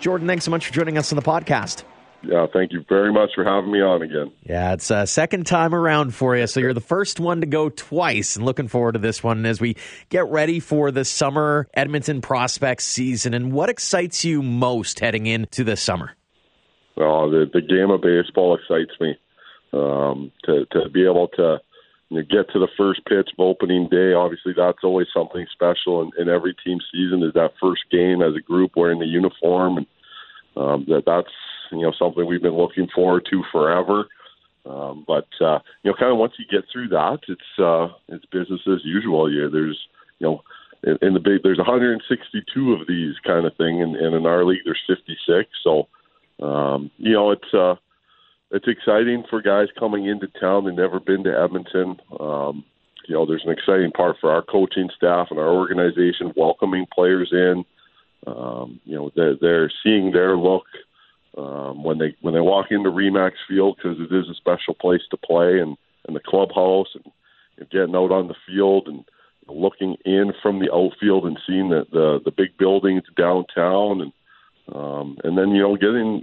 Jordan, 0.00 0.26
thanks 0.26 0.46
so 0.46 0.50
much 0.50 0.68
for 0.68 0.72
joining 0.72 0.96
us 0.96 1.12
on 1.12 1.16
the 1.16 1.22
podcast. 1.22 1.84
Yeah, 2.24 2.46
thank 2.52 2.72
you 2.72 2.84
very 2.88 3.12
much 3.12 3.30
for 3.34 3.44
having 3.44 3.72
me 3.72 3.80
on 3.80 4.02
again. 4.02 4.32
Yeah, 4.44 4.74
it's 4.74 4.90
a 4.90 5.06
second 5.06 5.46
time 5.46 5.74
around 5.74 6.14
for 6.14 6.36
you. 6.36 6.46
So 6.46 6.60
you're 6.60 6.72
the 6.72 6.80
first 6.80 7.18
one 7.18 7.40
to 7.40 7.46
go 7.46 7.68
twice, 7.68 8.36
and 8.36 8.44
looking 8.44 8.68
forward 8.68 8.92
to 8.92 8.98
this 9.00 9.24
one 9.24 9.44
as 9.44 9.60
we 9.60 9.76
get 10.08 10.26
ready 10.26 10.60
for 10.60 10.90
the 10.90 11.04
summer 11.04 11.68
Edmonton 11.74 12.20
prospects 12.20 12.86
season. 12.86 13.34
And 13.34 13.52
what 13.52 13.70
excites 13.70 14.24
you 14.24 14.42
most 14.42 15.00
heading 15.00 15.26
into 15.26 15.64
the 15.64 15.76
summer? 15.76 16.12
Well, 16.96 17.28
the, 17.30 17.50
the 17.52 17.60
game 17.60 17.90
of 17.90 18.02
baseball 18.02 18.56
excites 18.56 18.98
me. 19.00 19.16
Um, 19.74 20.30
to 20.44 20.66
to 20.72 20.90
be 20.90 21.04
able 21.04 21.28
to 21.28 21.58
you 22.10 22.18
know, 22.18 22.22
get 22.28 22.52
to 22.52 22.58
the 22.58 22.68
first 22.76 23.00
pitch 23.06 23.30
of 23.32 23.40
opening 23.40 23.88
day. 23.88 24.12
Obviously, 24.12 24.52
that's 24.54 24.84
always 24.84 25.06
something 25.14 25.46
special 25.50 26.02
in, 26.02 26.10
in 26.18 26.28
every 26.28 26.54
team 26.62 26.78
season. 26.92 27.22
Is 27.22 27.32
that 27.32 27.54
first 27.58 27.82
game 27.90 28.20
as 28.20 28.36
a 28.36 28.40
group 28.40 28.72
wearing 28.76 28.98
the 28.98 29.06
uniform, 29.06 29.78
and 29.78 29.86
um, 30.54 30.84
that 30.88 31.04
that's 31.06 31.32
you 31.78 31.86
know 31.86 31.92
something 31.98 32.26
we've 32.26 32.42
been 32.42 32.56
looking 32.56 32.88
forward 32.94 33.26
to 33.30 33.42
forever. 33.50 34.06
Um, 34.64 35.04
but 35.06 35.28
uh, 35.40 35.58
you 35.82 35.90
know, 35.90 35.96
kind 35.98 36.12
of 36.12 36.18
once 36.18 36.34
you 36.38 36.44
get 36.50 36.68
through 36.72 36.88
that, 36.88 37.18
it's 37.28 37.58
uh, 37.58 37.88
it's 38.08 38.24
business 38.26 38.60
as 38.66 38.84
usual. 38.84 39.32
Yeah, 39.32 39.48
there's 39.50 39.78
you 40.18 40.26
know 40.26 40.42
in, 40.84 40.98
in 41.06 41.14
the 41.14 41.20
big 41.20 41.42
there's 41.42 41.58
162 41.58 42.72
of 42.72 42.86
these 42.86 43.14
kind 43.24 43.46
of 43.46 43.56
thing, 43.56 43.82
and, 43.82 43.96
and 43.96 44.14
in 44.14 44.26
our 44.26 44.44
league 44.44 44.62
there's 44.64 44.82
56. 44.86 45.48
So 45.64 45.88
um, 46.42 46.90
you 46.98 47.12
know, 47.12 47.30
it's 47.30 47.54
uh, 47.54 47.76
it's 48.50 48.68
exciting 48.68 49.24
for 49.30 49.40
guys 49.40 49.68
coming 49.78 50.06
into 50.06 50.28
town. 50.40 50.64
They've 50.64 50.74
never 50.74 51.00
been 51.00 51.24
to 51.24 51.38
Edmonton. 51.38 52.00
Um, 52.18 52.64
you 53.08 53.14
know, 53.14 53.26
there's 53.26 53.44
an 53.44 53.52
exciting 53.52 53.92
part 53.92 54.16
for 54.20 54.30
our 54.30 54.42
coaching 54.42 54.90
staff 54.96 55.28
and 55.30 55.38
our 55.38 55.48
organization 55.48 56.32
welcoming 56.36 56.86
players 56.94 57.30
in. 57.32 57.64
Um, 58.26 58.80
you 58.84 58.94
know, 58.94 59.10
they're, 59.16 59.36
they're 59.40 59.72
seeing 59.82 60.12
their 60.12 60.36
look 60.36 60.64
um, 61.36 61.82
when 61.82 61.98
they 61.98 62.14
when 62.20 62.34
they 62.34 62.40
walk 62.40 62.66
into 62.70 62.90
Remax 62.90 63.32
Field 63.48 63.76
because 63.76 63.98
it 63.98 64.14
is 64.14 64.28
a 64.28 64.34
special 64.34 64.74
place 64.74 65.02
to 65.10 65.16
play, 65.16 65.58
and 65.60 65.76
and 66.06 66.16
the 66.16 66.20
clubhouse, 66.20 66.88
and, 66.94 67.12
and 67.58 67.70
getting 67.70 67.94
out 67.94 68.12
on 68.12 68.28
the 68.28 68.34
field 68.46 68.88
and 68.88 69.04
looking 69.48 69.96
in 70.04 70.32
from 70.42 70.60
the 70.60 70.72
outfield 70.72 71.26
and 71.26 71.38
seeing 71.46 71.70
the 71.70 71.84
the, 71.90 72.20
the 72.24 72.30
big 72.30 72.56
buildings 72.58 73.02
downtown 73.16 74.00
and 74.00 74.12
um, 74.72 75.18
and 75.24 75.36
then 75.36 75.50
you 75.50 75.62
know 75.62 75.76
getting 75.76 76.22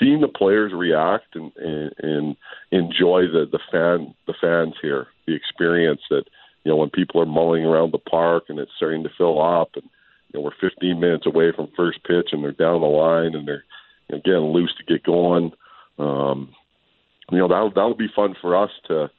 seeing 0.00 0.20
the 0.20 0.28
players 0.28 0.72
react 0.74 1.36
and, 1.36 1.52
and, 1.56 1.92
and 1.98 2.36
enjoy 2.70 3.22
the 3.22 3.46
the 3.50 3.60
fan 3.70 4.14
the 4.26 4.34
fans 4.40 4.74
here 4.80 5.08
the 5.26 5.34
experience 5.34 6.00
that 6.10 6.24
you 6.64 6.70
know 6.70 6.76
when 6.76 6.90
people 6.90 7.20
are 7.20 7.26
mulling 7.26 7.64
around 7.64 7.92
the 7.92 7.98
park 7.98 8.44
and 8.48 8.58
it's 8.58 8.72
starting 8.76 9.02
to 9.02 9.10
fill 9.18 9.40
up 9.40 9.70
and 9.74 9.84
you 10.32 10.40
know 10.40 10.40
we're 10.40 10.70
15 10.70 10.98
minutes 10.98 11.26
away 11.26 11.52
from 11.54 11.68
first 11.76 12.02
pitch 12.04 12.28
and 12.32 12.42
they're 12.42 12.52
down 12.52 12.80
the 12.80 12.86
line 12.86 13.34
and 13.34 13.46
they're 13.46 13.64
getting 14.18 14.52
loose 14.52 14.74
to 14.76 14.84
get 14.84 15.02
going 15.04 15.52
um, 15.98 16.52
you 17.30 17.38
know 17.38 17.48
that'll 17.48 17.70
that'll 17.70 17.94
be 17.94 18.10
fun 18.14 18.34
for 18.40 18.56
us 18.56 18.70
to 18.86 19.10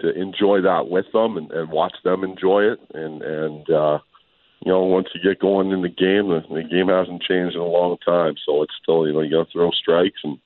to 0.00 0.10
enjoy 0.20 0.60
that 0.60 0.88
with 0.88 1.06
them 1.12 1.36
and, 1.36 1.50
and 1.52 1.70
watch 1.70 1.94
them 2.04 2.22
enjoy 2.22 2.62
it 2.62 2.80
and 2.94 3.22
and 3.22 3.70
uh 3.70 3.98
you 4.64 4.72
know, 4.72 4.82
once 4.82 5.08
you 5.14 5.20
get 5.20 5.38
going 5.38 5.70
in 5.70 5.82
the 5.82 5.88
game, 5.88 6.28
the, 6.28 6.42
the 6.52 6.64
game 6.64 6.88
hasn't 6.88 7.22
changed 7.22 7.54
in 7.54 7.60
a 7.60 7.64
long 7.64 7.98
time. 8.04 8.34
So 8.44 8.62
it's 8.62 8.74
still, 8.82 9.06
you 9.06 9.12
know, 9.12 9.20
you 9.20 9.30
got 9.30 9.46
to 9.46 9.52
throw 9.52 9.70
strikes 9.70 10.20
and 10.24 10.38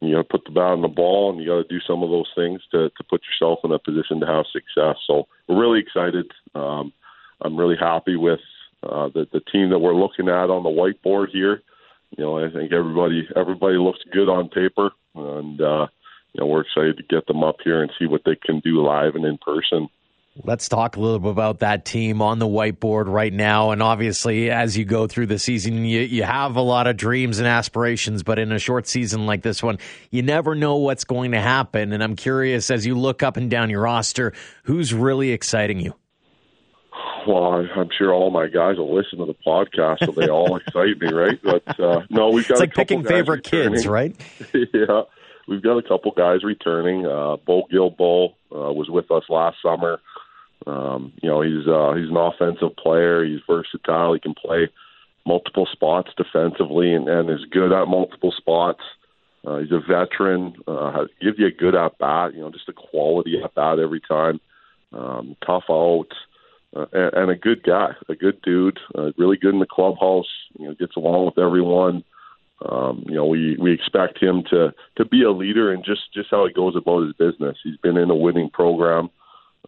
you 0.00 0.14
got 0.14 0.22
to 0.22 0.28
put 0.28 0.44
the 0.44 0.52
bat 0.52 0.72
on 0.72 0.82
the 0.82 0.88
ball, 0.88 1.30
and 1.30 1.40
you 1.40 1.48
got 1.48 1.62
to 1.62 1.68
do 1.68 1.78
some 1.86 2.02
of 2.02 2.10
those 2.10 2.30
things 2.34 2.60
to 2.72 2.88
to 2.88 3.04
put 3.08 3.20
yourself 3.22 3.60
in 3.62 3.70
a 3.70 3.78
position 3.78 4.18
to 4.20 4.26
have 4.26 4.46
success. 4.52 4.96
So 5.06 5.28
we're 5.46 5.60
really 5.60 5.78
excited. 5.78 6.26
Um, 6.56 6.92
I'm 7.40 7.56
really 7.56 7.76
happy 7.78 8.16
with 8.16 8.40
uh, 8.82 9.10
the 9.14 9.28
the 9.32 9.40
team 9.52 9.70
that 9.70 9.78
we're 9.78 9.94
looking 9.94 10.28
at 10.28 10.50
on 10.50 10.64
the 10.64 10.70
whiteboard 10.70 11.28
here. 11.28 11.62
You 12.16 12.24
know, 12.24 12.38
I 12.38 12.50
think 12.50 12.72
everybody 12.72 13.26
everybody 13.34 13.76
looks 13.76 14.00
good 14.12 14.28
on 14.28 14.48
paper, 14.48 14.90
and 15.14 15.60
uh, 15.60 15.86
you 16.32 16.40
know 16.40 16.46
we're 16.46 16.62
excited 16.62 16.98
to 16.98 17.02
get 17.04 17.26
them 17.26 17.42
up 17.42 17.56
here 17.64 17.82
and 17.82 17.90
see 17.98 18.06
what 18.06 18.22
they 18.24 18.36
can 18.36 18.60
do 18.60 18.84
live 18.84 19.14
and 19.14 19.24
in 19.24 19.38
person. 19.38 19.88
Let's 20.44 20.66
talk 20.66 20.96
a 20.96 21.00
little 21.00 21.18
bit 21.18 21.30
about 21.30 21.58
that 21.58 21.84
team 21.84 22.22
on 22.22 22.38
the 22.38 22.46
whiteboard 22.46 23.06
right 23.06 23.32
now. 23.32 23.70
And 23.70 23.82
obviously, 23.82 24.50
as 24.50 24.78
you 24.78 24.86
go 24.86 25.06
through 25.06 25.26
the 25.26 25.38
season, 25.38 25.84
you, 25.84 26.00
you 26.00 26.22
have 26.22 26.56
a 26.56 26.62
lot 26.62 26.86
of 26.86 26.96
dreams 26.96 27.38
and 27.38 27.46
aspirations, 27.46 28.22
but 28.22 28.38
in 28.38 28.50
a 28.50 28.58
short 28.58 28.86
season 28.86 29.26
like 29.26 29.42
this 29.42 29.62
one, 29.62 29.76
you 30.10 30.22
never 30.22 30.54
know 30.54 30.76
what's 30.76 31.04
going 31.04 31.32
to 31.32 31.40
happen. 31.40 31.92
And 31.92 32.02
I'm 32.02 32.16
curious, 32.16 32.70
as 32.70 32.86
you 32.86 32.98
look 32.98 33.22
up 33.22 33.36
and 33.36 33.50
down 33.50 33.68
your 33.68 33.82
roster, 33.82 34.32
who's 34.62 34.94
really 34.94 35.32
exciting 35.32 35.80
you? 35.80 35.94
Well, 37.26 37.66
I'm 37.76 37.88
sure 37.96 38.12
all 38.12 38.30
my 38.30 38.48
guys 38.48 38.78
will 38.78 38.94
listen 38.94 39.18
to 39.18 39.26
the 39.26 39.34
podcast, 39.34 40.04
so 40.04 40.12
they 40.12 40.28
all 40.28 40.56
excite 40.56 41.00
me, 41.00 41.12
right? 41.12 41.38
But 41.42 41.80
uh, 41.80 42.02
no, 42.10 42.30
we've 42.30 42.46
got 42.46 42.54
it's 42.54 42.60
like 42.60 42.74
picking 42.74 43.04
favorite 43.04 43.46
returning. 43.46 43.74
kids, 43.74 43.86
right? 43.86 44.14
yeah, 44.54 45.02
we've 45.46 45.62
got 45.62 45.78
a 45.78 45.82
couple 45.82 46.10
guys 46.12 46.42
returning. 46.42 47.06
Uh, 47.06 47.36
Bo 47.36 47.64
Gilbo 47.72 48.34
uh, 48.50 48.72
was 48.72 48.88
with 48.88 49.10
us 49.10 49.24
last 49.28 49.58
summer. 49.62 50.00
Um, 50.66 51.12
you 51.22 51.28
know, 51.28 51.42
he's 51.42 51.66
uh, 51.66 51.94
he's 51.94 52.08
an 52.08 52.16
offensive 52.16 52.76
player. 52.76 53.24
He's 53.24 53.40
versatile. 53.46 54.14
He 54.14 54.20
can 54.20 54.34
play 54.34 54.68
multiple 55.26 55.68
spots 55.70 56.10
defensively 56.16 56.94
and, 56.94 57.08
and 57.08 57.30
is 57.30 57.44
good 57.50 57.72
at 57.72 57.86
multiple 57.86 58.32
spots. 58.36 58.82
Uh, 59.44 59.58
he's 59.58 59.72
a 59.72 59.80
veteran. 59.80 60.54
Uh, 60.66 60.92
has, 60.92 61.08
give 61.20 61.38
you 61.38 61.46
a 61.46 61.50
good 61.50 61.74
at 61.74 61.98
bat. 61.98 62.34
You 62.34 62.40
know, 62.40 62.50
just 62.50 62.68
a 62.68 62.72
quality 62.72 63.40
at 63.42 63.54
bat 63.54 63.78
every 63.78 64.00
time. 64.00 64.40
Um, 64.92 65.36
tough 65.44 65.64
out. 65.70 66.08
Uh, 66.74 66.86
and, 66.92 67.30
a 67.30 67.34
good 67.34 67.62
guy, 67.62 67.90
a 68.08 68.14
good 68.14 68.40
dude, 68.42 68.78
uh, 68.96 69.12
really 69.18 69.36
good 69.36 69.52
in 69.52 69.60
the 69.60 69.66
clubhouse. 69.66 70.28
You 70.58 70.68
know, 70.68 70.74
gets 70.74 70.96
along 70.96 71.26
with 71.26 71.38
everyone. 71.38 72.02
Um, 72.66 73.04
you 73.06 73.14
know, 73.14 73.26
we 73.26 73.56
we 73.56 73.72
expect 73.72 74.22
him 74.22 74.42
to 74.50 74.72
to 74.96 75.04
be 75.04 75.22
a 75.22 75.30
leader 75.30 75.72
and 75.72 75.84
just 75.84 76.12
just 76.14 76.30
how 76.30 76.46
he 76.46 76.52
goes 76.52 76.74
about 76.76 77.04
his 77.04 77.12
business. 77.14 77.58
He's 77.62 77.76
been 77.76 77.96
in 77.96 78.10
a 78.10 78.16
winning 78.16 78.48
program. 78.50 79.10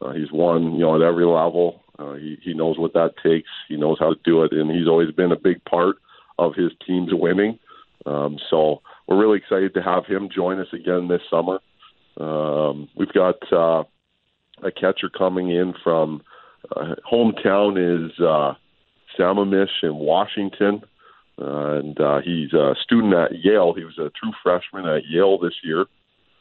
Uh, 0.00 0.12
he's 0.12 0.32
won, 0.32 0.74
you 0.74 0.80
know, 0.80 0.94
at 0.96 1.06
every 1.06 1.26
level. 1.26 1.82
Uh, 1.98 2.14
he 2.14 2.38
he 2.42 2.54
knows 2.54 2.78
what 2.78 2.94
that 2.94 3.14
takes. 3.22 3.50
He 3.68 3.76
knows 3.76 3.98
how 3.98 4.14
to 4.14 4.20
do 4.24 4.42
it, 4.42 4.52
and 4.52 4.70
he's 4.70 4.88
always 4.88 5.10
been 5.10 5.32
a 5.32 5.36
big 5.36 5.64
part 5.64 5.96
of 6.38 6.54
his 6.54 6.72
team's 6.86 7.12
winning. 7.12 7.58
Um, 8.06 8.38
so 8.50 8.80
we're 9.06 9.20
really 9.20 9.38
excited 9.38 9.74
to 9.74 9.82
have 9.82 10.06
him 10.06 10.28
join 10.34 10.58
us 10.58 10.72
again 10.72 11.08
this 11.08 11.22
summer. 11.30 11.60
Um, 12.18 12.88
we've 12.96 13.12
got 13.12 13.36
uh, 13.52 13.84
a 14.62 14.70
catcher 14.70 15.08
coming 15.08 15.50
in 15.50 15.74
from 15.82 16.22
uh, 16.74 16.94
hometown 17.10 18.06
is 18.06 18.12
uh, 18.20 18.54
Sammamish 19.18 19.82
in 19.82 19.94
Washington, 19.96 20.82
uh, 21.40 21.78
and 21.78 22.00
uh, 22.00 22.20
he's 22.20 22.52
a 22.52 22.74
student 22.82 23.14
at 23.14 23.44
Yale. 23.44 23.74
He 23.74 23.84
was 23.84 23.98
a 23.98 24.10
true 24.10 24.32
freshman 24.42 24.86
at 24.86 25.06
Yale 25.06 25.38
this 25.38 25.54
year. 25.62 25.86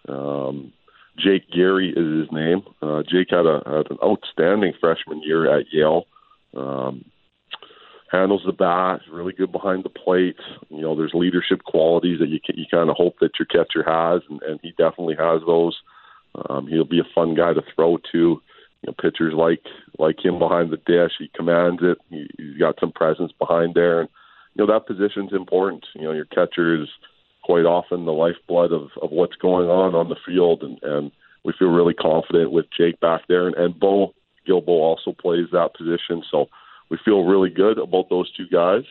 Um, 0.07 0.73
Jake 1.17 1.49
Gary 1.51 1.89
is 1.89 2.21
his 2.21 2.31
name. 2.31 2.63
Uh, 2.81 3.03
Jake 3.03 3.29
had, 3.29 3.45
a, 3.45 3.61
had 3.65 3.91
an 3.91 3.97
outstanding 4.03 4.73
freshman 4.79 5.21
year 5.23 5.59
at 5.59 5.65
Yale. 5.71 6.05
Um, 6.55 7.05
handles 8.11 8.43
the 8.45 8.51
bat, 8.51 9.01
really 9.11 9.33
good 9.33 9.51
behind 9.51 9.83
the 9.83 9.89
plate. 9.89 10.37
You 10.69 10.81
know, 10.81 10.95
there's 10.95 11.13
leadership 11.15 11.63
qualities 11.63 12.19
that 12.19 12.29
you 12.29 12.39
can, 12.39 12.55
you 12.57 12.65
kind 12.69 12.89
of 12.89 12.95
hope 12.95 13.15
that 13.19 13.39
your 13.39 13.47
catcher 13.47 13.83
has, 13.83 14.21
and, 14.29 14.41
and 14.43 14.59
he 14.61 14.69
definitely 14.71 15.15
has 15.17 15.41
those. 15.45 15.75
Um, 16.47 16.67
he'll 16.67 16.85
be 16.85 16.99
a 16.99 17.13
fun 17.15 17.35
guy 17.35 17.53
to 17.53 17.63
throw 17.75 17.97
to. 18.11 18.41
You 18.83 18.87
know, 18.91 18.95
pitchers 19.01 19.33
like 19.33 19.61
like 19.97 20.23
him 20.23 20.39
behind 20.39 20.71
the 20.71 20.77
dish. 20.77 21.13
He 21.17 21.31
commands 21.33 21.81
it. 21.81 21.97
He, 22.09 22.27
he's 22.37 22.57
got 22.57 22.75
some 22.79 22.91
presence 22.91 23.31
behind 23.39 23.75
there, 23.75 24.01
and 24.01 24.09
you 24.53 24.65
know 24.65 24.71
that 24.71 24.85
position's 24.85 25.33
important. 25.33 25.85
You 25.95 26.03
know, 26.03 26.11
your 26.11 26.25
catcher 26.25 26.81
is 26.81 26.89
quite 27.43 27.65
often 27.65 28.05
the 28.05 28.11
lifeblood 28.11 28.71
of, 28.71 28.89
of 29.01 29.11
what's 29.11 29.35
going 29.35 29.69
on 29.69 29.95
on 29.95 30.09
the 30.09 30.15
field, 30.25 30.63
and, 30.63 30.79
and 30.83 31.11
we 31.43 31.53
feel 31.57 31.69
really 31.69 31.93
confident 31.93 32.51
with 32.51 32.65
Jake 32.77 32.99
back 32.99 33.21
there, 33.27 33.47
and, 33.47 33.55
and 33.55 33.79
Bo 33.79 34.13
Gilbo 34.47 34.69
also 34.69 35.11
plays 35.11 35.47
that 35.51 35.75
position, 35.75 36.23
so 36.29 36.47
we 36.89 36.97
feel 37.03 37.23
really 37.23 37.49
good 37.49 37.77
about 37.77 38.09
those 38.09 38.31
two 38.35 38.47
guys. 38.51 38.83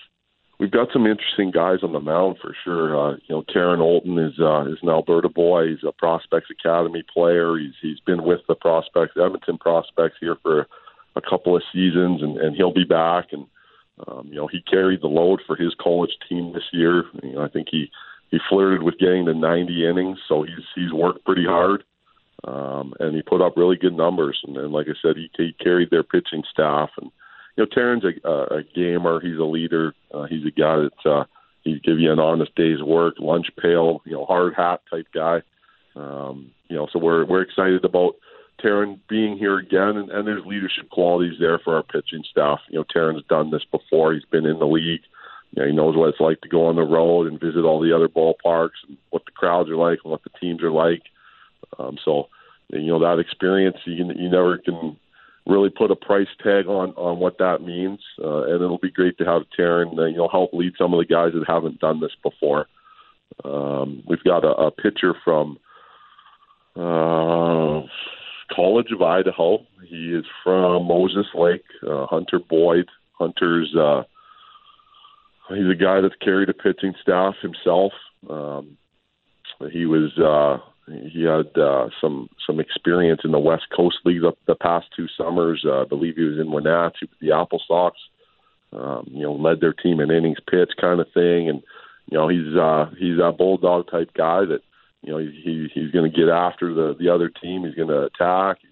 We've 0.62 0.70
got 0.70 0.92
some 0.92 1.08
interesting 1.08 1.50
guys 1.50 1.80
on 1.82 1.92
the 1.92 1.98
mound 1.98 2.36
for 2.40 2.54
sure. 2.62 2.96
Uh, 2.96 3.16
you 3.26 3.34
know, 3.34 3.42
Taryn 3.42 3.80
Olton 3.80 4.24
is 4.24 4.38
uh, 4.38 4.70
is 4.70 4.78
an 4.80 4.90
Alberta 4.90 5.28
boy. 5.28 5.70
He's 5.70 5.82
a 5.82 5.90
Prospects 5.90 6.50
Academy 6.52 7.02
player. 7.12 7.58
He's 7.58 7.74
he's 7.82 7.98
been 7.98 8.22
with 8.22 8.42
the 8.46 8.54
Prospects 8.54 9.16
Edmonton 9.16 9.58
Prospects 9.58 10.18
here 10.20 10.36
for 10.40 10.68
a 11.16 11.20
couple 11.20 11.56
of 11.56 11.64
seasons, 11.72 12.22
and, 12.22 12.38
and 12.38 12.54
he'll 12.54 12.72
be 12.72 12.84
back. 12.84 13.32
And 13.32 13.46
um, 14.06 14.28
you 14.28 14.36
know, 14.36 14.46
he 14.46 14.62
carried 14.62 15.02
the 15.02 15.08
load 15.08 15.40
for 15.48 15.56
his 15.56 15.74
college 15.82 16.12
team 16.28 16.52
this 16.52 16.68
year. 16.72 17.06
You 17.24 17.32
know, 17.32 17.42
I 17.42 17.48
think 17.48 17.66
he 17.68 17.90
he 18.30 18.38
flirted 18.48 18.84
with 18.84 19.00
getting 19.00 19.26
to 19.26 19.34
90 19.34 19.84
innings, 19.84 20.18
so 20.28 20.44
he's 20.44 20.64
he's 20.76 20.92
worked 20.92 21.24
pretty 21.24 21.44
hard, 21.44 21.82
um, 22.44 22.94
and 23.00 23.16
he 23.16 23.22
put 23.22 23.42
up 23.42 23.56
really 23.56 23.76
good 23.76 23.96
numbers. 23.96 24.40
And, 24.46 24.56
and 24.56 24.72
like 24.72 24.86
I 24.86 24.94
said, 25.02 25.16
he, 25.16 25.28
he 25.36 25.56
carried 25.60 25.90
their 25.90 26.04
pitching 26.04 26.44
staff. 26.52 26.90
And 27.00 27.10
you 27.56 27.64
know, 27.64 27.66
Taryn's 27.66 28.04
a, 28.24 28.56
a 28.56 28.62
gamer. 28.74 29.20
He's 29.20 29.38
a 29.38 29.44
leader. 29.44 29.94
Uh, 30.12 30.24
he's 30.24 30.46
a 30.46 30.50
guy 30.50 30.76
that 30.76 31.10
uh, 31.10 31.24
he 31.62 31.78
give 31.80 31.98
you 31.98 32.12
an 32.12 32.18
honest 32.18 32.54
day's 32.54 32.82
work, 32.82 33.14
lunch 33.18 33.48
pail, 33.60 34.02
you 34.04 34.12
know, 34.12 34.24
hard 34.24 34.54
hat 34.54 34.80
type 34.90 35.06
guy. 35.14 35.42
Um, 35.94 36.52
you 36.68 36.76
know, 36.76 36.88
so 36.92 36.98
we're 36.98 37.24
we're 37.26 37.42
excited 37.42 37.84
about 37.84 38.16
Taryn 38.62 38.98
being 39.08 39.36
here 39.36 39.58
again, 39.58 39.96
and, 39.96 40.10
and 40.10 40.26
there's 40.26 40.46
leadership 40.46 40.88
qualities 40.90 41.38
there 41.38 41.58
for 41.58 41.76
our 41.76 41.82
pitching 41.82 42.24
staff. 42.30 42.60
You 42.68 42.78
know, 42.78 42.84
Taryn's 42.84 43.24
done 43.28 43.50
this 43.50 43.64
before. 43.70 44.14
He's 44.14 44.24
been 44.24 44.46
in 44.46 44.58
the 44.58 44.66
league. 44.66 45.02
You 45.50 45.62
know, 45.62 45.66
he 45.68 45.74
knows 45.74 45.96
what 45.96 46.08
it's 46.08 46.20
like 46.20 46.40
to 46.40 46.48
go 46.48 46.66
on 46.66 46.76
the 46.76 46.82
road 46.82 47.26
and 47.26 47.38
visit 47.38 47.64
all 47.64 47.80
the 47.80 47.94
other 47.94 48.08
ballparks 48.08 48.80
and 48.88 48.96
what 49.10 49.24
the 49.26 49.32
crowds 49.32 49.68
are 49.68 49.76
like 49.76 49.98
and 50.02 50.10
what 50.10 50.22
the 50.22 50.30
teams 50.40 50.62
are 50.62 50.70
like. 50.70 51.02
Um, 51.78 51.98
so, 52.02 52.28
you 52.70 52.86
know, 52.86 53.00
that 53.00 53.18
experience 53.20 53.76
you 53.84 53.96
you 54.16 54.30
never 54.30 54.56
can 54.58 54.96
really 55.46 55.70
put 55.70 55.90
a 55.90 55.96
price 55.96 56.28
tag 56.42 56.66
on 56.66 56.90
on 56.90 57.18
what 57.18 57.38
that 57.38 57.62
means. 57.62 58.00
Uh, 58.22 58.44
and 58.44 58.62
it'll 58.62 58.78
be 58.78 58.90
great 58.90 59.18
to 59.18 59.24
have 59.24 59.42
Taryn, 59.58 59.98
uh, 59.98 60.04
you 60.04 60.16
know, 60.16 60.28
help 60.28 60.52
lead 60.52 60.72
some 60.78 60.94
of 60.94 60.98
the 60.98 61.12
guys 61.12 61.32
that 61.34 61.44
haven't 61.46 61.80
done 61.80 62.00
this 62.00 62.12
before. 62.22 62.66
Um, 63.44 64.02
we've 64.06 64.22
got 64.24 64.44
a, 64.44 64.50
a 64.50 64.70
pitcher 64.70 65.14
from 65.24 65.58
uh, 66.76 67.86
College 68.54 68.92
of 68.92 69.02
Idaho. 69.02 69.66
He 69.86 70.12
is 70.14 70.24
from 70.44 70.86
Moses 70.86 71.26
Lake. 71.34 71.64
Uh, 71.86 72.06
Hunter 72.06 72.38
Boyd. 72.38 72.88
Hunter's 73.12 73.74
uh, 73.76 74.02
he's 75.48 75.70
a 75.70 75.74
guy 75.74 76.00
that's 76.00 76.14
carried 76.20 76.48
a 76.48 76.54
pitching 76.54 76.94
staff 77.00 77.34
himself. 77.40 77.92
Um, 78.28 78.76
he 79.70 79.86
was 79.86 80.10
uh, 80.18 80.58
he 80.88 81.22
had 81.22 81.56
uh, 81.56 81.88
some 82.00 82.28
some 82.46 82.58
experience 82.58 83.20
in 83.24 83.30
the 83.30 83.38
West 83.38 83.66
Coast 83.74 83.98
League 84.04 84.22
the, 84.22 84.32
the 84.46 84.54
past 84.54 84.86
two 84.96 85.06
summers. 85.16 85.64
Uh, 85.64 85.82
I 85.82 85.84
believe 85.84 86.16
he 86.16 86.24
was 86.24 86.38
in 86.38 86.50
Wenatchee 86.50 87.06
with 87.06 87.18
the 87.20 87.28
AppleSox. 87.28 87.92
Um, 88.72 89.06
you 89.10 89.22
know, 89.22 89.34
led 89.34 89.60
their 89.60 89.74
team 89.74 90.00
in 90.00 90.10
innings 90.10 90.38
pitch 90.50 90.70
kind 90.80 91.00
of 91.00 91.06
thing, 91.12 91.48
and 91.48 91.62
you 92.10 92.18
know 92.18 92.28
he's 92.28 92.56
uh, 92.56 92.90
he's 92.98 93.18
a 93.22 93.32
bulldog 93.32 93.90
type 93.90 94.12
guy 94.14 94.44
that 94.44 94.60
you 95.02 95.12
know 95.12 95.18
he 95.18 95.68
he's 95.72 95.90
going 95.90 96.10
to 96.10 96.16
get 96.16 96.28
after 96.28 96.74
the 96.74 96.96
the 96.98 97.08
other 97.10 97.28
team. 97.28 97.64
He's 97.64 97.74
going 97.74 97.88
to 97.88 98.04
attack. 98.04 98.58
He's 98.62 98.70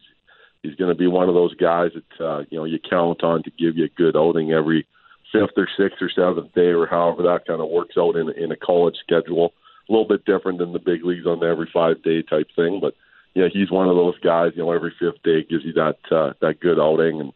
he's 0.62 0.74
going 0.76 0.92
to 0.92 0.98
be 0.98 1.06
one 1.06 1.28
of 1.28 1.34
those 1.34 1.54
guys 1.54 1.90
that 1.94 2.24
uh, 2.24 2.44
you 2.50 2.58
know 2.58 2.64
you 2.64 2.78
count 2.78 3.22
on 3.22 3.42
to 3.44 3.50
give 3.50 3.76
you 3.76 3.84
a 3.84 3.88
good 3.88 4.16
outing 4.16 4.52
every 4.52 4.86
fifth 5.32 5.56
or 5.56 5.68
sixth 5.76 6.02
or 6.02 6.10
seventh 6.10 6.52
day 6.54 6.72
or 6.72 6.86
however 6.86 7.22
that 7.22 7.46
kind 7.46 7.60
of 7.60 7.68
works 7.68 7.96
out 7.96 8.16
in 8.16 8.30
in 8.30 8.50
a 8.50 8.56
college 8.56 8.96
schedule. 9.02 9.52
A 9.90 9.92
little 9.92 10.08
bit 10.08 10.24
different 10.24 10.58
than 10.58 10.72
the 10.72 10.78
big 10.78 11.04
leagues 11.04 11.26
on 11.26 11.40
the 11.40 11.46
every 11.46 11.68
five 11.72 12.02
day 12.02 12.22
type 12.22 12.46
thing, 12.54 12.78
but 12.80 12.94
yeah, 13.34 13.48
he's 13.52 13.70
one 13.70 13.88
of 13.88 13.96
those 13.96 14.18
guys. 14.20 14.52
You 14.54 14.62
know, 14.62 14.72
every 14.72 14.92
fifth 14.98 15.22
day 15.24 15.44
gives 15.48 15.64
you 15.64 15.72
that 15.74 15.98
uh, 16.10 16.32
that 16.40 16.60
good 16.60 16.80
outing, 16.80 17.20
and 17.20 17.32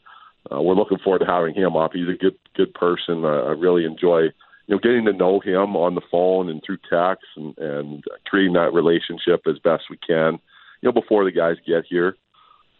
uh, 0.50 0.60
we're 0.60 0.74
looking 0.74 0.98
forward 0.98 1.20
to 1.20 1.26
having 1.26 1.54
him 1.54 1.76
up. 1.76 1.92
He's 1.92 2.08
a 2.08 2.18
good 2.18 2.36
good 2.56 2.72
person. 2.74 3.24
Uh, 3.24 3.42
I 3.42 3.52
really 3.52 3.84
enjoy 3.84 4.30
you 4.66 4.74
know, 4.74 4.78
getting 4.78 5.04
to 5.04 5.12
know 5.12 5.40
him 5.40 5.76
on 5.76 5.94
the 5.94 6.00
phone 6.10 6.48
and 6.48 6.62
through 6.64 6.78
text 6.90 7.26
and, 7.36 7.56
and 7.58 8.04
creating 8.26 8.54
that 8.54 8.72
relationship 8.72 9.42
as 9.46 9.58
best 9.58 9.84
we 9.90 9.98
can, 9.98 10.38
you 10.80 10.88
know, 10.88 10.92
before 10.92 11.24
the 11.24 11.32
guys 11.32 11.56
get 11.66 11.84
here. 11.88 12.16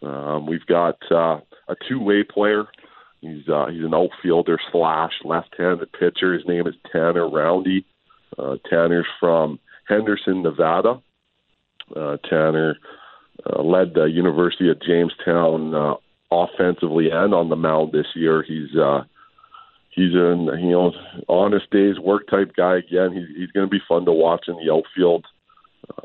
Um, 0.03 0.47
we've 0.47 0.67
got 0.67 0.97
uh, 1.11 1.41
a 1.69 1.77
two-way 1.89 2.25
player. 2.25 2.65
He's 3.21 3.49
uh, 3.49 3.67
he's 3.71 3.85
an 3.85 3.95
outfielder 3.95 4.59
slash 4.71 5.13
left-handed 5.25 5.93
pitcher. 5.93 6.35
His 6.35 6.47
name 6.47 6.67
is 6.67 6.75
Tanner 6.93 7.29
Roundy. 7.29 7.87
Uh, 8.39 8.57
Tanner's 8.69 9.07
from 9.21 9.59
Henderson, 9.89 10.43
Nevada. 10.43 11.01
Uh, 11.95 12.17
Tanner 12.29 12.77
uh, 13.45 13.63
led 13.63 13.95
the 13.95 14.05
University 14.05 14.71
of 14.71 14.81
Jamestown 14.81 15.75
uh, 15.75 15.95
offensively 16.31 17.11
and 17.11 17.35
on 17.35 17.49
the 17.49 17.57
mound 17.57 17.93
this 17.93 18.07
year. 18.15 18.43
He's 18.43 18.77
uh, 18.77 19.05
he's 19.91 20.15
an 20.15 20.49
you 20.61 20.71
know 20.71 20.93
honest 21.29 21.71
days 21.71 21.99
work 21.99 22.27
type 22.29 22.53
guy 22.57 22.79
again. 22.79 23.13
He's 23.13 23.37
he's 23.37 23.51
going 23.51 23.67
to 23.67 23.71
be 23.71 23.83
fun 23.89 24.05
to 24.07 24.13
watch 24.13 24.47
in 24.49 24.57
the 24.57 24.73
outfield. 24.73 25.27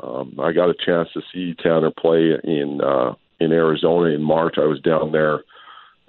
Um, 0.04 0.38
I 0.42 0.52
got 0.52 0.70
a 0.70 0.86
chance 0.86 1.10
to 1.14 1.22
see 1.34 1.56
Tanner 1.56 1.92
play 1.92 2.34
in 2.44 2.82
uh, 2.84 3.14
in 3.40 3.52
Arizona 3.52 4.10
in 4.10 4.22
March. 4.22 4.56
I 4.58 4.66
was 4.66 4.82
down 4.82 5.12
there. 5.12 5.44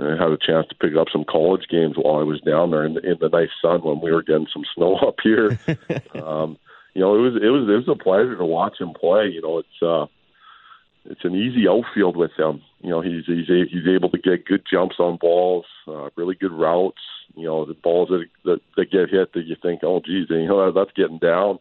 I 0.03 0.23
had 0.23 0.33
a 0.33 0.39
chance 0.39 0.67
to 0.69 0.75
pick 0.75 0.97
up 0.97 1.09
some 1.13 1.25
college 1.25 1.67
games 1.69 1.97
while 1.97 2.21
I 2.21 2.25
was 2.25 2.41
down 2.41 2.71
there 2.71 2.85
in 2.85 2.95
the, 2.95 3.01
in 3.01 3.19
the 3.21 3.29
nice 3.29 3.51
sun 3.61 3.83
when 3.83 4.01
we 4.01 4.13
were 4.13 4.23
getting 4.23 4.49
some 4.53 4.65
snow 4.75 4.97
up 4.97 5.17
here. 5.23 5.59
um, 6.23 6.59
you 6.95 7.01
know, 7.01 7.15
it 7.15 7.21
was 7.21 7.35
it 7.43 7.49
was 7.49 7.69
it 7.69 7.89
was 7.89 7.89
a 7.89 8.03
pleasure 8.03 8.37
to 8.37 8.45
watch 8.45 8.81
him 8.81 8.93
play. 8.93 9.29
You 9.29 9.43
know, 9.43 9.59
it's 9.59 9.83
uh, 9.83 10.07
it's 11.05 11.25
an 11.25 11.35
easy 11.35 11.69
outfield 11.69 12.17
with 12.17 12.33
him. 12.37 12.63
You 12.83 12.91
know, 12.91 13.01
he's 13.01 13.25
he's 13.27 13.49
a, 13.49 13.65
he's 13.71 13.87
able 13.89 14.11
to 14.11 14.19
get 14.19 14.47
good 14.47 14.65
jumps 14.71 14.97
on 14.99 15.17
balls, 15.17 15.67
uh, 15.87 16.11
really 16.17 16.35
good 16.35 16.53
routes. 16.53 17.03
You 17.37 17.47
know, 17.47 17.65
the 17.65 17.75
balls 17.75 18.09
that, 18.09 18.27
that 18.45 18.61
that 18.77 18.91
get 18.91 19.11
hit 19.11 19.33
that 19.35 19.47
you 19.47 19.57
think, 19.61 19.81
oh, 19.85 20.01
geez, 20.05 20.27
you 20.31 20.47
know, 20.47 20.73
that's 20.73 20.93
getting 20.97 21.19
down, 21.19 21.59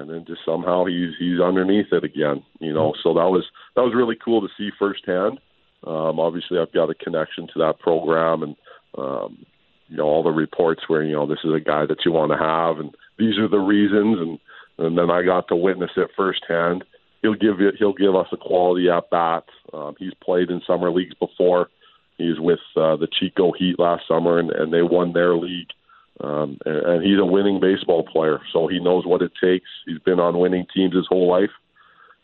and 0.00 0.10
then 0.10 0.24
just 0.26 0.40
somehow 0.44 0.84
he's 0.84 1.14
he's 1.18 1.40
underneath 1.40 1.92
it 1.92 2.04
again. 2.04 2.42
You 2.58 2.74
know, 2.74 2.94
so 3.02 3.14
that 3.14 3.30
was 3.30 3.44
that 3.76 3.82
was 3.82 3.94
really 3.94 4.16
cool 4.16 4.40
to 4.40 4.48
see 4.58 4.70
firsthand. 4.78 5.38
Um, 5.86 6.18
obviously, 6.18 6.58
I've 6.58 6.72
got 6.72 6.90
a 6.90 6.94
connection 6.94 7.46
to 7.48 7.58
that 7.60 7.78
program, 7.78 8.42
and 8.42 8.56
um, 8.98 9.46
you 9.88 9.96
know 9.96 10.04
all 10.04 10.22
the 10.22 10.30
reports 10.30 10.82
where 10.88 11.02
you 11.02 11.14
know 11.14 11.26
this 11.26 11.44
is 11.44 11.52
a 11.54 11.60
guy 11.60 11.86
that 11.86 12.04
you 12.04 12.12
want 12.12 12.32
to 12.32 12.38
have, 12.38 12.78
and 12.78 12.94
these 13.18 13.38
are 13.38 13.48
the 13.48 13.58
reasons, 13.58 14.18
and 14.18 14.38
and 14.78 14.98
then 14.98 15.10
I 15.10 15.22
got 15.22 15.48
to 15.48 15.56
witness 15.56 15.92
it 15.96 16.10
firsthand 16.16 16.84
he'll 17.22 17.34
give 17.34 17.60
it. 17.60 17.74
He'll 17.78 17.92
give 17.92 18.14
us 18.14 18.28
a 18.32 18.36
quality 18.36 18.88
at 18.88 19.10
bat. 19.10 19.44
Um, 19.72 19.94
he's 19.98 20.14
played 20.22 20.50
in 20.50 20.60
summer 20.66 20.90
leagues 20.90 21.14
before. 21.14 21.68
He's 22.18 22.38
with 22.38 22.60
uh, 22.76 22.96
the 22.96 23.08
Chico 23.18 23.52
Heat 23.52 23.78
last 23.78 24.04
summer, 24.08 24.38
and, 24.38 24.50
and 24.50 24.72
they 24.72 24.82
won 24.82 25.12
their 25.12 25.36
league. 25.36 25.68
Um, 26.20 26.58
and, 26.64 26.76
and 26.76 27.04
he's 27.04 27.18
a 27.18 27.24
winning 27.24 27.60
baseball 27.60 28.04
player, 28.04 28.40
so 28.52 28.68
he 28.68 28.78
knows 28.78 29.04
what 29.04 29.22
it 29.22 29.32
takes. 29.42 29.68
He's 29.84 29.98
been 29.98 30.20
on 30.20 30.38
winning 30.38 30.66
teams 30.74 30.94
his 30.94 31.06
whole 31.08 31.28
life. 31.28 31.50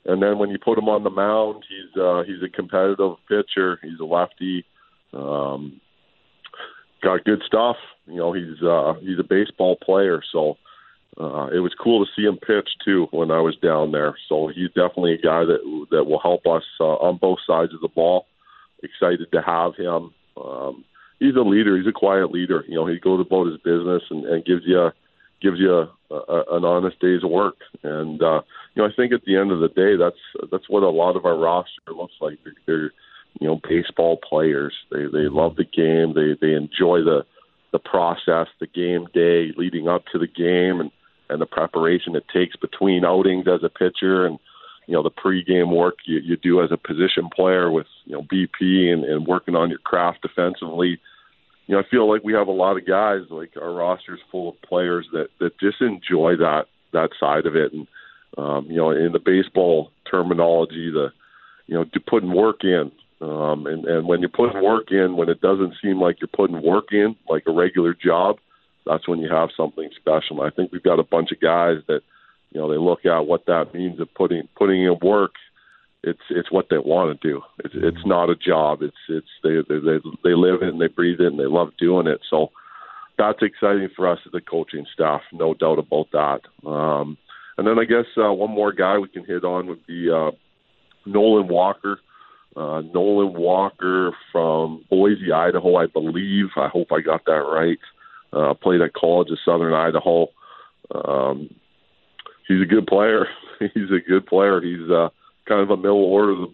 And 0.05 0.22
then 0.22 0.38
when 0.38 0.50
you 0.50 0.59
put 0.59 0.78
him 0.78 0.88
on 0.88 1.05
the 1.05 1.11
mound, 1.11 1.64
he's 1.68 2.00
uh, 2.00 2.22
he's 2.26 2.42
a 2.42 2.48
competitive 2.48 3.16
pitcher. 3.28 3.78
He's 3.82 4.00
a 4.00 4.05
lefty. 4.05 4.64
Um, 5.12 5.80
got 7.03 7.24
good 7.24 7.42
stuff. 7.46 7.76
You 8.07 8.16
know, 8.16 8.32
he's 8.32 8.62
uh, 8.62 8.94
he's 9.00 9.18
a 9.18 9.24
baseball 9.24 9.76
player. 9.76 10.20
So 10.32 10.57
uh, 11.20 11.48
it 11.53 11.61
was 11.61 11.74
cool 11.78 12.05
to 12.05 12.11
see 12.16 12.26
him 12.26 12.36
pitch 12.36 12.68
too 12.84 13.07
when 13.11 13.30
I 13.30 13.40
was 13.40 13.57
down 13.57 13.92
there. 13.92 14.16
So 14.28 14.48
he's 14.48 14.68
definitely 14.68 15.14
a 15.14 15.18
guy 15.18 15.44
that 15.44 15.86
that 15.90 16.05
will 16.05 16.20
help 16.20 16.46
us 16.46 16.64
uh, 16.80 16.96
on 16.96 17.18
both 17.18 17.38
sides 17.46 17.74
of 17.74 17.80
the 17.80 17.88
ball. 17.88 18.26
Excited 18.82 19.30
to 19.30 19.42
have 19.42 19.76
him. 19.76 20.12
Um, 20.36 20.84
he's 21.20 21.36
a 21.36 21.42
leader. 21.42 21.76
He's 21.76 21.86
a 21.86 21.92
quiet 21.92 22.32
leader. 22.32 22.64
You 22.66 22.74
know, 22.74 22.86
he 22.86 22.98
goes 22.98 23.24
about 23.24 23.46
his 23.46 23.59
business 23.59 24.03
and, 24.11 24.24
and 24.24 24.44
gives 24.44 24.62
you 24.66 24.80
a, 24.80 24.92
gives 25.43 25.59
you 25.59 25.72
a, 25.72 26.14
a, 26.14 26.57
an 26.57 26.64
honest 26.64 27.01
day's 27.01 27.24
work. 27.24 27.57
And 27.82 28.22
uh, 28.22 28.43
you 28.74 28.82
know, 28.82 28.88
I 28.88 28.93
think 28.95 29.12
at 29.12 29.24
the 29.24 29.36
end 29.36 29.51
of 29.51 29.61
the 29.61 29.68
day, 29.68 29.97
that's 29.97 30.51
that's 30.51 30.68
what 30.68 30.82
a 30.82 30.88
lot 30.88 31.16
of 31.16 31.26
our 31.26 31.36
roster 31.36 31.93
looks 31.95 32.14
like. 32.20 32.38
They're, 32.45 32.55
they're 32.66 32.93
you 33.40 33.49
know 33.49 33.61
baseball 33.68 34.18
players. 34.18 34.74
They 34.90 35.05
they 35.05 35.28
love 35.28 35.57
the 35.57 35.64
game. 35.64 36.14
They 36.14 36.36
they 36.40 36.55
enjoy 36.55 37.03
the 37.03 37.24
the 37.72 37.78
process, 37.78 38.49
the 38.61 38.66
game 38.66 39.07
day 39.14 39.53
leading 39.57 39.88
up 39.88 40.05
to 40.12 40.18
the 40.18 40.26
game, 40.26 40.80
and 40.80 40.90
and 41.28 41.40
the 41.40 41.47
preparation 41.47 42.14
it 42.14 42.24
takes 42.32 42.57
between 42.57 43.05
outings 43.05 43.47
as 43.49 43.62
a 43.64 43.68
pitcher 43.68 44.26
and 44.26 44.38
you 44.86 44.95
know 44.95 45.03
the 45.03 45.11
pregame 45.11 45.74
work 45.74 45.95
you, 46.05 46.18
you 46.18 46.36
do 46.36 46.62
as 46.62 46.70
a 46.70 46.76
position 46.76 47.28
player 47.34 47.70
with 47.70 47.86
you 48.05 48.12
know 48.12 48.22
BP 48.22 48.93
and, 48.93 49.05
and 49.05 49.26
working 49.26 49.57
on 49.57 49.70
your 49.70 49.78
craft 49.78 50.22
defensively. 50.22 51.01
You 51.66 51.76
know, 51.76 51.80
I 51.80 51.88
feel 51.90 52.08
like 52.10 52.24
we 52.24 52.32
have 52.34 52.48
a 52.48 52.52
lot 52.52 52.76
of 52.76 52.86
guys 52.86 53.22
like 53.30 53.52
our 53.60 53.72
roster's 53.72 54.20
full 54.30 54.50
of 54.50 54.62
players 54.62 55.06
that 55.12 55.28
that 55.40 55.58
just 55.58 55.80
enjoy 55.80 56.36
that 56.36 56.66
that 56.92 57.10
side 57.18 57.46
of 57.46 57.56
it, 57.56 57.72
and 57.72 57.86
um, 58.36 58.66
you 58.68 58.76
know, 58.76 58.90
in 58.90 59.12
the 59.12 59.18
baseball 59.18 59.90
terminology, 60.10 60.90
the 60.90 61.12
you 61.66 61.74
know, 61.74 61.84
putting 62.06 62.32
work 62.32 62.64
in. 62.64 62.90
Um, 63.20 63.66
and, 63.66 63.84
and 63.84 64.06
when 64.06 64.20
you're 64.20 64.28
putting 64.28 64.62
work 64.62 64.90
in, 64.90 65.16
when 65.16 65.28
it 65.28 65.40
doesn't 65.40 65.74
seem 65.80 66.00
like 66.00 66.20
you're 66.20 66.28
putting 66.28 66.60
work 66.60 66.86
in, 66.90 67.14
like 67.28 67.44
a 67.46 67.52
regular 67.52 67.94
job, 67.94 68.38
that's 68.84 69.06
when 69.06 69.20
you 69.20 69.30
have 69.30 69.50
something 69.56 69.88
special. 69.96 70.42
And 70.42 70.52
I 70.52 70.54
think 70.54 70.72
we've 70.72 70.82
got 70.82 70.98
a 70.98 71.04
bunch 71.04 71.30
of 71.30 71.40
guys 71.40 71.76
that, 71.86 72.00
you 72.50 72.60
know, 72.60 72.68
they 72.68 72.78
look 72.78 73.06
at 73.06 73.26
what 73.26 73.46
that 73.46 73.72
means 73.72 74.00
of 74.00 74.12
putting 74.14 74.48
putting 74.56 74.82
in 74.82 74.98
work. 75.00 75.32
It's 76.05 76.20
it's 76.30 76.50
what 76.50 76.66
they 76.68 76.78
want 76.78 77.20
to 77.20 77.28
do. 77.28 77.42
It's 77.64 77.74
it's 77.76 78.07
not 78.07 78.30
a 78.30 78.34
job. 78.34 78.82
It's 78.82 78.96
it's 79.09 79.28
they 79.42 79.57
they 79.68 79.78
they, 79.78 79.98
they 80.24 80.34
live 80.34 80.62
it 80.62 80.68
and 80.68 80.80
they 80.80 80.88
breathe 80.88 81.20
it 81.20 81.28
and 81.28 81.38
they 81.38 81.46
love 81.46 81.68
doing 81.78 82.07
it. 82.09 82.20
So 82.28 82.50
that's 83.18 83.42
exciting 83.42 83.88
for 83.94 84.09
us 84.09 84.18
as 84.26 84.32
a 84.34 84.40
coaching 84.40 84.86
staff, 84.92 85.20
no 85.32 85.55
doubt 85.55 85.78
about 85.78 86.09
that. 86.12 86.68
Um, 86.68 87.16
and 87.57 87.66
then 87.66 87.78
I 87.78 87.84
guess 87.84 88.07
uh, 88.16 88.32
one 88.32 88.50
more 88.50 88.72
guy 88.72 88.98
we 88.98 89.09
can 89.09 89.24
hit 89.24 89.44
on 89.44 89.66
would 89.68 89.86
be 89.86 90.11
uh, 90.11 90.30
Nolan 91.07 91.48
Walker. 91.48 92.00
Uh, 92.57 92.82
Nolan 92.92 93.34
Walker 93.34 94.12
from 94.30 94.84
Boise, 94.90 95.32
Idaho, 95.32 95.76
I 95.76 95.86
believe. 95.86 96.48
I 96.57 96.68
hope 96.68 96.88
I 96.92 97.00
got 97.00 97.24
that 97.26 97.32
right. 97.32 97.78
Uh, 98.32 98.55
played 98.55 98.80
at 98.80 98.94
College 98.94 99.30
of 99.30 99.38
Southern 99.44 99.72
Idaho. 99.72 100.28
Um, 100.94 101.55
he's 102.48 102.62
a 102.62 102.66
good 102.66 102.86
player. 102.86 103.26
he's 103.61 103.90
a 103.90 104.07
good 104.07 104.26
player. 104.26 104.61
He's 104.61 104.90
uh, 104.90 105.09
kind 105.53 105.62
of 105.62 105.70
a 105.70 105.76
middle 105.76 106.05
order, 106.05 106.46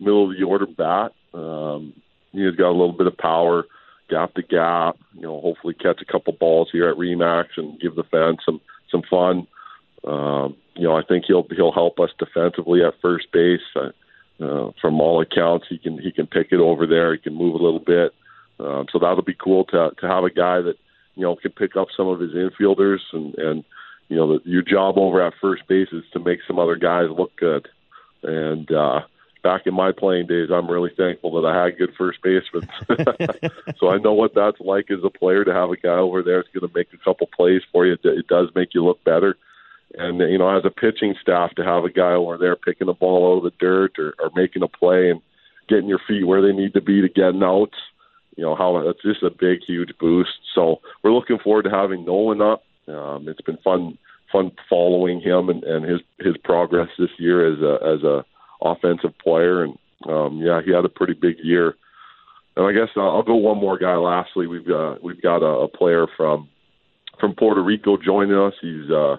middle 0.00 0.30
of 0.30 0.36
the 0.36 0.44
order 0.44 0.66
bat. 0.66 1.12
Um, 1.34 1.92
he's 2.32 2.56
got 2.56 2.70
a 2.70 2.78
little 2.78 2.92
bit 2.92 3.06
of 3.06 3.18
power, 3.18 3.64
gap 4.08 4.34
to 4.34 4.42
gap. 4.42 4.96
You 5.14 5.22
know, 5.22 5.40
hopefully 5.40 5.74
catch 5.74 6.00
a 6.00 6.10
couple 6.10 6.32
balls 6.32 6.68
here 6.72 6.88
at 6.88 6.96
Remax 6.96 7.46
and 7.56 7.80
give 7.80 7.94
the 7.94 8.04
fans 8.04 8.38
some 8.44 8.60
some 8.90 9.02
fun. 9.08 9.46
Um, 10.06 10.56
you 10.74 10.84
know, 10.84 10.96
I 10.96 11.02
think 11.02 11.24
he'll 11.26 11.46
he'll 11.54 11.72
help 11.72 12.00
us 12.00 12.10
defensively 12.18 12.82
at 12.82 13.00
first 13.02 13.30
base. 13.32 13.60
Uh, 13.74 13.90
uh, 14.38 14.70
from 14.82 15.00
all 15.00 15.22
accounts, 15.22 15.66
he 15.68 15.78
can 15.78 15.98
he 15.98 16.12
can 16.12 16.26
pick 16.26 16.48
it 16.50 16.60
over 16.60 16.86
there. 16.86 17.12
He 17.12 17.18
can 17.18 17.34
move 17.34 17.54
a 17.54 17.64
little 17.64 17.80
bit. 17.80 18.12
Um, 18.58 18.86
so 18.90 18.98
that'll 18.98 19.22
be 19.22 19.34
cool 19.34 19.64
to 19.66 19.90
to 20.00 20.06
have 20.08 20.24
a 20.24 20.30
guy 20.30 20.60
that 20.60 20.76
you 21.14 21.22
know, 21.22 21.36
can 21.36 21.52
pick 21.52 21.76
up 21.76 21.88
some 21.96 22.06
of 22.06 22.20
his 22.20 22.32
infielders 22.32 23.00
and 23.12 23.34
and 23.36 23.64
you 24.08 24.16
know, 24.16 24.38
the, 24.38 24.48
your 24.48 24.62
job 24.62 24.98
over 24.98 25.20
at 25.20 25.34
first 25.40 25.66
base 25.66 25.88
is 25.92 26.04
to 26.12 26.20
make 26.20 26.38
some 26.46 26.58
other 26.58 26.76
guys 26.76 27.08
look 27.10 27.34
good. 27.36 27.68
And 28.22 28.70
uh, 28.70 29.00
back 29.42 29.66
in 29.66 29.74
my 29.74 29.92
playing 29.92 30.26
days, 30.26 30.48
I'm 30.52 30.70
really 30.70 30.90
thankful 30.96 31.40
that 31.40 31.48
I 31.48 31.64
had 31.64 31.78
good 31.78 31.94
first 31.96 32.18
basemen. 32.22 32.68
so 33.78 33.90
I 33.90 33.98
know 33.98 34.12
what 34.12 34.34
that's 34.34 34.60
like 34.60 34.90
as 34.90 35.04
a 35.04 35.10
player 35.10 35.44
to 35.44 35.52
have 35.52 35.70
a 35.70 35.76
guy 35.76 35.96
over 35.96 36.22
there 36.22 36.38
that's 36.42 36.52
going 36.52 36.68
to 36.68 36.78
make 36.78 36.92
a 36.92 37.04
couple 37.04 37.28
plays 37.28 37.62
for 37.72 37.86
you. 37.86 37.96
It 38.02 38.26
does 38.26 38.48
make 38.54 38.74
you 38.74 38.84
look 38.84 39.02
better. 39.04 39.36
And 39.94 40.18
you 40.18 40.38
know, 40.38 40.56
as 40.56 40.64
a 40.64 40.70
pitching 40.70 41.14
staff, 41.20 41.54
to 41.54 41.64
have 41.64 41.84
a 41.84 41.90
guy 41.90 42.12
over 42.12 42.36
there 42.36 42.56
picking 42.56 42.88
a 42.88 42.94
ball 42.94 43.32
out 43.32 43.38
of 43.38 43.44
the 43.44 43.56
dirt 43.58 43.98
or, 43.98 44.14
or 44.18 44.30
making 44.34 44.62
a 44.62 44.68
play 44.68 45.10
and 45.10 45.20
getting 45.68 45.88
your 45.88 46.00
feet 46.06 46.26
where 46.26 46.42
they 46.42 46.52
need 46.52 46.74
to 46.74 46.80
be 46.80 47.00
to 47.00 47.08
get 47.08 47.34
an 47.34 47.42
out. 47.42 47.72
You 48.36 48.44
know 48.44 48.54
how 48.54 48.82
that's 48.84 49.02
just 49.02 49.22
a 49.22 49.30
big, 49.30 49.60
huge 49.66 49.96
boost. 49.98 50.38
So 50.54 50.80
we're 51.02 51.12
looking 51.12 51.38
forward 51.38 51.62
to 51.62 51.70
having 51.70 52.04
Nolan 52.04 52.42
up. 52.42 52.64
Um, 52.88 53.28
it's 53.28 53.40
been 53.40 53.56
fun, 53.58 53.96
fun 54.30 54.52
following 54.68 55.20
him 55.20 55.48
and, 55.48 55.64
and 55.64 55.84
his 55.84 56.00
his 56.18 56.36
progress 56.44 56.88
this 56.98 57.10
year 57.18 57.52
as 57.52 57.60
a 57.60 57.94
as 57.94 58.02
a 58.02 58.24
offensive 58.62 59.16
player. 59.22 59.64
And 59.64 59.78
um, 60.08 60.38
yeah, 60.38 60.60
he 60.64 60.72
had 60.72 60.84
a 60.84 60.90
pretty 60.90 61.14
big 61.14 61.36
year. 61.42 61.74
And 62.56 62.66
I 62.66 62.72
guess 62.72 62.88
I'll 62.96 63.22
go 63.22 63.34
one 63.36 63.58
more 63.58 63.78
guy. 63.78 63.96
Lastly, 63.96 64.46
we've 64.46 64.66
got 64.66 65.02
we've 65.02 65.20
got 65.20 65.42
a, 65.42 65.64
a 65.64 65.68
player 65.68 66.06
from 66.16 66.48
from 67.20 67.34
Puerto 67.34 67.62
Rico 67.62 67.96
joining 67.96 68.36
us. 68.36 68.54
He's 68.60 68.90
uh, 68.90 69.16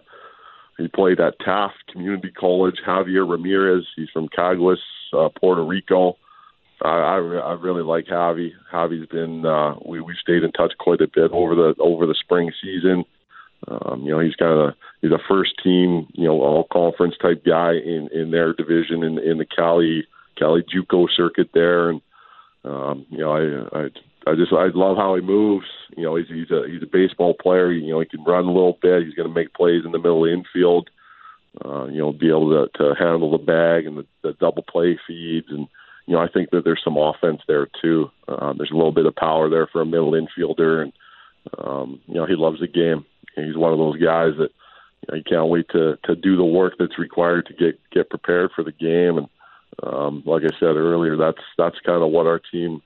he 0.77 0.87
played 0.87 1.19
at 1.19 1.39
Taft 1.39 1.75
Community 1.91 2.31
College. 2.31 2.75
Javier 2.85 3.29
Ramirez. 3.29 3.85
He's 3.95 4.09
from 4.11 4.27
Caguas, 4.29 4.77
uh, 5.13 5.29
Puerto 5.39 5.63
Rico. 5.63 6.17
I, 6.83 6.89
I 6.89 7.17
I 7.17 7.53
really 7.53 7.83
like 7.83 8.05
Javi. 8.05 8.51
Javi's 8.71 9.07
been 9.07 9.45
uh, 9.45 9.75
we 9.85 10.01
we 10.01 10.15
stayed 10.21 10.43
in 10.43 10.51
touch 10.51 10.73
quite 10.79 11.01
a 11.01 11.07
bit 11.07 11.31
over 11.31 11.55
the 11.55 11.75
over 11.79 12.05
the 12.05 12.15
spring 12.19 12.51
season. 12.61 13.03
Um, 13.67 14.03
you 14.03 14.11
know, 14.11 14.19
he's 14.19 14.35
kind 14.35 14.59
of 14.59 14.73
he's 15.01 15.11
a 15.11 15.19
first 15.27 15.53
team, 15.63 16.07
you 16.13 16.25
know, 16.25 16.41
all 16.41 16.67
conference 16.71 17.15
type 17.21 17.43
guy 17.45 17.73
in 17.73 18.09
in 18.13 18.31
their 18.31 18.53
division 18.53 19.03
in 19.03 19.19
in 19.19 19.37
the 19.37 19.45
Cali 19.45 20.07
Cali 20.37 20.63
JUCO 20.63 21.07
circuit 21.15 21.49
there, 21.53 21.89
and 21.89 22.01
um, 22.63 23.05
you 23.09 23.19
know, 23.19 23.31
I 23.31 23.77
I 23.77 23.89
I 24.27 24.35
just 24.35 24.53
I 24.53 24.67
love 24.73 24.97
how 24.97 25.15
he 25.15 25.21
moves. 25.21 25.67
You 25.95 26.03
know, 26.03 26.15
he's 26.15 26.27
he's 26.27 26.51
a 26.51 26.63
he's 26.69 26.83
a 26.83 26.91
baseball 26.91 27.33
player. 27.33 27.71
You 27.71 27.91
know, 27.91 27.99
he 27.99 28.05
can 28.05 28.23
run 28.23 28.45
a 28.45 28.53
little 28.53 28.77
bit. 28.81 29.03
He's 29.03 29.15
going 29.15 29.27
to 29.27 29.33
make 29.33 29.53
plays 29.53 29.83
in 29.85 29.91
the 29.91 29.99
middle 29.99 30.23
of 30.23 30.29
the 30.29 30.33
infield. 30.33 30.89
Uh, 31.65 31.85
you 31.85 31.97
know, 31.97 32.13
be 32.13 32.29
able 32.29 32.51
to, 32.51 32.77
to 32.77 32.93
handle 32.99 33.31
the 33.31 33.37
bag 33.39 33.87
and 33.87 33.97
the, 33.97 34.05
the 34.21 34.33
double 34.39 34.61
play 34.61 34.99
feeds, 35.07 35.47
and 35.49 35.67
you 36.05 36.13
know, 36.13 36.19
I 36.19 36.27
think 36.27 36.51
that 36.51 36.63
there's 36.63 36.81
some 36.83 36.97
offense 36.97 37.41
there 37.47 37.67
too. 37.81 38.11
Um, 38.27 38.57
there's 38.57 38.71
a 38.71 38.75
little 38.75 38.91
bit 38.91 39.07
of 39.07 39.15
power 39.15 39.49
there 39.49 39.67
for 39.67 39.81
a 39.81 39.85
middle 39.85 40.11
infielder, 40.11 40.83
and 40.83 40.93
um, 41.57 41.99
you 42.05 42.15
know, 42.15 42.25
he 42.25 42.35
loves 42.35 42.59
the 42.59 42.67
game. 42.67 43.05
He's 43.45 43.57
one 43.57 43.71
of 43.71 43.79
those 43.79 43.97
guys 44.01 44.33
that 44.37 44.49
you 45.01 45.07
know, 45.09 45.15
he 45.15 45.23
can't 45.23 45.49
wait 45.49 45.67
to 45.69 45.97
to 46.05 46.15
do 46.15 46.35
the 46.35 46.45
work 46.45 46.73
that's 46.79 46.99
required 46.99 47.45
to 47.47 47.53
get 47.53 47.79
get 47.91 48.09
prepared 48.09 48.51
for 48.55 48.63
the 48.63 48.71
game. 48.71 49.17
And 49.17 49.27
um, 49.83 50.23
like 50.25 50.43
I 50.43 50.59
said 50.59 50.75
earlier, 50.75 51.15
that's 51.15 51.41
that's 51.57 51.79
kind 51.85 52.03
of 52.03 52.11
what 52.11 52.27
our 52.27 52.41
team 52.51 52.81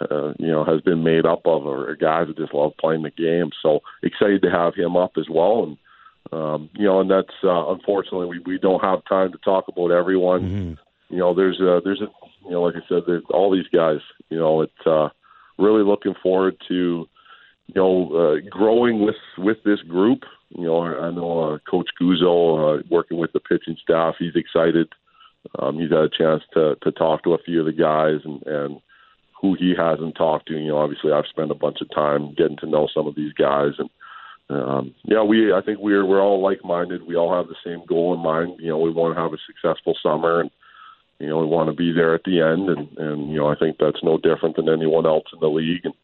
uh, 0.00 0.32
you 0.38 0.48
know, 0.48 0.64
has 0.64 0.80
been 0.80 1.02
made 1.02 1.26
up 1.26 1.42
of, 1.46 1.66
or 1.66 1.94
guys 1.96 2.26
that 2.26 2.36
just 2.36 2.54
love 2.54 2.72
playing 2.80 3.02
the 3.02 3.10
game. 3.10 3.50
So 3.62 3.80
excited 4.02 4.42
to 4.42 4.50
have 4.50 4.74
him 4.74 4.96
up 4.96 5.12
as 5.16 5.26
well. 5.30 5.64
And 5.64 5.78
um, 6.32 6.70
you 6.74 6.84
know, 6.86 7.00
and 7.00 7.10
that's 7.10 7.34
uh, 7.42 7.72
unfortunately 7.72 8.26
we 8.26 8.38
we 8.40 8.58
don't 8.58 8.82
have 8.82 9.04
time 9.04 9.32
to 9.32 9.38
talk 9.38 9.66
about 9.68 9.90
everyone. 9.90 10.42
Mm-hmm. 10.42 11.14
You 11.14 11.20
know, 11.20 11.34
there's 11.34 11.60
a 11.60 11.80
there's 11.84 12.00
a 12.00 12.08
you 12.44 12.50
know, 12.50 12.62
like 12.62 12.74
I 12.74 12.88
said, 12.88 13.02
there's 13.06 13.22
all 13.30 13.52
these 13.52 13.68
guys. 13.72 13.98
You 14.30 14.38
know, 14.38 14.62
it's 14.62 14.86
uh, 14.86 15.10
really 15.58 15.84
looking 15.84 16.14
forward 16.22 16.56
to 16.68 17.08
you 17.66 17.74
know 17.74 18.12
uh, 18.12 18.48
growing 18.50 19.04
with 19.04 19.16
with 19.38 19.58
this 19.64 19.80
group. 19.82 20.20
You 20.50 20.64
know, 20.64 20.84
I 20.84 21.10
know 21.10 21.54
uh, 21.54 21.58
Coach 21.68 21.88
Guzzo 22.00 22.80
uh, 22.80 22.82
working 22.90 23.18
with 23.18 23.32
the 23.32 23.40
pitching 23.40 23.76
staff. 23.82 24.14
He's 24.18 24.36
excited. 24.36 24.88
Um, 25.58 25.78
he's 25.78 25.90
had 25.90 26.00
a 26.00 26.08
chance 26.08 26.42
to 26.54 26.76
to 26.82 26.92
talk 26.92 27.24
to 27.24 27.34
a 27.34 27.42
few 27.42 27.60
of 27.60 27.66
the 27.66 27.72
guys 27.72 28.20
and 28.24 28.42
and 28.46 28.80
who 29.40 29.54
he 29.58 29.74
hasn't 29.76 30.16
talked 30.16 30.48
to. 30.48 30.54
You 30.54 30.68
know, 30.68 30.78
obviously 30.78 31.12
I've 31.12 31.26
spent 31.26 31.50
a 31.50 31.54
bunch 31.54 31.78
of 31.80 31.90
time 31.94 32.34
getting 32.34 32.56
to 32.58 32.66
know 32.66 32.88
some 32.92 33.06
of 33.06 33.14
these 33.14 33.32
guys, 33.32 33.72
and 33.78 33.90
um, 34.50 34.94
yeah, 35.04 35.22
we 35.22 35.52
I 35.52 35.60
think 35.60 35.78
we're 35.80 36.04
we're 36.04 36.22
all 36.22 36.42
like 36.42 36.64
minded. 36.64 37.06
We 37.06 37.16
all 37.16 37.34
have 37.34 37.48
the 37.48 37.56
same 37.64 37.84
goal 37.86 38.14
in 38.14 38.20
mind. 38.20 38.60
You 38.60 38.70
know, 38.70 38.78
we 38.78 38.90
want 38.90 39.16
to 39.16 39.20
have 39.20 39.32
a 39.32 39.46
successful 39.46 39.94
summer, 40.02 40.40
and 40.40 40.50
you 41.18 41.28
know 41.28 41.38
we 41.38 41.46
want 41.46 41.68
to 41.68 41.76
be 41.76 41.92
there 41.92 42.14
at 42.14 42.24
the 42.24 42.40
end, 42.40 42.68
and 42.68 42.96
and 42.98 43.30
you 43.30 43.38
know 43.38 43.48
I 43.48 43.56
think 43.56 43.76
that's 43.78 44.02
no 44.02 44.18
different 44.18 44.56
than 44.56 44.68
anyone 44.68 45.06
else 45.06 45.24
in 45.32 45.40
the 45.40 45.48
league, 45.48 45.84
and 45.84 45.94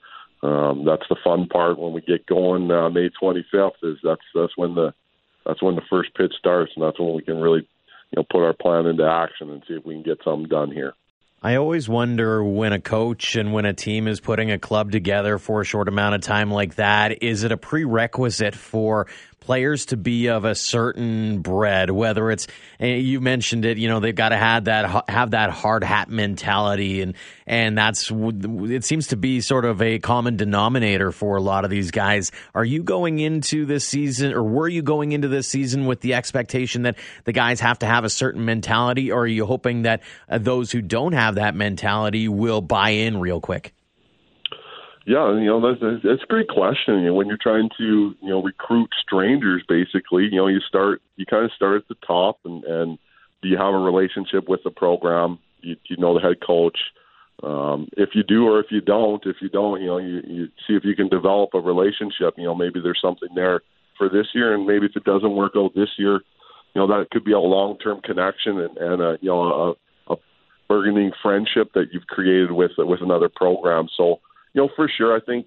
um, 0.42 0.84
that's 0.84 1.06
the 1.08 1.16
fun 1.22 1.48
part 1.48 1.78
when 1.78 1.92
we 1.92 2.00
get 2.00 2.26
going. 2.26 2.70
Uh, 2.70 2.88
May 2.88 3.10
25th 3.22 3.72
is 3.82 3.98
that's 4.02 4.22
that's 4.34 4.56
when 4.56 4.74
the 4.74 4.92
that's 5.44 5.62
when 5.62 5.74
the 5.74 5.82
first 5.90 6.14
pitch 6.14 6.32
starts, 6.38 6.72
and 6.76 6.84
that's 6.84 6.98
when 6.98 7.14
we 7.14 7.22
can 7.22 7.40
really 7.40 7.60
you 8.10 8.16
know 8.16 8.24
put 8.30 8.44
our 8.44 8.54
plan 8.54 8.86
into 8.86 9.04
action 9.04 9.50
and 9.50 9.62
see 9.68 9.74
if 9.74 9.84
we 9.84 9.94
can 9.94 10.02
get 10.02 10.18
something 10.24 10.48
done 10.48 10.70
here. 10.70 10.94
I 11.42 11.56
always 11.56 11.88
wonder 11.88 12.44
when 12.44 12.74
a 12.74 12.80
coach 12.80 13.34
and 13.34 13.54
when 13.54 13.64
a 13.64 13.72
team 13.72 14.06
is 14.06 14.20
putting 14.20 14.50
a 14.50 14.58
club 14.58 14.92
together 14.92 15.38
for 15.38 15.62
a 15.62 15.64
short 15.64 15.88
amount 15.88 16.14
of 16.14 16.20
time 16.20 16.50
like 16.50 16.74
that, 16.74 17.22
is 17.22 17.44
it 17.44 17.52
a 17.52 17.56
prerequisite 17.56 18.54
for 18.54 19.06
players 19.40 19.86
to 19.86 19.96
be 19.96 20.28
of 20.28 20.44
a 20.44 20.54
certain 20.54 21.40
bread, 21.40 21.90
whether 21.90 22.30
it's 22.30 22.46
eh, 22.78 22.96
you 22.96 23.20
mentioned 23.20 23.64
it, 23.64 23.78
you 23.78 23.88
know, 23.88 24.00
they've 24.00 24.14
got 24.14 24.30
to 24.30 24.36
have 24.36 24.64
that 24.64 25.08
have 25.08 25.32
that 25.32 25.50
hard 25.50 25.82
hat 25.82 26.08
mentality, 26.08 27.02
and 27.02 27.14
and 27.46 27.76
that's 27.76 28.10
it 28.10 28.84
seems 28.84 29.08
to 29.08 29.16
be 29.16 29.40
sort 29.40 29.64
of 29.64 29.82
a 29.82 29.98
common 29.98 30.36
denominator 30.36 31.10
for 31.12 31.36
a 31.36 31.40
lot 31.40 31.64
of 31.64 31.70
these 31.70 31.90
guys. 31.90 32.30
Are 32.54 32.64
you 32.64 32.82
going 32.82 33.18
into 33.18 33.66
this 33.66 33.84
season, 33.84 34.32
or 34.32 34.42
were 34.42 34.68
you 34.68 34.82
going 34.82 35.12
into 35.12 35.28
this 35.28 35.48
season 35.48 35.86
with 35.86 36.00
the 36.00 36.14
expectation 36.14 36.82
that 36.82 36.96
the 37.24 37.32
guys 37.32 37.60
have 37.60 37.78
to 37.80 37.86
have 37.86 38.04
a 38.04 38.10
certain 38.10 38.44
mentality, 38.44 39.10
or 39.10 39.22
are 39.22 39.26
you 39.26 39.46
hoping 39.46 39.82
that 39.82 40.02
uh, 40.28 40.38
those 40.38 40.70
who 40.70 40.82
don't 40.82 41.12
have 41.12 41.36
that 41.36 41.54
mentality 41.54 42.28
will 42.28 42.60
buy 42.60 42.90
in 42.90 43.18
real 43.18 43.40
quick? 43.40 43.74
Yeah, 45.10 45.34
you 45.40 45.46
know 45.46 45.60
that's 45.60 45.82
that's 46.04 46.22
a 46.22 46.26
great 46.26 46.46
question. 46.46 47.00
You 47.00 47.06
know, 47.06 47.14
when 47.14 47.26
you're 47.26 47.36
trying 47.36 47.68
to 47.78 48.14
you 48.22 48.28
know 48.28 48.40
recruit 48.40 48.90
strangers, 49.04 49.64
basically, 49.68 50.28
you 50.30 50.36
know 50.36 50.46
you 50.46 50.60
start 50.60 51.02
you 51.16 51.26
kind 51.26 51.44
of 51.44 51.50
start 51.50 51.82
at 51.82 51.88
the 51.88 51.96
top, 52.06 52.38
and 52.44 52.62
and 52.62 52.96
do 53.42 53.48
you 53.48 53.56
have 53.56 53.74
a 53.74 53.78
relationship 53.78 54.48
with 54.48 54.60
the 54.62 54.70
program? 54.70 55.40
You, 55.62 55.74
you 55.88 55.96
know 55.96 56.14
the 56.14 56.20
head 56.20 56.36
coach. 56.46 56.78
Um, 57.42 57.88
if 57.96 58.10
you 58.14 58.22
do 58.22 58.46
or 58.46 58.60
if 58.60 58.66
you 58.70 58.80
don't, 58.80 59.26
if 59.26 59.38
you 59.42 59.48
don't, 59.48 59.80
you 59.80 59.88
know 59.88 59.98
you, 59.98 60.20
you 60.28 60.46
see 60.64 60.74
if 60.74 60.84
you 60.84 60.94
can 60.94 61.08
develop 61.08 61.54
a 61.54 61.60
relationship. 61.60 62.34
You 62.36 62.44
know 62.44 62.54
maybe 62.54 62.78
there's 62.80 63.02
something 63.02 63.30
there 63.34 63.62
for 63.98 64.08
this 64.08 64.28
year, 64.32 64.54
and 64.54 64.64
maybe 64.64 64.86
if 64.86 64.94
it 64.94 65.02
doesn't 65.02 65.34
work 65.34 65.54
out 65.56 65.74
this 65.74 65.90
year, 65.98 66.20
you 66.72 66.80
know 66.80 66.86
that 66.86 67.10
could 67.10 67.24
be 67.24 67.32
a 67.32 67.40
long 67.40 67.78
term 67.78 68.00
connection 68.04 68.60
and, 68.60 68.78
and 68.78 69.02
a 69.02 69.18
you 69.20 69.30
know 69.30 69.74
a, 70.08 70.12
a 70.12 70.16
burgeoning 70.68 71.10
friendship 71.20 71.72
that 71.74 71.86
you've 71.92 72.06
created 72.06 72.52
with 72.52 72.70
with 72.78 73.02
another 73.02 73.28
program. 73.28 73.88
So 73.96 74.20
you 74.52 74.62
know, 74.62 74.68
for 74.74 74.88
sure, 74.88 75.16
I 75.16 75.20
think 75.20 75.46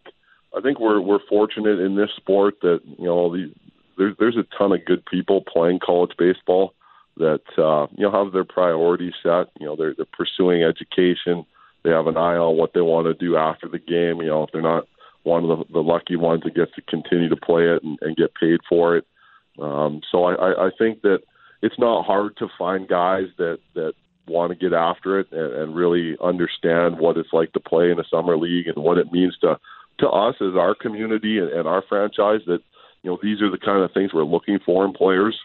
I 0.56 0.62
think 0.62 0.80
we're 0.80 1.02
we're 1.02 1.26
fortunate 1.28 1.80
in 1.80 1.96
this 1.96 2.10
sport 2.16 2.56
that 2.62 2.80
you 2.86 3.06
know 3.06 3.32
the, 3.32 3.52
there's 3.98 4.16
there's 4.20 4.38
a 4.38 4.58
ton 4.58 4.72
of 4.72 4.86
good 4.86 5.06
people 5.06 5.44
playing 5.52 5.80
college 5.84 6.12
baseball 6.18 6.74
that 7.18 7.42
uh, 7.58 7.88
you 7.96 8.06
know 8.06 8.12
have 8.12 8.34
their 8.34 8.46
priorities 8.46 9.14
set. 9.22 9.48
You 9.60 9.68
know, 9.68 9.76
they're 9.76 9.94
they're 9.96 10.06
pursuing 10.12 10.64
education. 10.64 11.46
They 11.84 11.92
have 11.92 12.08
an 12.08 12.18
eye 12.18 12.38
on 12.38 12.58
what 12.58 12.74
they 12.74 12.82
want 12.82 13.08
to 13.08 13.14
do 13.14 13.36
after 13.36 13.68
the 13.68 13.80
game. 13.80 14.22
You 14.22 14.28
know, 14.28 14.44
if 14.44 14.52
they're 14.52 14.62
not 14.62 14.88
one 15.24 15.50
of 15.50 15.58
the, 15.60 15.74
the 15.74 15.80
lucky 15.80 16.16
ones 16.16 16.44
that 16.44 16.56
gets 16.56 16.72
to 16.76 16.82
continue 16.82 17.30
to 17.30 17.36
play 17.36 17.64
it 17.68 17.84
and, 17.84 17.98
and 18.02 18.16
get 18.16 18.36
paid 18.36 18.60
for 18.68 18.98
it. 18.98 19.06
Um, 19.60 20.02
so 20.12 20.26
I, 20.26 20.34
I, 20.34 20.68
I 20.68 20.70
think 20.78 21.02
that 21.02 21.20
it's 21.62 21.80
not 21.80 22.06
hard 22.06 22.36
to 22.38 22.48
find 22.58 22.88
guys 22.88 23.28
that 23.38 23.60
that 23.74 23.94
want 24.28 24.52
to 24.52 24.56
get 24.58 24.74
after 24.74 25.20
it 25.20 25.28
and, 25.32 25.54
and 25.54 25.76
really 25.76 26.16
understand 26.22 26.98
what 26.98 27.18
it's 27.18 27.34
like 27.34 27.52
to 27.54 27.60
play 27.60 27.92
in 27.92 28.00
a 28.00 28.04
summer 28.10 28.38
league 28.38 28.68
and 28.68 28.84
what 28.84 28.98
it 28.98 29.12
means 29.12 29.38
to 29.42 29.58
to 30.00 30.10
us 30.10 30.36
as 30.42 30.56
our 30.56 30.74
community 30.74 31.38
and, 31.38 31.50
and 31.50 31.68
our 31.68 31.84
franchise 31.88 32.42
that 32.48 32.60
you 33.04 33.12
know 33.12 33.18
these 33.22 33.42
are 33.42 33.52
the 33.52 33.58
kind 33.58 33.84
of 33.84 33.92
things 33.92 34.14
we're 34.14 34.24
looking 34.24 34.60
for 34.66 34.86
in 34.86 34.94
players. 34.94 35.38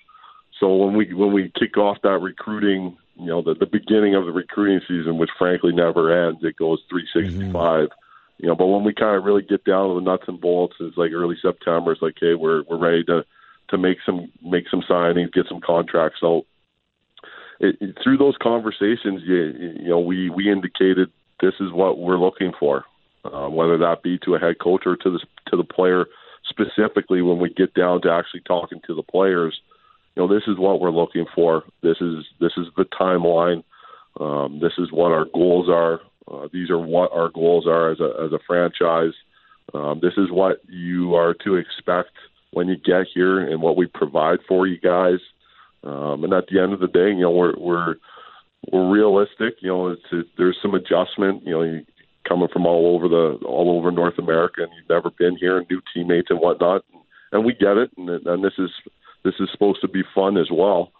So 0.61 0.75
when 0.77 0.97
we 0.97 1.13
when 1.13 1.33
we 1.33 1.53
kick 1.59 1.77
off 1.77 1.99
that 2.03 2.19
recruiting, 2.19 2.97
you 3.17 3.27
know, 3.27 3.43
the, 3.43 3.55
the 3.55 3.67
beginning 3.67 4.15
of 4.15 4.25
the 4.25 4.33
recruiting 4.33 4.81
season, 4.89 5.19
which 5.19 5.31
frankly 5.39 5.73
never 5.73 6.29
ends, 6.29 6.41
it 6.43 6.57
goes 6.57 6.83
365. 6.89 7.53
Mm-hmm. 7.53 7.93
You 8.39 8.49
know, 8.49 8.55
but 8.55 8.67
when 8.67 8.85
we 8.85 8.95
kind 8.95 9.17
of 9.17 9.25
really 9.25 9.43
get 9.43 9.65
down 9.65 9.89
to 9.89 9.95
the 9.97 10.01
nuts 10.01 10.25
and 10.29 10.41
bolts, 10.41 10.77
it's 10.79 10.97
like 10.97 11.11
early 11.11 11.37
September. 11.43 11.93
It's 11.93 12.03
like, 12.03 12.15
hey, 12.21 12.35
we're 12.35 12.63
we're 12.69 12.79
ready 12.79 13.05
to 13.05 13.25
to 13.71 13.79
make 13.79 13.99
some 14.07 14.31
make 14.43 14.65
some 14.71 14.83
signings, 14.89 15.33
get 15.33 15.47
some 15.49 15.61
contracts 15.61 16.21
out 16.23 16.45
it, 17.61 17.77
it, 17.81 17.99
through 18.03 18.19
those 18.19 18.37
conversations, 18.41 19.23
you, 19.25 19.75
you 19.81 19.89
know, 19.89 20.01
we 20.01 20.31
we 20.31 20.51
indicated 20.51 21.11
this 21.41 21.55
is 21.61 21.73
what 21.73 21.99
we're 21.99 22.19
looking 22.19 22.53
for, 22.59 22.85
uh, 23.25 23.49
whether 23.49 23.79
that 23.79 24.03
be 24.03 24.19
to 24.19 24.35
a 24.35 24.39
head 24.39 24.59
coach 24.61 24.83
or 24.87 24.97
to 24.97 25.11
the 25.11 25.21
to 25.51 25.57
the 25.57 25.65
player 25.65 26.07
specifically. 26.49 27.23
When 27.23 27.39
we 27.39 27.51
get 27.51 27.75
down 27.75 28.03
to 28.03 28.11
actually 28.11 28.41
talking 28.41 28.81
to 28.87 28.95
the 28.95 29.03
players, 29.03 29.61
you 30.15 30.23
know, 30.23 30.33
this 30.33 30.45
is 30.47 30.59
what 30.59 30.81
we're 30.81 30.91
looking 30.91 31.27
for. 31.35 31.65
This 31.83 31.97
is 32.01 32.25
this 32.41 32.53
is 32.57 32.67
the 32.77 32.85
timeline. 32.85 33.65
Um, 34.21 34.61
this 34.61 34.73
is 34.79 34.91
what 34.93 35.13
our 35.13 35.27
goals 35.33 35.69
are. 35.69 36.01
Uh, 36.31 36.49
these 36.53 36.71
are 36.71 36.79
what 36.79 37.13
our 37.13 37.31
goals 37.31 37.67
are 37.67 37.91
as 37.91 38.01
a 38.01 38.25
as 38.25 38.33
a 38.33 38.39
franchise. 38.47 39.15
Um, 39.75 40.01
this 40.01 40.15
is 40.17 40.31
what 40.31 40.61
you 40.69 41.15
are 41.15 41.35
to 41.45 41.57
expect 41.57 42.13
when 42.53 42.69
you 42.69 42.77
get 42.77 43.07
here 43.13 43.41
and 43.41 43.61
what 43.61 43.77
we 43.77 43.87
provide 43.87 44.39
for 44.47 44.67
you 44.67 44.79
guys. 44.79 45.19
Um, 45.85 46.25
and 46.25 46.33
at 46.33 46.47
the 46.51 46.61
end 46.61 46.73
of 46.73 46.81
the 46.81 46.89
day, 46.89 47.09
you 47.09 47.23
know, 47.23 47.31
we're 47.31 47.55
we're 47.59 47.97
we're 48.73 48.91
realistic. 48.91 49.55
You 49.61 49.69
know, 49.69 49.89
it's 49.89 50.03
it, 50.13 50.27
there's 50.37 50.59
some 50.61 50.75
adjustment. 50.75 51.45
You 51.45 51.53
know, 51.53 51.63
you, 51.63 51.85
coming 52.29 52.49
from 52.53 52.67
all 52.67 52.95
over 52.95 53.09
the 53.09 53.45
all 53.47 53.77
over 53.77 53.91
North 53.91 54.19
America, 54.19 54.63
and 54.63 54.73
you've 54.77 54.89
never 54.89 55.11
been 55.11 55.37
here, 55.37 55.59
and 55.59 55.67
new 55.71 55.81
teammates 55.95 56.31
and 56.31 56.41
whatnot, 56.41 56.85
and, 56.93 57.03
and 57.33 57.45
we 57.45 57.55
get 57.55 57.77
it. 57.77 57.91
And, 57.97 58.09
and 58.09 58.45
this 58.45 58.55
is 58.59 58.71
this 59.25 59.35
is 59.41 59.49
supposed 59.53 59.81
to 59.81 59.89
be 59.89 60.03
fun 60.15 60.37
as 60.37 60.49
well. 60.53 60.93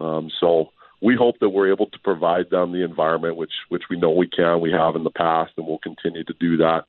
Um, 0.00 0.30
so 0.40 0.70
we 1.00 1.16
hope 1.16 1.36
that 1.40 1.50
we're 1.50 1.72
able 1.72 1.86
to 1.86 1.98
provide 2.02 2.50
them 2.50 2.72
the 2.72 2.84
environment 2.84 3.36
which 3.36 3.52
which 3.68 3.84
we 3.88 3.98
know 3.98 4.10
we 4.10 4.28
can, 4.28 4.60
we 4.60 4.72
have 4.72 4.96
in 4.96 5.04
the 5.04 5.10
past, 5.10 5.52
and 5.56 5.66
we'll 5.66 5.78
continue 5.78 6.24
to 6.24 6.34
do 6.40 6.56
that. 6.58 6.84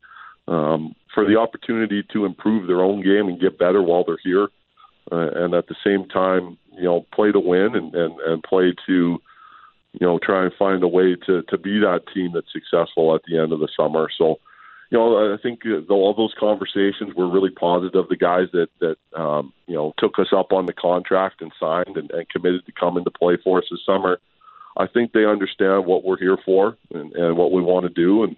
Um, 0.47 0.95
for 1.13 1.25
the 1.25 1.37
opportunity 1.37 2.03
to 2.13 2.25
improve 2.25 2.67
their 2.67 2.81
own 2.81 3.01
game 3.01 3.27
and 3.27 3.41
get 3.41 3.57
better 3.57 3.81
while 3.81 4.03
they're 4.05 4.19
here, 4.23 4.47
uh, 5.11 5.29
and 5.35 5.53
at 5.53 5.67
the 5.67 5.75
same 5.83 6.07
time, 6.07 6.57
you 6.73 6.83
know, 6.83 7.05
play 7.13 7.31
to 7.31 7.39
win 7.39 7.75
and, 7.75 7.93
and, 7.95 8.19
and 8.19 8.43
play 8.43 8.73
to, 8.87 9.21
you 9.93 10.07
know, 10.07 10.19
try 10.19 10.43
and 10.43 10.53
find 10.57 10.83
a 10.83 10.87
way 10.87 11.15
to, 11.25 11.41
to 11.43 11.57
be 11.57 11.79
that 11.79 12.03
team 12.13 12.31
that's 12.33 12.51
successful 12.51 13.15
at 13.15 13.21
the 13.27 13.37
end 13.37 13.53
of 13.53 13.59
the 13.59 13.69
summer. 13.77 14.09
So, 14.17 14.39
you 14.91 14.97
know, 14.97 15.33
I 15.33 15.37
think 15.41 15.61
uh, 15.65 15.91
all 15.91 16.13
those 16.13 16.33
conversations 16.39 17.15
were 17.15 17.29
really 17.29 17.49
positive. 17.49 18.07
The 18.07 18.15
guys 18.15 18.47
that 18.53 18.67
that 18.79 18.97
um, 19.19 19.51
you 19.67 19.75
know 19.75 19.93
took 19.97 20.19
us 20.19 20.31
up 20.31 20.53
on 20.53 20.67
the 20.67 20.73
contract 20.73 21.41
and 21.41 21.51
signed 21.59 21.97
and, 21.97 22.11
and 22.11 22.29
committed 22.29 22.65
to 22.65 22.71
come 22.71 22.97
into 22.97 23.11
play 23.11 23.37
for 23.43 23.57
us 23.57 23.65
this 23.71 23.79
summer, 23.85 24.19
I 24.77 24.87
think 24.87 25.11
they 25.11 25.25
understand 25.25 25.85
what 25.85 26.03
we're 26.03 26.19
here 26.19 26.37
for 26.45 26.77
and, 26.93 27.13
and 27.13 27.35
what 27.35 27.51
we 27.51 27.61
want 27.61 27.85
to 27.87 27.93
do 27.93 28.23
and 28.23 28.35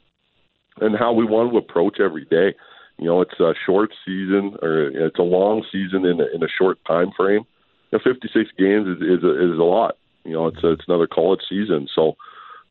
and 0.80 0.97
how 0.97 1.11
we 1.11 1.26
want 1.26 1.51
to 1.51 1.57
approach 1.57 1.99
every 1.99 2.26
day. 2.26 2.53
You 2.97 3.05
know, 3.05 3.21
it's 3.21 3.39
a 3.39 3.53
short 3.65 3.91
season 4.05 4.57
or 4.61 4.87
it's 4.87 5.19
a 5.19 5.23
long 5.23 5.63
season 5.71 6.05
in 6.05 6.19
a, 6.19 6.25
in 6.33 6.43
a 6.43 6.47
short 6.57 6.79
time 6.85 7.11
frame. 7.15 7.45
You 7.91 7.99
know, 7.99 7.99
56 8.03 8.49
games 8.57 8.87
is 8.87 9.01
is 9.01 9.23
a, 9.23 9.53
is 9.53 9.59
a 9.59 9.63
lot. 9.63 9.97
You 10.23 10.33
know, 10.33 10.47
it's 10.47 10.63
a, 10.63 10.71
it's 10.71 10.85
another 10.87 11.07
college 11.07 11.41
season, 11.47 11.87
so 11.93 12.17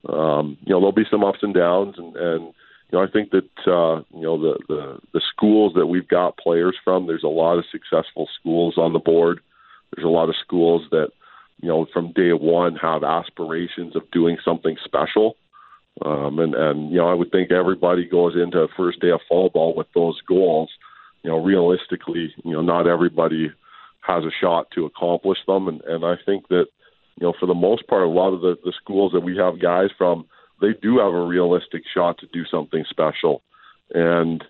um, 0.09 0.59
you 0.65 0.73
know 0.73 0.81
there'll 0.81 0.93
be 0.93 1.07
some 1.11 1.25
ups 1.25 1.39
and 1.43 1.55
downs, 1.55 1.95
and, 1.97 2.15
and 2.17 2.43
you 2.45 2.93
know 2.93 3.03
I 3.03 3.07
think 3.11 3.31
that 3.31 3.49
uh, 3.67 4.03
you 4.15 4.23
know 4.23 4.39
the, 4.39 4.59
the 4.69 4.99
the 5.15 5.23
schools 5.33 5.73
that 5.75 5.87
we've 5.87 6.09
got 6.09 6.37
players 6.37 6.77
from. 6.85 7.07
There's 7.07 7.25
a 7.25 7.29
lot 7.29 7.59
of 7.59 7.65
successful 7.71 8.29
schools 8.39 8.75
on 8.77 8.93
the 8.93 8.99
board. 8.99 9.41
There's 9.95 10.05
a 10.05 10.11
lot 10.11 10.29
of 10.29 10.35
schools 10.45 10.83
that 10.91 11.09
you 11.63 11.69
know 11.69 11.87
from 11.93 12.13
day 12.13 12.33
one 12.33 12.77
have 12.77 13.05
aspirations 13.05 13.97
of 13.97 14.11
doing 14.11 14.37
something 14.45 14.77
special 14.85 15.37
um, 16.05 16.39
and 16.39 16.55
and 16.55 16.91
you 16.91 16.99
know, 16.99 17.09
I 17.09 17.15
would 17.15 17.31
think 17.31 17.51
everybody 17.51 18.05
goes 18.05 18.35
into 18.35 18.67
first 18.77 19.01
day 19.01 19.11
of 19.11 19.21
fall 19.29 19.49
ball 19.49 19.75
with 19.75 19.87
those 19.95 20.21
goals. 20.29 20.71
You 21.23 21.31
know, 21.31 21.43
realistically, 21.43 22.35
you 22.45 22.53
know, 22.53 22.63
not 22.63 22.87
everybody 22.87 23.51
has 24.01 24.25
a 24.25 24.31
shot 24.41 24.71
to 24.73 24.85
accomplish 24.85 25.39
them, 25.47 25.69
and 25.69 25.81
and 25.83 26.05
I 26.05 26.17
think 26.25 26.49
that 26.49 26.67
you 27.19 27.27
know, 27.27 27.33
for 27.41 27.47
the 27.47 27.55
most 27.55 27.87
part, 27.87 28.03
a 28.03 28.09
lot 28.09 28.35
of 28.35 28.43
the 28.43 28.57
the 28.65 28.73
schools 28.81 29.13
that 29.13 29.21
we 29.21 29.37
have 29.39 29.61
guys 29.61 29.89
from, 29.97 30.27
they 30.61 30.75
do 30.83 30.99
have 30.99 31.15
a 31.15 31.27
realistic 31.27 31.83
shot 31.93 32.19
to 32.19 32.27
do 32.33 32.45
something 32.45 32.85
special, 32.91 33.43
and 33.95 34.45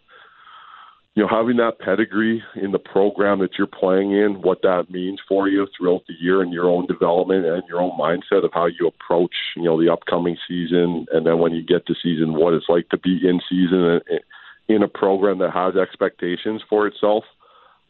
you 1.17 1.23
know, 1.23 1.29
having 1.31 1.57
that 1.57 1.79
pedigree 1.79 2.43
in 2.57 2.73
the 2.73 2.79
program 2.79 3.39
that 3.39 3.53
you're 3.57 3.67
playing 3.67 4.13
in, 4.13 4.43
what 4.43 4.61
that 4.63 4.91
means 4.91 5.19
for 5.27 5.49
you 5.49 5.67
throughout 5.77 6.03
the 6.07 6.15
year 6.21 6.43
and 6.43 6.53
your 6.53 6.69
own 6.69 6.87
development 6.87 7.47
and 7.47 7.63
your 7.67 7.81
own 7.81 7.99
mindset 7.99 8.45
of 8.45 8.51
how 8.53 8.67
you 8.67 8.87
approach, 8.87 9.35
you 9.57 9.63
know, 9.63 9.83
the 9.83 9.91
upcoming 9.91 10.37
season. 10.47 11.07
And 11.11 11.27
then 11.27 11.39
when 11.39 11.53
you 11.53 11.65
get 11.65 11.87
to 11.87 11.95
season, 12.03 12.35
what 12.35 12.53
it's 12.53 12.69
like 12.69 12.91
to 12.91 12.99
be 12.99 13.27
in 13.27 13.41
season 13.49 14.01
in 14.69 14.83
a 14.83 14.89
program 14.89 15.39
that 15.39 15.55
has 15.55 15.75
expectations 15.75 16.63
for 16.69 16.87
itself. 16.87 17.25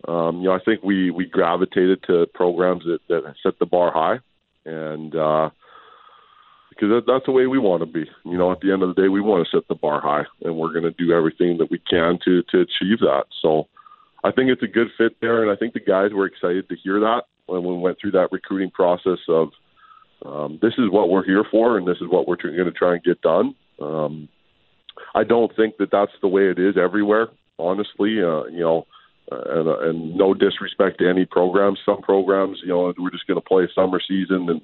Um, 0.07 0.39
you 0.39 0.45
know, 0.45 0.53
I 0.53 0.61
think 0.61 0.85
we, 0.85 1.11
we 1.11 1.27
gravitated 1.27 2.05
to 2.07 2.27
programs 2.33 2.85
that, 2.85 3.01
that 3.09 3.35
set 3.43 3.59
the 3.59 3.67
bar 3.67 3.91
high. 3.93 4.21
And, 4.65 5.17
uh, 5.17 5.51
because 6.77 6.91
that, 6.91 7.11
that's 7.11 7.25
the 7.25 7.33
way 7.33 7.47
we 7.47 7.59
want 7.59 7.81
to 7.81 7.87
be. 7.87 8.05
You 8.25 8.37
know, 8.37 8.53
at 8.53 8.61
the 8.61 8.73
end 8.73 8.83
of 8.83 8.95
the 8.95 9.01
day, 9.01 9.09
we 9.09 9.21
want 9.21 9.47
to 9.47 9.57
set 9.57 9.67
the 9.69 9.75
bar 9.75 10.01
high, 10.01 10.25
and 10.43 10.57
we're 10.57 10.73
going 10.73 10.85
to 10.85 10.91
do 10.93 11.13
everything 11.13 11.57
that 11.59 11.71
we 11.71 11.79
can 11.79 12.19
to 12.25 12.43
to 12.43 12.61
achieve 12.61 13.01
that. 13.01 13.25
So, 13.41 13.69
I 14.25 14.31
think 14.31 14.51
it's 14.51 14.63
a 14.63 14.67
good 14.67 14.89
fit 14.99 15.17
there, 15.21 15.43
and 15.43 15.51
I 15.51 15.57
think 15.57 15.73
the 15.73 15.81
guys 15.81 16.13
were 16.13 16.27
excited 16.27 16.69
to 16.69 16.77
hear 16.77 17.01
that 17.01 17.23
when 17.47 17.65
we 17.65 17.77
went 17.79 17.99
through 18.01 18.11
that 18.13 18.33
recruiting 18.33 18.71
process 18.71 19.19
of 19.29 19.49
um, 20.25 20.59
this 20.61 20.75
is 20.79 20.91
what 20.91 21.09
we're 21.09 21.25
here 21.25 21.45
for, 21.51 21.79
and 21.79 21.87
this 21.87 21.99
is 22.01 22.09
what 22.09 22.27
we're 22.27 22.37
going 22.37 22.57
to 22.57 22.73
try 22.73 22.95
and 22.95 23.05
get 23.05 23.21
done. 23.23 23.55
Um, 23.81 24.29
I 25.15 25.25
don't 25.25 25.55
think 25.57 25.77
that 25.79 25.91
that's 25.91 26.13
the 26.21 26.29
way 26.29 26.49
it 26.49 26.59
is 26.59 26.77
everywhere. 26.77 27.29
Honestly, 27.59 28.23
uh, 28.23 28.45
you 28.45 28.61
know. 28.61 28.87
Uh, 29.33 29.59
and, 29.59 29.69
uh, 29.69 29.79
and 29.81 30.15
no 30.15 30.35
disrespect 30.35 31.01
to 31.01 31.11
any 31.11 31.25
programs. 31.25 31.81
Some 31.85 32.01
programs, 32.01 32.59
you 32.63 32.69
know, 32.69 32.95
we're 32.97 33.11
just 33.11 33.27
going 33.27 33.41
to 33.41 33.45
play 33.45 33.67
summer 33.75 34.01
season 34.07 34.49
and 34.49 34.61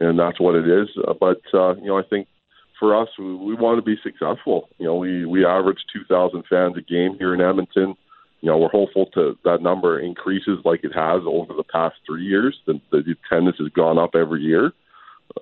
and 0.00 0.18
that's 0.18 0.40
what 0.40 0.54
it 0.54 0.68
is. 0.68 0.88
Uh, 1.06 1.14
but 1.18 1.40
uh, 1.54 1.76
you 1.76 1.86
know, 1.86 1.98
I 1.98 2.02
think 2.02 2.28
for 2.78 3.00
us, 3.00 3.08
we, 3.18 3.34
we 3.34 3.54
want 3.54 3.78
to 3.78 3.82
be 3.82 4.00
successful. 4.02 4.68
You 4.78 4.86
know, 4.86 4.96
we 4.96 5.26
we 5.26 5.44
average 5.44 5.78
2,000 5.92 6.44
fans 6.48 6.76
a 6.76 6.82
game 6.82 7.16
here 7.18 7.34
in 7.34 7.40
Edmonton. 7.40 7.96
You 8.40 8.50
know, 8.50 8.58
we're 8.58 8.68
hopeful 8.68 9.06
to 9.14 9.36
that 9.44 9.62
number 9.62 9.98
increases 9.98 10.58
like 10.64 10.84
it 10.84 10.94
has 10.94 11.22
over 11.26 11.54
the 11.54 11.64
past 11.64 11.96
three 12.06 12.24
years. 12.24 12.56
The, 12.66 12.80
the 12.92 13.16
attendance 13.26 13.56
has 13.58 13.68
gone 13.70 13.98
up 13.98 14.14
every 14.14 14.42
year. 14.42 14.72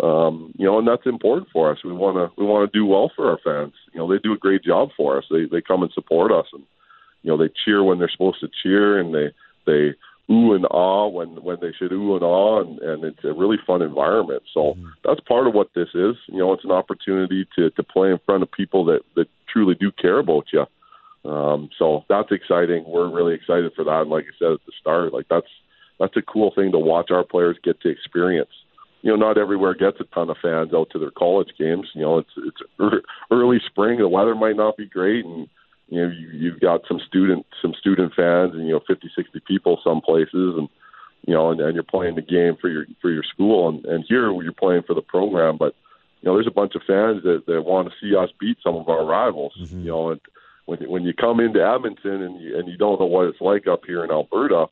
Um, 0.03 0.53
you 0.59 0.67
know, 0.67 0.79
and 0.79 0.89
that's 0.89 1.07
important 1.07 1.49
for 1.53 1.71
us. 1.71 1.79
We 1.85 1.93
want 1.93 2.17
to 2.17 2.41
we 2.41 2.47
want 2.47 2.71
to 2.71 2.79
do 2.79 2.87
well 2.87 3.11
for 3.15 3.31
our 3.31 3.39
fans. 3.45 3.75
You 3.93 4.01
know, 4.01 4.11
they 4.11 4.19
do 4.19 4.33
a 4.33 4.39
great 4.39 4.65
job 4.65 4.91
for 4.97 5.19
us. 5.19 5.25
They 5.31 5.45
they 5.45 5.61
come 5.61 5.83
and 5.83 5.93
support 5.93 6.33
us, 6.33 6.47
and 6.53 6.65
you 7.23 7.31
know, 7.31 7.37
they 7.37 7.53
cheer 7.65 7.83
when 7.83 7.99
they're 7.99 8.11
supposed 8.11 8.41
to 8.41 8.49
cheer, 8.63 8.99
and 8.99 9.15
they 9.15 9.33
they 9.67 9.95
ooh 10.31 10.55
and 10.55 10.67
ah 10.71 11.07
when 11.07 11.29
when 11.43 11.59
they 11.61 11.73
should 11.79 11.93
ooh 11.93 12.15
and 12.15 12.25
ah, 12.25 12.61
and, 12.61 12.79
and 12.81 13.05
it's 13.05 13.25
a 13.25 13.33
really 13.33 13.59
fun 13.67 13.83
environment. 13.83 14.43
So 14.53 14.75
mm-hmm. 14.75 14.87
that's 15.05 15.21
part 15.21 15.47
of 15.47 15.55
what 15.55 15.71
this 15.75 15.89
is. 15.95 16.17
You 16.27 16.39
know, 16.39 16.53
it's 16.53 16.65
an 16.65 16.73
opportunity 16.73 17.47
to 17.57 17.71
to 17.71 17.83
play 17.83 18.11
in 18.11 18.19
front 18.25 18.43
of 18.43 18.51
people 18.53 18.85
that 18.87 19.01
that 19.15 19.29
truly 19.53 19.75
do 19.75 19.91
care 19.93 20.19
about 20.19 20.47
you. 20.53 20.67
Um, 21.31 21.71
so 21.79 22.05
that's 22.09 22.31
exciting. 22.31 22.85
We're 22.87 23.11
really 23.11 23.35
excited 23.35 23.73
for 23.75 23.85
that. 23.85 24.03
And 24.03 24.11
like 24.11 24.25
I 24.25 24.35
said 24.39 24.53
at 24.53 24.61
the 24.67 24.73
start, 24.81 25.13
like 25.13 25.27
that's 25.29 25.47
that's 25.99 26.17
a 26.17 26.23
cool 26.23 26.53
thing 26.55 26.73
to 26.73 26.79
watch 26.79 27.11
our 27.11 27.25
players 27.25 27.57
get 27.63 27.81
to 27.83 27.89
experience. 27.89 28.51
You 29.03 29.11
know, 29.11 29.17
not 29.17 29.39
everywhere 29.39 29.75
gets 29.75 30.01
a 30.01 30.05
ton 30.15 30.31
of 30.31 30.37
fans 30.43 30.73
out 30.75 30.91
to 30.91 30.99
their 30.99 31.11
college 31.11 31.51
games. 31.59 31.89
You 31.95 32.03
know, 32.03 32.19
it's 32.19 32.31
it's 32.39 33.01
early 33.31 33.59
spring. 33.67 33.99
The 33.99 34.09
weather 34.09 34.35
might 34.35 34.57
not 34.57 34.77
be 34.77 34.87
great, 34.87 35.25
and 35.25 35.49
you 35.89 36.01
know 36.03 36.13
you, 36.13 36.29
you've 36.33 36.61
got 36.61 36.83
some 36.89 37.01
student 37.07 37.47
some 37.63 37.75
student 37.75 38.13
fans 38.15 38.53
and 38.55 38.67
you 38.67 38.73
know 38.73 38.81
50 38.87 39.11
60 39.15 39.41
people 39.47 39.81
some 39.85 40.01
places 40.01 40.55
and 40.57 40.69
you 41.27 41.35
know 41.35 41.51
and, 41.51 41.61
and 41.61 41.75
you're 41.75 41.85
playing 41.85 42.15
the 42.15 42.23
game 42.23 42.57
for 42.61 42.69
your 42.69 42.87
for 43.01 43.11
your 43.11 43.23
school 43.23 43.69
and 43.69 43.85
and 43.87 44.05
here 44.09 44.31
you're 44.43 44.53
playing 44.53 44.83
for 44.87 44.95
the 44.95 45.03
program 45.03 45.57
but 45.57 45.75
you 46.21 46.29
know 46.29 46.35
there's 46.35 46.47
a 46.47 46.51
bunch 46.51 46.75
of 46.75 46.83
fans 46.87 47.23
that 47.23 47.45
that 47.47 47.63
want 47.65 47.89
to 47.89 47.95
see 48.01 48.17
us 48.17 48.31
beat 48.41 48.59
some 48.63 48.75
of 48.75 48.89
our 48.89 49.05
rivals 49.05 49.53
mm-hmm. 49.61 49.81
you 49.81 49.89
know 49.89 50.11
and 50.11 50.21
when 50.67 50.79
when 50.91 51.05
you 51.05 51.15
come 51.15 51.41
into 51.41 51.65
Edmonton 51.65 52.23
and 52.23 52.41
you, 52.41 52.59
and 52.59 52.69
you 52.69 52.77
don't 52.77 53.01
know 53.01 53.07
what 53.07 53.27
it's 53.27 53.41
like 53.41 53.67
up 53.67 53.83
here 53.87 54.05
in 54.05 54.11
Alberta 54.11 54.67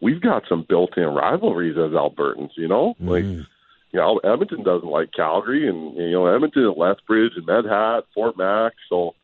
we've 0.00 0.20
got 0.20 0.42
some 0.48 0.66
built-in 0.68 1.06
rivalries 1.06 1.78
as 1.78 1.92
Albertans 1.92 2.50
you 2.56 2.68
know 2.68 2.94
mm-hmm. 2.94 3.08
like 3.08 3.24
you 3.24 4.00
know 4.00 4.18
Edmonton 4.18 4.62
doesn't 4.62 4.88
like 4.88 5.12
Calgary 5.12 5.66
and 5.68 5.96
you 5.96 6.12
know 6.12 6.26
Edmonton 6.26 6.66
and 6.66 6.76
Lethbridge 6.76 7.32
and 7.36 7.46
Med 7.46 7.64
Hat 7.64 8.04
Fort 8.14 8.36
Mac 8.36 8.72
so 8.90 9.14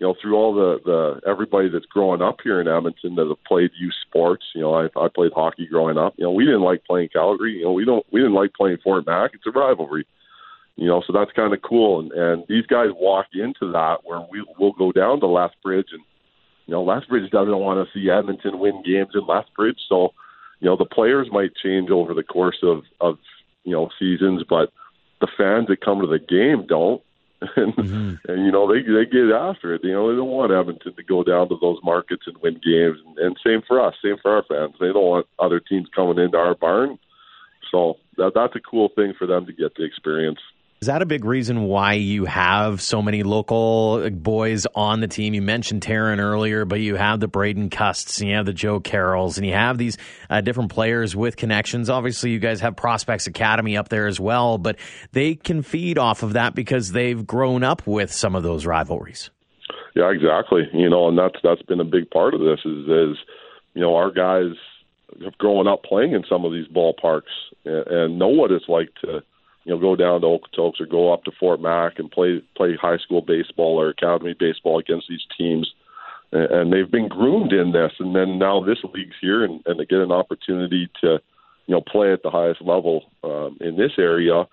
you 0.00 0.06
know, 0.06 0.14
through 0.20 0.34
all 0.34 0.54
the 0.54 0.80
the 0.84 1.30
everybody 1.30 1.68
that's 1.68 1.84
growing 1.84 2.22
up 2.22 2.38
here 2.42 2.60
in 2.60 2.66
Edmonton 2.66 3.16
that 3.16 3.28
have 3.28 3.44
played 3.44 3.70
youth 3.78 3.94
sports. 4.08 4.44
You 4.54 4.62
know, 4.62 4.74
I 4.74 4.86
I 4.98 5.08
played 5.14 5.32
hockey 5.34 5.66
growing 5.66 5.98
up. 5.98 6.14
You 6.16 6.24
know, 6.24 6.32
we 6.32 6.46
didn't 6.46 6.62
like 6.62 6.84
playing 6.86 7.10
Calgary. 7.12 7.58
You 7.58 7.64
know, 7.64 7.72
we 7.72 7.84
don't 7.84 8.04
we 8.10 8.20
didn't 8.20 8.34
like 8.34 8.54
playing 8.54 8.78
Fort 8.82 9.06
Mac. 9.06 9.32
It's 9.34 9.46
a 9.46 9.50
rivalry. 9.50 10.06
You 10.76 10.86
know, 10.86 11.02
so 11.06 11.12
that's 11.12 11.32
kind 11.32 11.52
of 11.52 11.60
cool. 11.60 12.00
And 12.00 12.12
and 12.12 12.44
these 12.48 12.64
guys 12.64 12.88
walk 12.94 13.26
into 13.34 13.70
that 13.72 13.98
where 14.04 14.20
we 14.30 14.42
will 14.58 14.72
go 14.72 14.90
down 14.90 15.20
to 15.20 15.26
Lethbridge 15.26 15.88
and 15.92 16.02
you 16.64 16.72
know 16.72 16.82
Lethbridge 16.82 17.30
doesn't 17.30 17.58
want 17.58 17.86
to 17.86 17.92
see 17.92 18.08
Edmonton 18.08 18.58
win 18.58 18.82
games 18.82 19.10
in 19.12 19.26
Lethbridge. 19.26 19.78
So 19.86 20.14
you 20.60 20.66
know 20.66 20.78
the 20.78 20.86
players 20.86 21.28
might 21.30 21.54
change 21.62 21.90
over 21.90 22.14
the 22.14 22.22
course 22.22 22.58
of 22.62 22.84
of 23.02 23.18
you 23.64 23.72
know 23.72 23.90
seasons, 23.98 24.44
but 24.48 24.72
the 25.20 25.28
fans 25.36 25.66
that 25.68 25.84
come 25.84 26.00
to 26.00 26.06
the 26.06 26.18
game 26.18 26.64
don't 26.66 27.02
and 27.56 27.74
mm-hmm. 27.74 28.30
and 28.30 28.44
you 28.44 28.52
know 28.52 28.70
they 28.70 28.82
they 28.82 29.06
get 29.06 29.32
after 29.32 29.74
it. 29.74 29.84
You 29.84 29.92
know 29.92 30.10
they 30.10 30.16
don't 30.16 30.28
want 30.28 30.52
Edmonton 30.52 30.94
to 30.94 31.02
go 31.02 31.22
down 31.22 31.48
to 31.48 31.56
those 31.60 31.78
markets 31.82 32.24
and 32.26 32.36
win 32.38 32.54
games, 32.54 32.98
and, 33.06 33.18
and 33.18 33.36
same 33.44 33.62
for 33.66 33.80
us, 33.80 33.94
same 34.02 34.16
for 34.20 34.30
our 34.30 34.44
fans. 34.48 34.74
They 34.78 34.92
don't 34.92 35.06
want 35.06 35.26
other 35.38 35.60
teams 35.60 35.88
coming 35.94 36.18
into 36.18 36.36
our 36.36 36.54
barn. 36.54 36.98
So 37.70 37.96
that 38.16 38.32
that's 38.34 38.56
a 38.56 38.60
cool 38.60 38.90
thing 38.94 39.14
for 39.18 39.26
them 39.26 39.46
to 39.46 39.52
get 39.52 39.74
to 39.76 39.84
experience. 39.84 40.40
Is 40.82 40.86
that 40.86 41.02
a 41.02 41.06
big 41.06 41.26
reason 41.26 41.64
why 41.64 41.92
you 41.92 42.24
have 42.24 42.80
so 42.80 43.02
many 43.02 43.22
local 43.22 44.08
boys 44.08 44.66
on 44.74 45.00
the 45.00 45.08
team? 45.08 45.34
You 45.34 45.42
mentioned 45.42 45.82
Taryn 45.82 46.20
earlier, 46.20 46.64
but 46.64 46.80
you 46.80 46.96
have 46.96 47.20
the 47.20 47.28
Braden 47.28 47.68
Custs 47.68 48.18
and 48.22 48.30
you 48.30 48.36
have 48.36 48.46
the 48.46 48.54
Joe 48.54 48.80
Carrolls 48.80 49.36
and 49.36 49.46
you 49.46 49.52
have 49.52 49.76
these 49.76 49.98
uh, 50.30 50.40
different 50.40 50.72
players 50.72 51.14
with 51.14 51.36
connections. 51.36 51.90
Obviously, 51.90 52.30
you 52.30 52.38
guys 52.38 52.62
have 52.62 52.76
Prospects 52.76 53.26
Academy 53.26 53.76
up 53.76 53.90
there 53.90 54.06
as 54.06 54.18
well, 54.18 54.56
but 54.56 54.76
they 55.12 55.34
can 55.34 55.60
feed 55.60 55.98
off 55.98 56.22
of 56.22 56.32
that 56.32 56.54
because 56.54 56.92
they've 56.92 57.26
grown 57.26 57.62
up 57.62 57.86
with 57.86 58.10
some 58.10 58.34
of 58.34 58.42
those 58.42 58.64
rivalries. 58.64 59.28
Yeah, 59.94 60.10
exactly. 60.10 60.62
You 60.72 60.88
know, 60.88 61.08
and 61.08 61.18
that's 61.18 61.36
that's 61.42 61.60
been 61.60 61.80
a 61.80 61.84
big 61.84 62.08
part 62.08 62.32
of 62.32 62.40
this 62.40 62.60
is 62.64 62.88
is 62.88 63.18
you 63.74 63.82
know 63.82 63.96
our 63.96 64.10
guys 64.10 64.56
have 65.22 65.36
grown 65.36 65.68
up 65.68 65.82
playing 65.82 66.12
in 66.12 66.24
some 66.26 66.46
of 66.46 66.52
these 66.52 66.68
ballparks 66.68 67.24
and, 67.66 67.86
and 67.86 68.18
know 68.18 68.28
what 68.28 68.50
it's 68.50 68.66
like 68.66 68.88
to 69.02 69.22
you 69.64 69.72
know, 69.72 69.78
go 69.78 69.96
down 69.96 70.20
to 70.20 70.26
Okotoks 70.26 70.80
or 70.80 70.86
go 70.86 71.12
up 71.12 71.24
to 71.24 71.32
Fort 71.38 71.60
Mac 71.60 71.98
and 71.98 72.10
play 72.10 72.42
play 72.56 72.76
high 72.80 72.98
school 72.98 73.20
baseball 73.20 73.80
or 73.80 73.90
academy 73.90 74.34
baseball 74.38 74.78
against 74.78 75.06
these 75.08 75.24
teams. 75.36 75.70
And, 76.32 76.72
they've 76.72 76.90
been 76.90 77.08
groomed 77.08 77.52
in 77.52 77.72
this, 77.72 77.90
and 77.98 78.14
then 78.14 78.38
now 78.38 78.62
this 78.62 78.78
league's 78.94 79.16
here, 79.20 79.42
and, 79.42 79.60
and 79.66 79.80
they 79.80 79.84
get 79.84 79.98
an 79.98 80.12
opportunity 80.12 80.88
to, 81.00 81.18
you 81.66 81.74
know, 81.74 81.80
play 81.80 82.12
at 82.12 82.22
the 82.22 82.30
highest 82.30 82.62
level 82.62 83.10
um, 83.24 83.58
in 83.60 83.76
this 83.76 83.90
area 83.98 84.46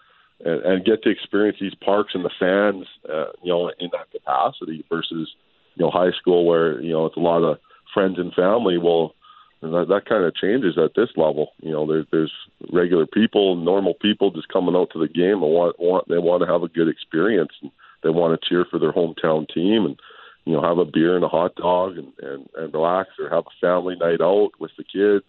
and, 0.43 0.61
and 0.63 0.85
get 0.85 1.03
to 1.03 1.11
experience 1.11 1.57
these 1.61 1.75
parks 1.75 2.13
and 2.15 2.25
the 2.25 2.31
fans, 2.39 2.87
uh, 3.07 3.31
you 3.43 3.51
know, 3.51 3.71
in 3.79 3.89
that 3.91 4.11
capacity 4.11 4.83
versus, 4.89 5.29
you 5.75 5.85
know, 5.85 5.91
high 5.91 6.11
school 6.19 6.45
where 6.45 6.81
you 6.81 6.91
know 6.91 7.05
it's 7.05 7.17
a 7.17 7.21
lot 7.21 7.43
of 7.43 7.59
friends 7.93 8.17
and 8.17 8.33
family. 8.33 8.77
Well, 8.77 9.13
that, 9.61 9.87
that 9.89 10.05
kind 10.07 10.23
of 10.23 10.35
changes 10.35 10.77
at 10.77 10.91
this 10.95 11.09
level. 11.17 11.49
You 11.61 11.71
know, 11.71 11.87
there's 11.87 12.05
there's 12.11 12.31
regular 12.71 13.05
people, 13.07 13.55
normal 13.55 13.95
people 13.95 14.31
just 14.31 14.49
coming 14.49 14.75
out 14.75 14.89
to 14.93 14.99
the 14.99 15.07
game 15.07 15.41
and 15.43 15.53
want 15.53 15.79
want 15.79 16.07
they 16.07 16.17
want 16.17 16.43
to 16.43 16.51
have 16.51 16.63
a 16.63 16.67
good 16.67 16.87
experience. 16.87 17.51
And 17.61 17.71
they 18.03 18.09
want 18.09 18.39
to 18.39 18.49
cheer 18.49 18.65
for 18.69 18.79
their 18.79 18.93
hometown 18.93 19.47
team 19.53 19.85
and 19.85 19.99
you 20.45 20.53
know 20.53 20.61
have 20.61 20.77
a 20.77 20.85
beer 20.85 21.15
and 21.15 21.25
a 21.25 21.29
hot 21.29 21.55
dog 21.55 21.97
and 21.97 22.13
and, 22.21 22.47
and 22.55 22.73
relax 22.73 23.09
or 23.19 23.29
have 23.29 23.45
a 23.47 23.59
family 23.65 23.95
night 23.95 24.21
out 24.21 24.51
with 24.59 24.71
the 24.77 24.83
kids. 24.83 25.25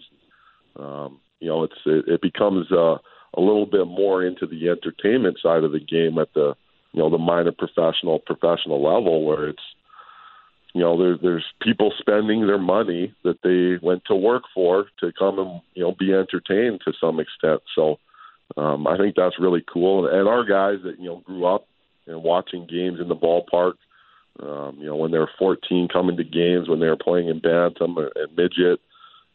Um, 0.76 1.20
you 1.40 1.48
know, 1.48 1.64
it's 1.64 1.80
it, 1.86 2.08
it 2.08 2.22
becomes 2.22 2.70
uh, 2.70 2.98
a 3.34 3.40
little 3.40 3.66
bit 3.66 3.86
more 3.86 4.24
into 4.24 4.46
the 4.46 4.68
entertainment 4.68 5.38
side 5.42 5.64
of 5.64 5.72
the 5.72 5.80
game 5.80 6.18
at 6.18 6.32
the 6.34 6.54
you 6.92 7.00
know 7.00 7.10
the 7.10 7.18
minor 7.18 7.52
professional 7.52 8.18
professional 8.18 8.82
level 8.82 9.24
where 9.24 9.48
it's 9.48 9.62
you 10.74 10.80
know 10.82 10.98
there, 10.98 11.16
there's 11.20 11.44
people 11.62 11.92
spending 11.98 12.46
their 12.46 12.58
money 12.58 13.14
that 13.24 13.38
they 13.42 13.84
went 13.84 14.02
to 14.06 14.14
work 14.14 14.44
for 14.54 14.86
to 15.00 15.12
come 15.18 15.38
and 15.38 15.60
you 15.74 15.82
know 15.82 15.94
be 15.98 16.12
entertained 16.12 16.80
to 16.84 16.92
some 17.00 17.20
extent. 17.20 17.62
So 17.74 17.98
um 18.56 18.86
i 18.86 18.96
think 18.96 19.14
that's 19.16 19.38
really 19.38 19.64
cool. 19.72 20.06
And, 20.06 20.28
our 20.28 20.44
guys 20.44 20.78
that 20.84 20.98
you 20.98 21.06
know 21.06 21.22
grew 21.24 21.46
up 21.46 21.66
and 22.06 22.22
watching 22.22 22.66
games 22.66 22.98
in 23.00 23.08
the 23.08 23.16
ballpark 23.16 23.74
um 24.42 24.76
you 24.78 24.86
know 24.86 24.96
when 24.96 25.10
they 25.10 25.18
were 25.18 25.30
14 25.38 25.88
coming 25.92 26.16
to 26.16 26.24
games 26.24 26.68
when 26.68 26.80
they 26.80 26.86
were 26.86 26.96
playing 26.96 27.28
in 27.28 27.40
bantam 27.40 27.96
and 27.98 28.36
midget 28.36 28.80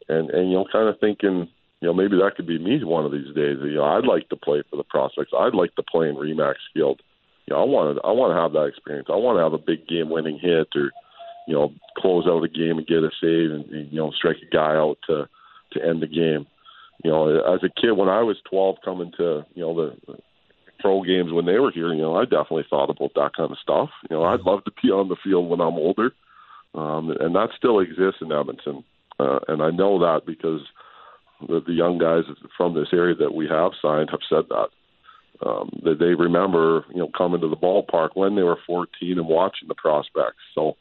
and 0.10 0.30
and 0.30 0.50
you 0.50 0.58
know 0.58 0.66
kind 0.72 0.88
of 0.88 1.00
thinking 1.00 1.48
you 1.82 1.88
know 1.88 1.94
maybe 1.94 2.18
that 2.18 2.36
could 2.36 2.48
be 2.48 2.60
me 2.60 2.84
one 2.84 3.06
of 3.06 3.12
these 3.12 3.34
days. 3.36 3.58
You 3.62 3.76
know 3.76 3.86
i'd 3.86 4.06
like 4.06 4.30
to 4.30 4.36
play 4.36 4.64
for 4.70 4.78
the 4.78 4.84
prospects. 4.84 5.32
I'd 5.38 5.56
like 5.56 5.76
to 5.76 5.84
play 5.84 6.10
in 6.10 6.16
remax 6.16 6.56
field 6.74 7.02
you 7.48 7.54
know 7.54 7.62
i 7.62 7.66
want 7.66 7.98
to 7.98 8.04
i 8.04 8.12
want 8.12 8.32
to 8.32 8.42
have 8.42 8.54
that 8.54 8.66
experience. 8.66 9.08
I 9.12 9.16
want 9.16 9.38
to 9.38 9.44
have 9.44 9.54
a 9.54 9.58
big 9.58 9.88
game 9.88 10.10
winning 10.10 10.40
hit 10.40 10.68
or 10.76 10.92
you 11.48 11.54
know, 11.54 11.74
close 11.98 12.26
out 12.28 12.44
a 12.44 12.48
game 12.48 12.78
and 12.78 12.88
get 12.88 12.98
a 12.98 13.10
save 13.22 13.52
and, 13.52 13.66
and 13.66 13.92
you 13.92 14.00
know, 14.00 14.12
strike 14.12 14.38
a 14.42 14.56
guy 14.56 14.76
out 14.76 14.98
to 15.08 15.28
to 15.74 15.86
end 15.86 16.02
the 16.02 16.08
game. 16.08 16.46
You 17.04 17.12
know, 17.12 17.54
as 17.54 17.62
a 17.64 17.82
kid 17.82 17.92
when 17.92 18.10
I 18.10 18.22
was 18.22 18.38
12 18.50 18.78
coming 18.86 19.12
to, 19.18 19.46
you 19.56 19.64
know, 19.64 19.76
the, 19.76 20.16
pro 20.84 21.02
games 21.02 21.32
when 21.32 21.46
they 21.46 21.60
were 21.60 21.72
here, 21.72 21.94
you 21.94 22.02
know, 22.02 22.16
I 22.16 22.24
definitely 22.24 22.66
thought 22.70 22.90
about 22.90 23.14
that 23.16 23.32
kind 23.36 23.52
of 23.52 23.58
stuff. 23.62 23.90
You 24.10 24.18
know, 24.18 24.24
I'd 24.24 24.42
love 24.42 24.64
to 24.66 24.72
be 24.84 24.90
on 24.90 25.08
the 25.08 25.16
field 25.24 25.50
when 25.50 25.62
I'm 25.62 25.76
older. 25.76 26.12
Um, 26.76 27.12
and 27.20 27.36
that 27.36 27.50
still 27.58 27.80
exists 27.80 28.22
in 28.22 28.32
Edmonton. 28.32 28.84
Uh, 29.20 29.40
and 29.48 29.62
I 29.62 29.70
know 29.70 30.00
that 30.00 30.22
because 30.26 30.62
the, 31.48 31.62
the 31.66 31.74
young 31.74 31.98
guys 31.98 32.24
from 32.58 32.74
this 32.74 32.90
area 32.92 33.16
that 33.16 33.34
we 33.34 33.48
have 33.48 33.72
signed 33.82 34.10
have 34.12 34.20
said 34.30 34.46
that. 34.50 34.68
Um, 35.46 35.70
that 35.84 36.00
they 36.00 36.14
remember, 36.14 36.86
you 36.90 37.00
know, 37.00 37.10
coming 37.18 37.42
to 37.42 37.50
the 37.50 37.58
ballpark 37.58 38.10
when 38.14 38.36
they 38.36 38.44
were 38.44 38.60
14 38.66 38.88
and 39.02 39.28
watching 39.28 39.68
the 39.68 39.76
prospects. 39.76 40.40
So, 40.56 40.78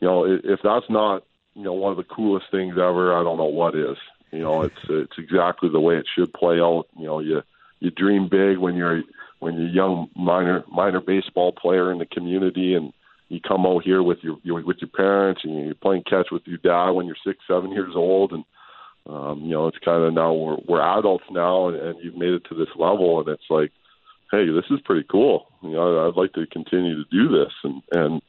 you 0.00 0.08
know, 0.08 0.24
if 0.24 0.60
that's 0.62 0.88
not, 0.88 1.24
you 1.54 1.64
know, 1.64 1.72
one 1.72 1.90
of 1.90 1.96
the 1.96 2.04
coolest 2.04 2.46
things 2.50 2.74
ever, 2.74 3.16
I 3.18 3.22
don't 3.22 3.36
know 3.36 3.44
what 3.44 3.74
is. 3.74 3.96
You 4.30 4.40
know, 4.40 4.62
it's 4.62 4.84
it's 4.88 5.18
exactly 5.18 5.70
the 5.70 5.80
way 5.80 5.96
it 5.96 6.06
should 6.14 6.32
play 6.32 6.60
out. 6.60 6.84
You 6.96 7.06
know, 7.06 7.20
you 7.20 7.42
you 7.80 7.90
dream 7.90 8.28
big 8.28 8.58
when 8.58 8.76
you're 8.76 9.02
when 9.40 9.54
you're 9.54 9.68
a 9.68 9.72
young 9.72 10.08
minor 10.14 10.64
minor 10.70 11.00
baseball 11.00 11.52
player 11.52 11.90
in 11.90 11.98
the 11.98 12.06
community, 12.06 12.74
and 12.74 12.92
you 13.28 13.40
come 13.40 13.66
out 13.66 13.84
here 13.84 14.02
with 14.02 14.18
your, 14.22 14.36
your 14.42 14.64
with 14.64 14.78
your 14.80 14.90
parents, 14.90 15.42
and 15.44 15.64
you're 15.64 15.74
playing 15.74 16.02
catch 16.08 16.28
with 16.30 16.42
your 16.46 16.58
dad 16.58 16.90
when 16.90 17.06
you're 17.06 17.16
six, 17.26 17.38
seven 17.48 17.72
years 17.72 17.92
old, 17.94 18.32
and 18.32 18.44
um, 19.08 19.40
you 19.42 19.50
know, 19.50 19.66
it's 19.66 19.78
kind 19.78 20.02
of 20.02 20.12
now 20.12 20.32
we're 20.34 20.58
we're 20.66 20.98
adults 20.98 21.24
now, 21.30 21.68
and, 21.68 21.76
and 21.76 21.98
you've 22.02 22.16
made 22.16 22.34
it 22.34 22.42
to 22.48 22.54
this 22.54 22.68
level, 22.76 23.20
and 23.20 23.28
it's 23.28 23.48
like, 23.48 23.72
hey, 24.30 24.46
this 24.50 24.66
is 24.70 24.80
pretty 24.84 25.06
cool. 25.10 25.46
You 25.62 25.70
know, 25.70 26.06
I'd 26.06 26.20
like 26.20 26.34
to 26.34 26.46
continue 26.46 27.02
to 27.02 27.10
do 27.10 27.28
this, 27.28 27.52
and 27.64 27.82
and 27.92 28.22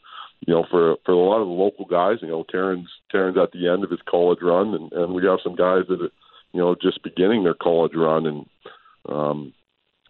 you 0.48 0.54
know, 0.54 0.66
for 0.70 0.96
for 1.06 1.12
a 1.12 1.18
lot 1.18 1.42
of 1.42 1.48
the 1.48 1.54
local 1.54 1.86
guys, 1.86 2.18
you 2.22 2.28
know, 2.28 2.44
Taryn's 2.44 2.90
Taryn's 3.14 3.38
at 3.38 3.52
the 3.52 3.68
end 3.68 3.84
of 3.84 3.92
his 3.92 4.00
college 4.10 4.40
run, 4.42 4.74
and, 4.74 4.92
and 4.94 5.14
we 5.14 5.26
have 5.26 5.40
some 5.44 5.56
guys 5.56 5.84
that 5.90 6.02
are, 6.02 6.12
you 6.54 6.60
know, 6.60 6.76
just 6.82 7.04
beginning 7.04 7.44
their 7.44 7.56
college 7.56 7.94
run, 7.96 8.26
and 8.26 8.46
um, 9.08 9.54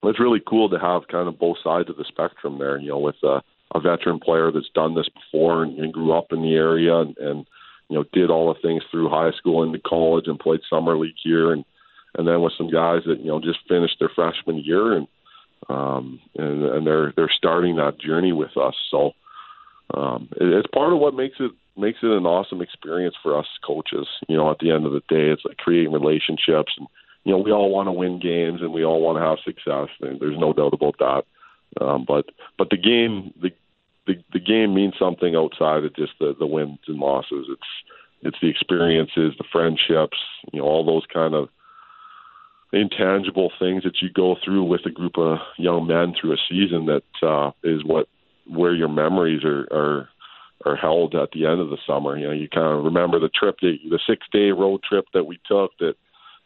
it's 0.03 0.19
really 0.19 0.41
cool 0.47 0.69
to 0.69 0.79
have 0.79 1.07
kind 1.07 1.27
of 1.27 1.39
both 1.39 1.57
sides 1.63 1.89
of 1.89 1.97
the 1.97 2.05
spectrum 2.07 2.59
there. 2.59 2.77
You 2.77 2.89
know, 2.89 2.99
with 2.99 3.15
a, 3.23 3.41
a 3.73 3.79
veteran 3.79 4.19
player 4.19 4.51
that's 4.51 4.69
done 4.73 4.95
this 4.95 5.09
before 5.09 5.63
and, 5.63 5.77
and 5.79 5.93
grew 5.93 6.13
up 6.13 6.27
in 6.31 6.41
the 6.41 6.55
area, 6.55 6.95
and, 6.97 7.17
and 7.17 7.45
you 7.89 7.97
know, 7.97 8.05
did 8.13 8.29
all 8.29 8.53
the 8.53 8.59
things 8.61 8.83
through 8.91 9.09
high 9.09 9.31
school 9.31 9.63
into 9.63 9.79
college 9.79 10.27
and 10.27 10.39
played 10.39 10.61
summer 10.69 10.97
league 10.97 11.15
here, 11.23 11.51
and 11.51 11.65
and 12.17 12.27
then 12.27 12.41
with 12.41 12.53
some 12.57 12.69
guys 12.69 13.01
that 13.07 13.19
you 13.19 13.27
know 13.27 13.39
just 13.39 13.59
finished 13.67 13.97
their 13.99 14.11
freshman 14.13 14.57
year 14.63 14.93
and 14.93 15.07
um, 15.69 16.19
and 16.35 16.63
and 16.63 16.87
they're 16.87 17.13
they're 17.15 17.31
starting 17.35 17.75
that 17.75 17.99
journey 17.99 18.31
with 18.31 18.55
us. 18.57 18.75
So 18.91 19.11
um, 19.93 20.29
it, 20.39 20.47
it's 20.47 20.67
part 20.73 20.93
of 20.93 20.99
what 20.99 21.13
makes 21.13 21.37
it 21.39 21.51
makes 21.77 21.99
it 22.03 22.11
an 22.11 22.25
awesome 22.25 22.61
experience 22.61 23.15
for 23.21 23.37
us 23.37 23.47
coaches. 23.65 24.07
You 24.27 24.37
know, 24.37 24.51
at 24.51 24.59
the 24.59 24.71
end 24.71 24.85
of 24.85 24.91
the 24.91 25.01
day, 25.09 25.29
it's 25.29 25.45
like 25.45 25.57
creating 25.57 25.93
relationships, 25.93 26.73
and 26.77 26.87
you 27.23 27.31
know, 27.31 27.39
we 27.39 27.51
all 27.51 27.69
want 27.69 27.87
to 27.87 27.91
win 27.91 28.19
games 28.19 28.61
and 28.61 28.73
we 28.73 28.83
all 28.83 29.01
want 29.01 29.17
to 29.17 29.23
have 29.23 29.37
success. 29.43 29.89
And 30.01 30.19
there's 30.19 30.39
no 30.39 30.53
doubt 30.53 30.73
about 30.73 30.97
that. 30.99 31.23
Um, 31.83 32.05
but 32.07 32.25
but 32.57 32.69
the 32.69 32.77
game 32.77 33.33
the, 33.41 33.51
the 34.07 34.15
the 34.33 34.39
game 34.39 34.73
means 34.73 34.93
something 34.97 35.35
outside 35.35 35.83
of 35.83 35.95
just 35.95 36.13
the 36.19 36.35
the 36.37 36.47
wins 36.47 36.79
and 36.87 36.97
losses. 36.97 37.47
It's 37.49 37.61
it's 38.21 38.37
the 38.41 38.49
experiences, 38.49 39.33
the 39.37 39.45
friendships, 39.51 40.17
you 40.51 40.59
know, 40.59 40.65
all 40.65 40.85
those 40.85 41.05
kind 41.13 41.33
of 41.33 41.49
intangible 42.73 43.51
things 43.59 43.83
that 43.83 44.01
you 44.01 44.09
go 44.09 44.35
through 44.43 44.63
with 44.63 44.81
a 44.85 44.91
group 44.91 45.17
of 45.17 45.37
young 45.57 45.87
men 45.87 46.13
through 46.19 46.33
a 46.33 46.37
season 46.49 46.85
that 46.85 47.27
uh, 47.27 47.51
is 47.63 47.83
what 47.83 48.07
where 48.49 48.73
your 48.73 48.89
memories 48.89 49.43
are 49.43 49.67
are 49.71 50.09
are 50.65 50.75
held 50.75 51.15
at 51.15 51.31
the 51.31 51.45
end 51.45 51.61
of 51.61 51.69
the 51.69 51.77
summer. 51.87 52.17
You 52.17 52.27
know, 52.27 52.33
you 52.33 52.49
kind 52.49 52.77
of 52.77 52.83
remember 52.83 53.19
the 53.19 53.29
trip, 53.29 53.57
that, 53.61 53.77
the 53.89 53.99
six 54.07 54.25
day 54.31 54.51
road 54.51 54.81
trip 54.83 55.05
that 55.13 55.25
we 55.25 55.39
took. 55.47 55.71
That 55.79 55.95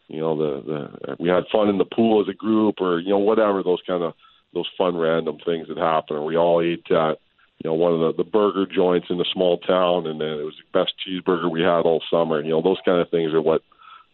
you 0.08 0.20
know, 0.20 0.36
the 0.36 0.62
the 0.62 1.16
we 1.18 1.28
had 1.28 1.44
fun 1.50 1.68
in 1.68 1.78
the 1.78 1.84
pool 1.84 2.20
as 2.20 2.28
a 2.28 2.36
group, 2.36 2.80
or 2.80 3.00
you 3.00 3.10
know, 3.10 3.18
whatever 3.18 3.62
those 3.62 3.82
kind 3.86 4.02
of 4.02 4.14
those 4.52 4.68
fun 4.78 4.96
random 4.96 5.38
things 5.44 5.68
that 5.68 5.78
happen. 5.78 6.24
We 6.24 6.36
all 6.36 6.60
ate 6.60 6.86
at 6.90 7.18
you 7.58 7.70
know 7.70 7.74
one 7.74 7.92
of 7.92 8.00
the 8.00 8.22
the 8.22 8.28
burger 8.28 8.66
joints 8.66 9.08
in 9.10 9.18
the 9.18 9.26
small 9.32 9.58
town, 9.58 10.06
and 10.06 10.20
then 10.20 10.28
it 10.28 10.44
was 10.44 10.54
the 10.56 10.78
best 10.78 10.92
cheeseburger 11.06 11.50
we 11.50 11.62
had 11.62 11.80
all 11.80 12.02
summer. 12.10 12.40
You 12.40 12.50
know, 12.50 12.62
those 12.62 12.80
kind 12.84 13.00
of 13.00 13.10
things 13.10 13.32
are 13.32 13.42
what 13.42 13.62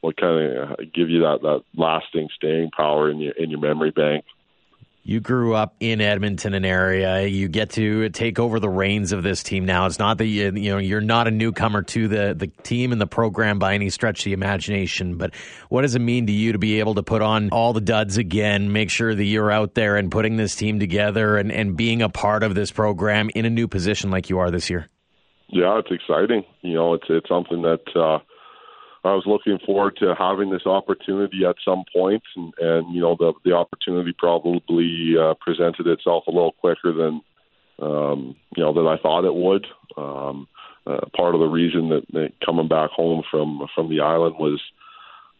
what 0.00 0.16
kind 0.16 0.42
of 0.42 0.70
uh, 0.70 0.76
give 0.94 1.10
you 1.10 1.20
that 1.20 1.42
that 1.42 1.62
lasting 1.76 2.28
staying 2.34 2.70
power 2.74 3.10
in 3.10 3.18
your 3.18 3.32
in 3.32 3.50
your 3.50 3.60
memory 3.60 3.90
bank. 3.90 4.24
You 5.02 5.18
grew 5.20 5.54
up 5.54 5.74
in 5.80 6.02
Edmonton, 6.02 6.52
an 6.52 6.66
area. 6.66 7.26
You 7.26 7.48
get 7.48 7.70
to 7.70 8.10
take 8.10 8.38
over 8.38 8.60
the 8.60 8.68
reins 8.68 9.12
of 9.12 9.22
this 9.22 9.42
team 9.42 9.64
now. 9.64 9.86
It's 9.86 9.98
not 9.98 10.18
that 10.18 10.26
you, 10.26 10.52
you 10.54 10.70
know 10.70 10.78
you're 10.78 11.00
not 11.00 11.26
a 11.26 11.30
newcomer 11.30 11.82
to 11.82 12.06
the 12.06 12.34
the 12.36 12.48
team 12.48 12.92
and 12.92 13.00
the 13.00 13.06
program 13.06 13.58
by 13.58 13.74
any 13.74 13.88
stretch 13.88 14.20
of 14.20 14.24
the 14.26 14.34
imagination. 14.34 15.16
But 15.16 15.34
what 15.70 15.82
does 15.82 15.94
it 15.94 16.00
mean 16.00 16.26
to 16.26 16.32
you 16.32 16.52
to 16.52 16.58
be 16.58 16.80
able 16.80 16.96
to 16.96 17.02
put 17.02 17.22
on 17.22 17.48
all 17.48 17.72
the 17.72 17.80
duds 17.80 18.18
again, 18.18 18.72
make 18.72 18.90
sure 18.90 19.14
that 19.14 19.24
you're 19.24 19.50
out 19.50 19.74
there 19.74 19.96
and 19.96 20.10
putting 20.10 20.36
this 20.36 20.54
team 20.54 20.78
together 20.78 21.38
and, 21.38 21.50
and 21.50 21.76
being 21.76 22.02
a 22.02 22.10
part 22.10 22.42
of 22.42 22.54
this 22.54 22.70
program 22.70 23.30
in 23.34 23.46
a 23.46 23.50
new 23.50 23.68
position 23.68 24.10
like 24.10 24.28
you 24.28 24.38
are 24.38 24.50
this 24.50 24.68
year? 24.68 24.86
Yeah, 25.48 25.78
it's 25.78 25.90
exciting. 25.90 26.44
You 26.60 26.74
know, 26.74 26.94
it's 26.94 27.06
it's 27.08 27.28
something 27.28 27.62
that. 27.62 27.96
Uh, 27.96 28.18
I 29.02 29.14
was 29.14 29.24
looking 29.26 29.58
forward 29.64 29.96
to 29.98 30.14
having 30.14 30.50
this 30.50 30.66
opportunity 30.66 31.44
at 31.46 31.56
some 31.64 31.84
point, 31.92 32.22
and, 32.36 32.52
and 32.58 32.94
you 32.94 33.00
know 33.00 33.16
the 33.18 33.32
the 33.44 33.52
opportunity 33.52 34.12
probably 34.16 35.14
uh, 35.18 35.34
presented 35.40 35.86
itself 35.86 36.24
a 36.26 36.30
little 36.30 36.52
quicker 36.52 36.92
than 36.92 37.22
um, 37.80 38.36
you 38.56 38.62
know 38.62 38.74
than 38.74 38.86
I 38.86 38.98
thought 38.98 39.24
it 39.24 39.34
would. 39.34 39.66
Um, 39.96 40.48
uh, 40.86 41.00
part 41.14 41.34
of 41.34 41.40
the 41.40 41.46
reason 41.46 41.88
that, 41.90 42.06
that 42.12 42.32
coming 42.44 42.68
back 42.68 42.90
home 42.90 43.22
from 43.30 43.66
from 43.74 43.88
the 43.88 44.00
island 44.00 44.36
was 44.38 44.60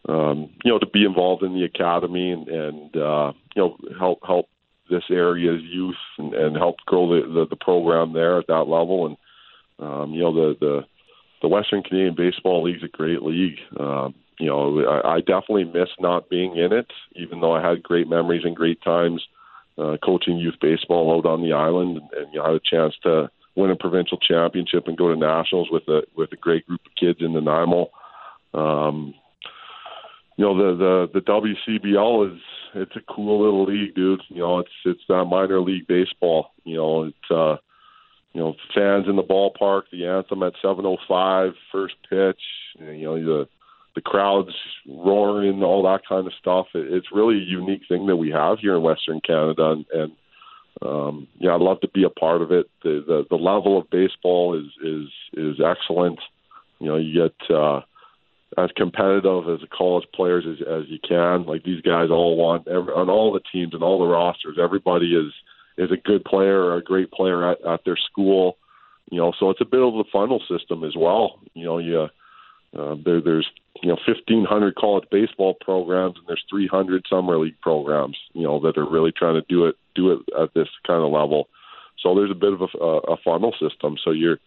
um, 0.09 0.49
you 0.63 0.71
know 0.71 0.79
to 0.79 0.87
be 0.87 1.05
involved 1.05 1.43
in 1.43 1.53
the 1.53 1.63
academy 1.63 2.31
and, 2.31 2.47
and 2.47 2.95
uh, 2.97 3.31
you 3.55 3.61
know 3.61 3.77
help 3.99 4.19
help 4.25 4.49
this 4.89 5.03
area's 5.09 5.61
youth 5.63 5.95
and, 6.17 6.33
and 6.33 6.57
help 6.57 6.77
grow 6.85 7.07
the, 7.07 7.27
the 7.27 7.47
the 7.49 7.55
program 7.55 8.13
there 8.13 8.39
at 8.39 8.47
that 8.47 8.67
level 8.67 9.05
and 9.05 9.17
um, 9.79 10.13
you 10.13 10.21
know 10.21 10.33
the 10.33 10.57
the 10.59 10.81
the 11.41 11.47
Western 11.47 11.83
Canadian 11.83 12.15
Baseball 12.15 12.63
League 12.63 12.77
is 12.77 12.83
a 12.83 12.87
great 12.87 13.21
league. 13.21 13.59
Um, 13.79 14.15
you 14.39 14.47
know, 14.47 14.83
I, 14.85 15.15
I 15.15 15.19
definitely 15.19 15.65
miss 15.65 15.89
not 15.99 16.29
being 16.29 16.55
in 16.55 16.73
it, 16.73 16.87
even 17.15 17.41
though 17.41 17.53
I 17.53 17.67
had 17.67 17.83
great 17.83 18.09
memories 18.09 18.43
and 18.43 18.55
great 18.55 18.81
times 18.81 19.21
uh, 19.77 19.97
coaching 20.03 20.37
youth 20.37 20.55
baseball 20.61 21.17
out 21.17 21.29
on 21.29 21.41
the 21.41 21.53
island, 21.53 21.97
and, 21.97 22.13
and 22.13 22.33
you 22.33 22.39
know, 22.39 22.45
I 22.45 22.47
had 22.51 22.55
a 22.55 22.69
chance 22.69 22.93
to 23.03 23.29
win 23.55 23.71
a 23.71 23.75
provincial 23.75 24.17
championship 24.17 24.87
and 24.87 24.97
go 24.97 25.09
to 25.09 25.19
nationals 25.19 25.69
with 25.71 25.83
a 25.87 26.01
with 26.15 26.31
a 26.31 26.37
great 26.37 26.65
group 26.67 26.81
of 26.85 26.95
kids 26.99 27.19
in 27.21 27.33
Nanaimo. 27.33 27.89
Um, 28.53 29.13
you 30.37 30.45
know, 30.45 30.57
the 30.57 31.09
the 31.13 31.19
the 31.19 31.25
WCBL 31.25 32.33
is 32.33 32.41
it's 32.73 32.95
a 32.95 33.13
cool 33.13 33.43
little 33.43 33.65
league, 33.65 33.95
dude. 33.95 34.21
You 34.29 34.39
know, 34.39 34.59
it's 34.59 34.71
it's 34.85 35.01
that 35.07 35.25
minor 35.25 35.61
league 35.61 35.87
baseball. 35.87 36.51
You 36.63 36.77
know, 36.77 37.03
it's 37.03 37.31
uh 37.31 37.57
you 38.33 38.39
know, 38.41 38.55
fans 38.73 39.07
in 39.07 39.15
the 39.15 39.23
ballpark, 39.23 39.83
the 39.91 40.05
anthem 40.05 40.43
at 40.43 40.53
7:05, 40.63 41.53
first 41.71 41.95
pitch. 42.09 42.41
You 42.79 43.03
know, 43.03 43.15
the 43.15 43.47
the 43.93 44.01
crowds 44.01 44.55
roaring, 44.87 45.63
all 45.63 45.83
that 45.83 46.01
kind 46.07 46.25
of 46.25 46.33
stuff. 46.39 46.67
It, 46.73 46.93
it's 46.93 47.11
really 47.13 47.35
a 47.35 47.45
unique 47.45 47.81
thing 47.89 48.07
that 48.07 48.15
we 48.15 48.29
have 48.29 48.59
here 48.59 48.75
in 48.75 48.83
Western 48.83 49.19
Canada, 49.19 49.71
and, 49.71 49.85
and 49.93 50.11
um, 50.81 51.27
yeah, 51.39 51.53
I'd 51.53 51.61
love 51.61 51.81
to 51.81 51.89
be 51.89 52.03
a 52.03 52.09
part 52.09 52.41
of 52.41 52.51
it. 52.51 52.69
The, 52.83 53.03
the 53.05 53.25
the 53.29 53.35
level 53.35 53.77
of 53.77 53.89
baseball 53.89 54.57
is 54.57 54.71
is 54.83 55.09
is 55.33 55.61
excellent. 55.63 56.19
You 56.79 56.87
know, 56.87 56.97
you 56.97 57.27
get 57.27 57.55
uh, 57.55 57.81
as 58.57 58.69
competitive 58.75 59.49
as 59.49 59.59
the 59.59 59.67
college 59.71 60.05
players 60.13 60.45
as, 60.47 60.65
as 60.65 60.83
you 60.87 60.99
can. 61.07 61.45
Like 61.45 61.63
these 61.63 61.81
guys 61.81 62.09
all 62.09 62.37
want 62.37 62.67
every, 62.67 62.93
on 62.93 63.09
all 63.09 63.33
the 63.33 63.41
teams 63.51 63.73
and 63.73 63.83
all 63.83 63.99
the 63.99 64.11
rosters. 64.11 64.57
Everybody 64.61 65.13
is 65.13 65.33
is 65.81 65.91
a 65.91 65.97
good 65.97 66.23
player 66.23 66.61
or 66.61 66.77
a 66.77 66.83
great 66.83 67.11
player 67.11 67.51
at, 67.51 67.65
at 67.65 67.83
their 67.85 67.97
school. 67.97 68.57
You 69.09 69.17
know, 69.17 69.33
so 69.37 69.49
it's 69.49 69.61
a 69.61 69.65
bit 69.65 69.81
of 69.81 69.95
a 69.95 70.03
funnel 70.11 70.41
system 70.49 70.83
as 70.83 70.93
well. 70.95 71.39
You 71.53 71.65
know, 71.65 71.77
you 71.79 72.07
uh, 72.77 72.95
there, 73.03 73.21
there's 73.21 73.49
you 73.81 73.89
know 73.89 73.97
1,500 74.07 74.75
college 74.75 75.03
baseball 75.11 75.55
programs 75.59 76.15
and 76.17 76.25
there's 76.27 76.43
300 76.49 77.05
summer 77.09 77.37
league 77.37 77.59
programs. 77.61 78.17
You 78.33 78.43
know 78.43 78.59
that 78.61 78.77
are 78.77 78.89
really 78.89 79.11
trying 79.11 79.35
to 79.35 79.45
do 79.49 79.65
it 79.65 79.75
do 79.95 80.11
it 80.11 80.19
at 80.39 80.53
this 80.53 80.69
kind 80.87 81.03
of 81.03 81.11
level. 81.11 81.49
So 82.01 82.15
there's 82.15 82.31
a 82.31 82.35
bit 82.35 82.53
of 82.53 82.61
a, 82.61 82.87
a 83.13 83.17
funnel 83.23 83.53
system. 83.59 83.97
So 84.03 84.11
you're 84.11 84.39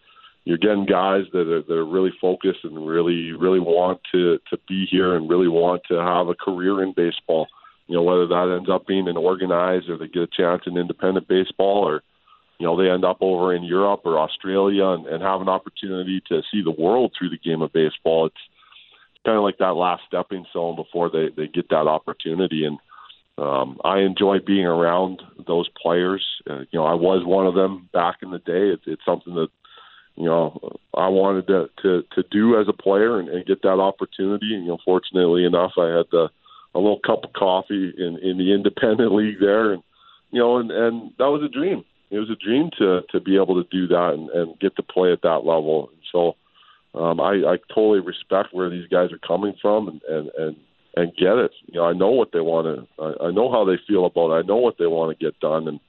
you're 0.45 0.57
getting 0.57 0.85
guys 0.85 1.25
that 1.33 1.47
are 1.47 1.61
that 1.61 1.73
are 1.73 1.85
really 1.85 2.13
focused 2.19 2.63
and 2.63 2.87
really 2.87 3.31
really 3.33 3.59
want 3.59 4.01
to 4.13 4.39
to 4.49 4.57
be 4.67 4.87
here 4.89 5.15
and 5.15 5.29
really 5.29 5.47
want 5.47 5.83
to 5.89 5.95
have 5.95 6.27
a 6.27 6.35
career 6.35 6.81
in 6.81 6.93
baseball. 6.93 7.47
You 7.87 7.95
know 7.95 8.03
whether 8.03 8.27
that 8.27 8.55
ends 8.57 8.69
up 8.69 8.87
being 8.87 9.07
an 9.07 9.17
organized 9.17 9.89
or 9.89 9.97
they 9.97 10.07
get 10.07 10.23
a 10.23 10.27
chance 10.27 10.63
in 10.65 10.77
independent 10.77 11.27
baseball 11.27 11.87
or 11.87 12.01
you 12.59 12.65
know 12.65 12.77
they 12.77 12.89
end 12.89 13.05
up 13.05 13.17
over 13.21 13.53
in 13.53 13.63
Europe 13.63 14.01
or 14.05 14.19
Australia 14.19 14.85
and, 14.85 15.05
and 15.05 15.21
have 15.21 15.41
an 15.41 15.49
opportunity 15.49 16.21
to 16.29 16.41
see 16.51 16.61
the 16.63 16.71
world 16.71 17.13
through 17.17 17.29
the 17.29 17.37
game 17.37 17.61
of 17.61 17.73
baseball. 17.73 18.25
It's 18.27 18.35
kind 19.25 19.37
of 19.37 19.43
like 19.43 19.57
that 19.59 19.73
last 19.73 20.03
stepping 20.07 20.45
stone 20.49 20.75
before 20.75 21.09
they 21.09 21.29
they 21.35 21.47
get 21.47 21.69
that 21.69 21.87
opportunity 21.87 22.65
and 22.65 22.79
um, 23.37 23.79
I 23.83 23.99
enjoy 23.99 24.39
being 24.39 24.65
around 24.65 25.21
those 25.45 25.67
players. 25.81 26.25
Uh, 26.49 26.59
you 26.71 26.79
know, 26.79 26.85
I 26.85 26.93
was 26.93 27.25
one 27.25 27.45
of 27.45 27.53
them 27.53 27.89
back 27.91 28.17
in 28.21 28.31
the 28.31 28.39
day. 28.39 28.69
It's, 28.69 28.83
it's 28.85 29.03
something 29.05 29.35
that 29.35 29.49
you 30.15 30.25
know 30.25 30.77
I 30.93 31.09
wanted 31.09 31.47
to 31.47 31.69
to, 31.81 32.03
to 32.13 32.23
do 32.31 32.59
as 32.59 32.67
a 32.69 32.73
player 32.73 33.19
and, 33.19 33.27
and 33.27 33.45
get 33.45 33.61
that 33.63 33.79
opportunity. 33.79 34.55
And 34.55 34.63
you 34.63 34.69
know, 34.69 34.77
fortunately 34.85 35.43
enough, 35.43 35.73
I 35.77 35.87
had 35.87 36.05
the 36.11 36.29
a 36.75 36.79
little 36.79 36.99
cup 36.99 37.23
of 37.23 37.33
coffee 37.33 37.93
in 37.97 38.19
in 38.21 38.37
the 38.37 38.53
independent 38.53 39.11
league 39.15 39.39
there, 39.39 39.73
and 39.73 39.83
you 40.31 40.39
know, 40.39 40.57
and 40.57 40.71
and 40.71 41.11
that 41.17 41.31
was 41.31 41.41
a 41.43 41.49
dream. 41.49 41.83
It 42.11 42.19
was 42.19 42.29
a 42.29 42.35
dream 42.35 42.69
to 42.77 43.01
to 43.11 43.19
be 43.19 43.35
able 43.37 43.61
to 43.61 43.69
do 43.71 43.87
that 43.87 44.11
and, 44.13 44.29
and 44.29 44.59
get 44.59 44.75
to 44.75 44.83
play 44.83 45.11
at 45.11 45.23
that 45.23 45.45
level. 45.45 45.89
And 45.91 46.01
so, 46.11 46.99
um, 46.99 47.19
I, 47.19 47.53
I 47.53 47.57
totally 47.73 47.99
respect 47.99 48.53
where 48.53 48.69
these 48.69 48.87
guys 48.87 49.11
are 49.11 49.27
coming 49.27 49.53
from 49.61 49.87
and 49.87 50.01
and 50.03 50.29
and 50.37 50.55
and 50.97 51.15
get 51.17 51.37
it. 51.37 51.51
You 51.65 51.79
know, 51.79 51.85
I 51.85 51.93
know 51.93 52.11
what 52.11 52.31
they 52.31 52.41
want 52.41 52.67
to. 52.67 53.03
I, 53.03 53.27
I 53.27 53.31
know 53.31 53.51
how 53.51 53.65
they 53.65 53.79
feel 53.87 54.05
about 54.05 54.31
it. 54.31 54.43
I 54.43 54.47
know 54.47 54.57
what 54.57 54.77
they 54.77 54.87
want 54.87 55.17
to 55.17 55.25
get 55.25 55.39
done, 55.39 55.67
and 55.67 55.79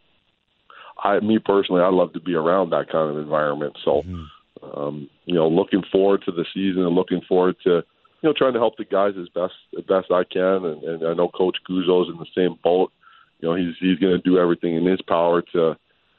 I, 1.02 1.20
me 1.20 1.38
personally, 1.38 1.82
I 1.82 1.90
love 1.90 2.12
to 2.14 2.20
be 2.20 2.34
around 2.34 2.70
that 2.70 2.90
kind 2.90 3.10
of 3.10 3.18
environment. 3.18 3.76
So, 3.84 4.02
mm-hmm. 4.02 4.78
um, 4.78 5.10
you 5.24 5.34
know, 5.34 5.48
looking 5.48 5.82
forward 5.92 6.22
to 6.24 6.32
the 6.32 6.44
season 6.54 6.82
and 6.82 6.94
looking 6.94 7.20
forward 7.28 7.56
to, 7.64 7.82
you 8.22 8.28
know, 8.28 8.34
trying 8.36 8.54
to 8.54 8.58
help 8.58 8.76
the 8.76 8.84
guys 8.84 9.14
as 9.20 9.28
best 9.28 9.54
as 9.78 9.84
best 9.84 10.10
I 10.10 10.24
can. 10.24 10.64
And, 10.64 10.82
and 10.82 11.06
I 11.06 11.14
know 11.14 11.28
Coach 11.28 11.58
Guzzo's 11.68 12.08
in 12.08 12.18
the 12.18 12.26
same 12.34 12.58
boat. 12.62 12.92
You 13.40 13.48
know, 13.48 13.54
he's 13.54 13.74
he's 13.80 13.98
going 13.98 14.14
to 14.16 14.30
do 14.30 14.38
everything 14.38 14.76
in 14.76 14.86
his 14.86 15.02
power 15.02 15.42
to, 15.52 15.76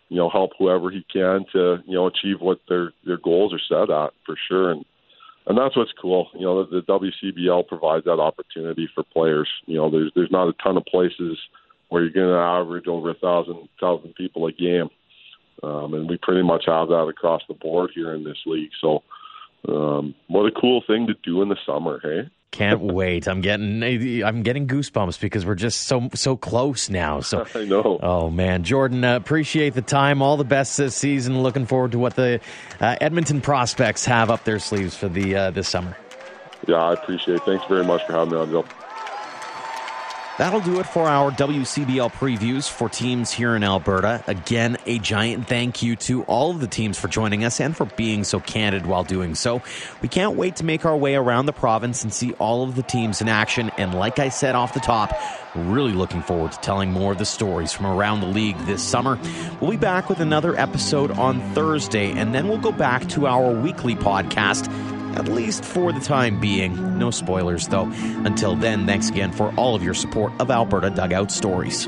you 0.10 0.18
know, 0.18 0.30
help 0.30 0.52
whoever 0.58 0.92
he 0.92 1.06
can 1.12 1.46
to, 1.54 1.78
you 1.86 1.96
know, 1.96 2.08
achieve 2.08 2.40
what 2.40 2.60
their 2.70 2.94
their 3.06 3.18
goals 3.18 3.54
are 3.54 3.60
set 3.68 3.94
at 3.94 4.12
for 4.26 4.36
sure. 4.48 4.72
And 4.72 4.86
and 5.48 5.58
that's 5.58 5.78
what's 5.78 5.94
cool. 6.00 6.28
You 6.34 6.42
know, 6.42 6.64
the, 6.64 6.82
the 6.82 7.12
WCBL 7.34 7.68
provides 7.68 8.04
that 8.06 8.20
opportunity 8.20 8.88
for 8.94 9.04
players. 9.04 9.50
You 9.66 9.78
know, 9.78 9.90
there's 9.90 10.12
there's 10.14 10.32
not 10.32 10.50
a 10.50 10.54
ton 10.64 10.78
of 10.78 10.86
places 10.86 11.38
where 11.90 12.04
you're 12.04 12.12
going 12.12 12.28
to 12.28 12.38
average 12.38 12.88
over 12.88 13.12
a 13.12 13.16
thousand 13.16 13.70
thousand 13.80 14.14
people 14.16 14.46
a 14.48 14.52
game, 14.52 14.90
um, 15.64 15.94
and 15.94 16.10
we 16.10 16.18
pretty 16.22 16.44
much 16.44 16.66
have 16.68 16.90
that 16.90 17.08
across 17.08 17.42
the 17.48 17.54
board 17.54 17.92
here 17.96 18.14
in 18.14 18.26
this 18.26 18.38
league. 18.46 18.72
So, 18.82 19.04
um, 19.68 20.16
what 20.28 20.46
a 20.46 20.52
cool 20.52 20.84
thing 20.86 21.08
to 21.08 21.14
do 21.24 21.42
in 21.42 21.50
the 21.50 21.58
summer, 21.66 22.00
hey? 22.02 22.30
Can't 22.52 22.80
wait. 22.94 23.28
I'm 23.28 23.42
getting 23.42 23.84
I'm 24.24 24.44
getting 24.44 24.68
goosebumps 24.68 25.20
because 25.20 25.46
we're 25.46 25.56
just 25.56 25.82
so 25.82 26.10
so 26.14 26.38
close 26.38 26.90
now. 26.90 27.20
So 27.20 27.46
I 27.56 27.66
know. 27.66 28.00
Oh 28.02 28.30
man, 28.30 28.64
Jordan, 28.64 29.04
uh, 29.04 29.16
appreciate 29.16 29.74
the 29.74 29.82
time. 29.82 30.22
All 30.22 30.38
the 30.38 30.46
best 30.46 30.78
this 30.78 30.96
season. 30.96 31.42
Looking 31.44 31.66
forward 31.66 31.92
to 31.92 32.00
what 32.00 32.16
the 32.16 32.40
uh, 32.80 32.96
Edmonton 33.02 33.42
prospects 33.42 34.06
have 34.06 34.32
up 34.32 34.44
their 34.44 34.60
sleeves 34.60 34.96
for 34.96 35.10
the 35.10 35.36
uh, 35.36 35.52
this 35.52 35.68
summer. 35.68 35.98
Yeah, 36.68 36.78
I 36.78 36.94
appreciate 36.94 37.36
it. 37.36 37.44
Thanks 37.44 37.66
very 37.66 37.84
much 37.84 38.06
for 38.08 38.14
having 38.14 38.34
me 38.34 38.40
on, 38.40 38.50
Joe. 38.50 38.66
That'll 40.38 40.62
do 40.62 40.80
it 40.80 40.86
for 40.86 41.08
our 41.08 41.32
WCBL 41.32 42.14
previews 42.14 42.70
for 42.70 42.90
teams 42.90 43.32
here 43.32 43.56
in 43.56 43.64
Alberta. 43.64 44.24
Again, 44.28 44.78
a 44.86 45.00
giant 45.00 45.48
thank 45.48 45.82
you 45.82 45.96
to 45.96 46.22
all 46.26 46.52
of 46.52 46.60
the 46.60 46.68
teams 46.68 47.00
for 47.00 47.08
joining 47.08 47.44
us 47.44 47.60
and 47.60 47.76
for 47.76 47.86
being 47.86 48.24
so 48.24 48.40
candid 48.40 48.86
while 48.86 49.04
doing 49.04 49.34
so. 49.34 49.64
We 50.04 50.10
can't 50.10 50.36
wait 50.36 50.58
to 50.58 50.64
make 50.64 50.86
our 50.86 50.96
way 50.96 51.16
around 51.16 51.48
the 51.48 51.54
province 51.54 52.04
and 52.04 52.14
see 52.14 52.34
all 52.34 52.64
of 52.64 52.76
the 52.76 52.84
teams 52.84 53.20
in 53.20 53.28
action. 53.28 53.72
And 53.80 53.96
like 53.96 54.20
I 54.20 54.30
said 54.30 54.54
off 54.54 54.76
the 54.76 54.80
top, 54.80 55.12
really 55.56 55.94
looking 55.94 56.22
forward 56.22 56.52
to 56.52 56.60
telling 56.60 56.92
more 56.92 57.14
of 57.14 57.18
the 57.18 57.26
stories 57.26 57.74
from 57.74 57.88
around 57.88 58.22
the 58.22 58.28
league 58.28 58.58
this 58.60 58.84
summer. 58.84 59.20
We'll 59.60 59.72
be 59.72 59.78
back 59.78 60.08
with 60.08 60.20
another 60.20 60.56
episode 60.56 61.10
on 61.12 61.42
Thursday, 61.56 62.12
and 62.12 62.36
then 62.36 62.48
we'll 62.48 62.60
go 62.60 62.72
back 62.72 63.08
to 63.10 63.26
our 63.26 63.52
weekly 63.52 63.96
podcast 63.96 64.72
at 65.18 65.28
least 65.28 65.66
for 65.66 65.92
the 65.92 66.00
time 66.00 66.40
being. 66.40 66.98
No 66.98 67.12
spoilers, 67.12 67.68
though. 67.68 67.92
Until 68.24 68.56
then, 68.56 68.86
thanks 68.86 69.10
again 69.10 69.32
for 69.32 69.54
all 69.56 69.76
of 69.76 69.84
your 69.84 69.94
support 69.94 70.32
of 70.40 70.52
Alberta 70.52 70.90
Dugout 70.90 71.32
Stories. 71.32 71.88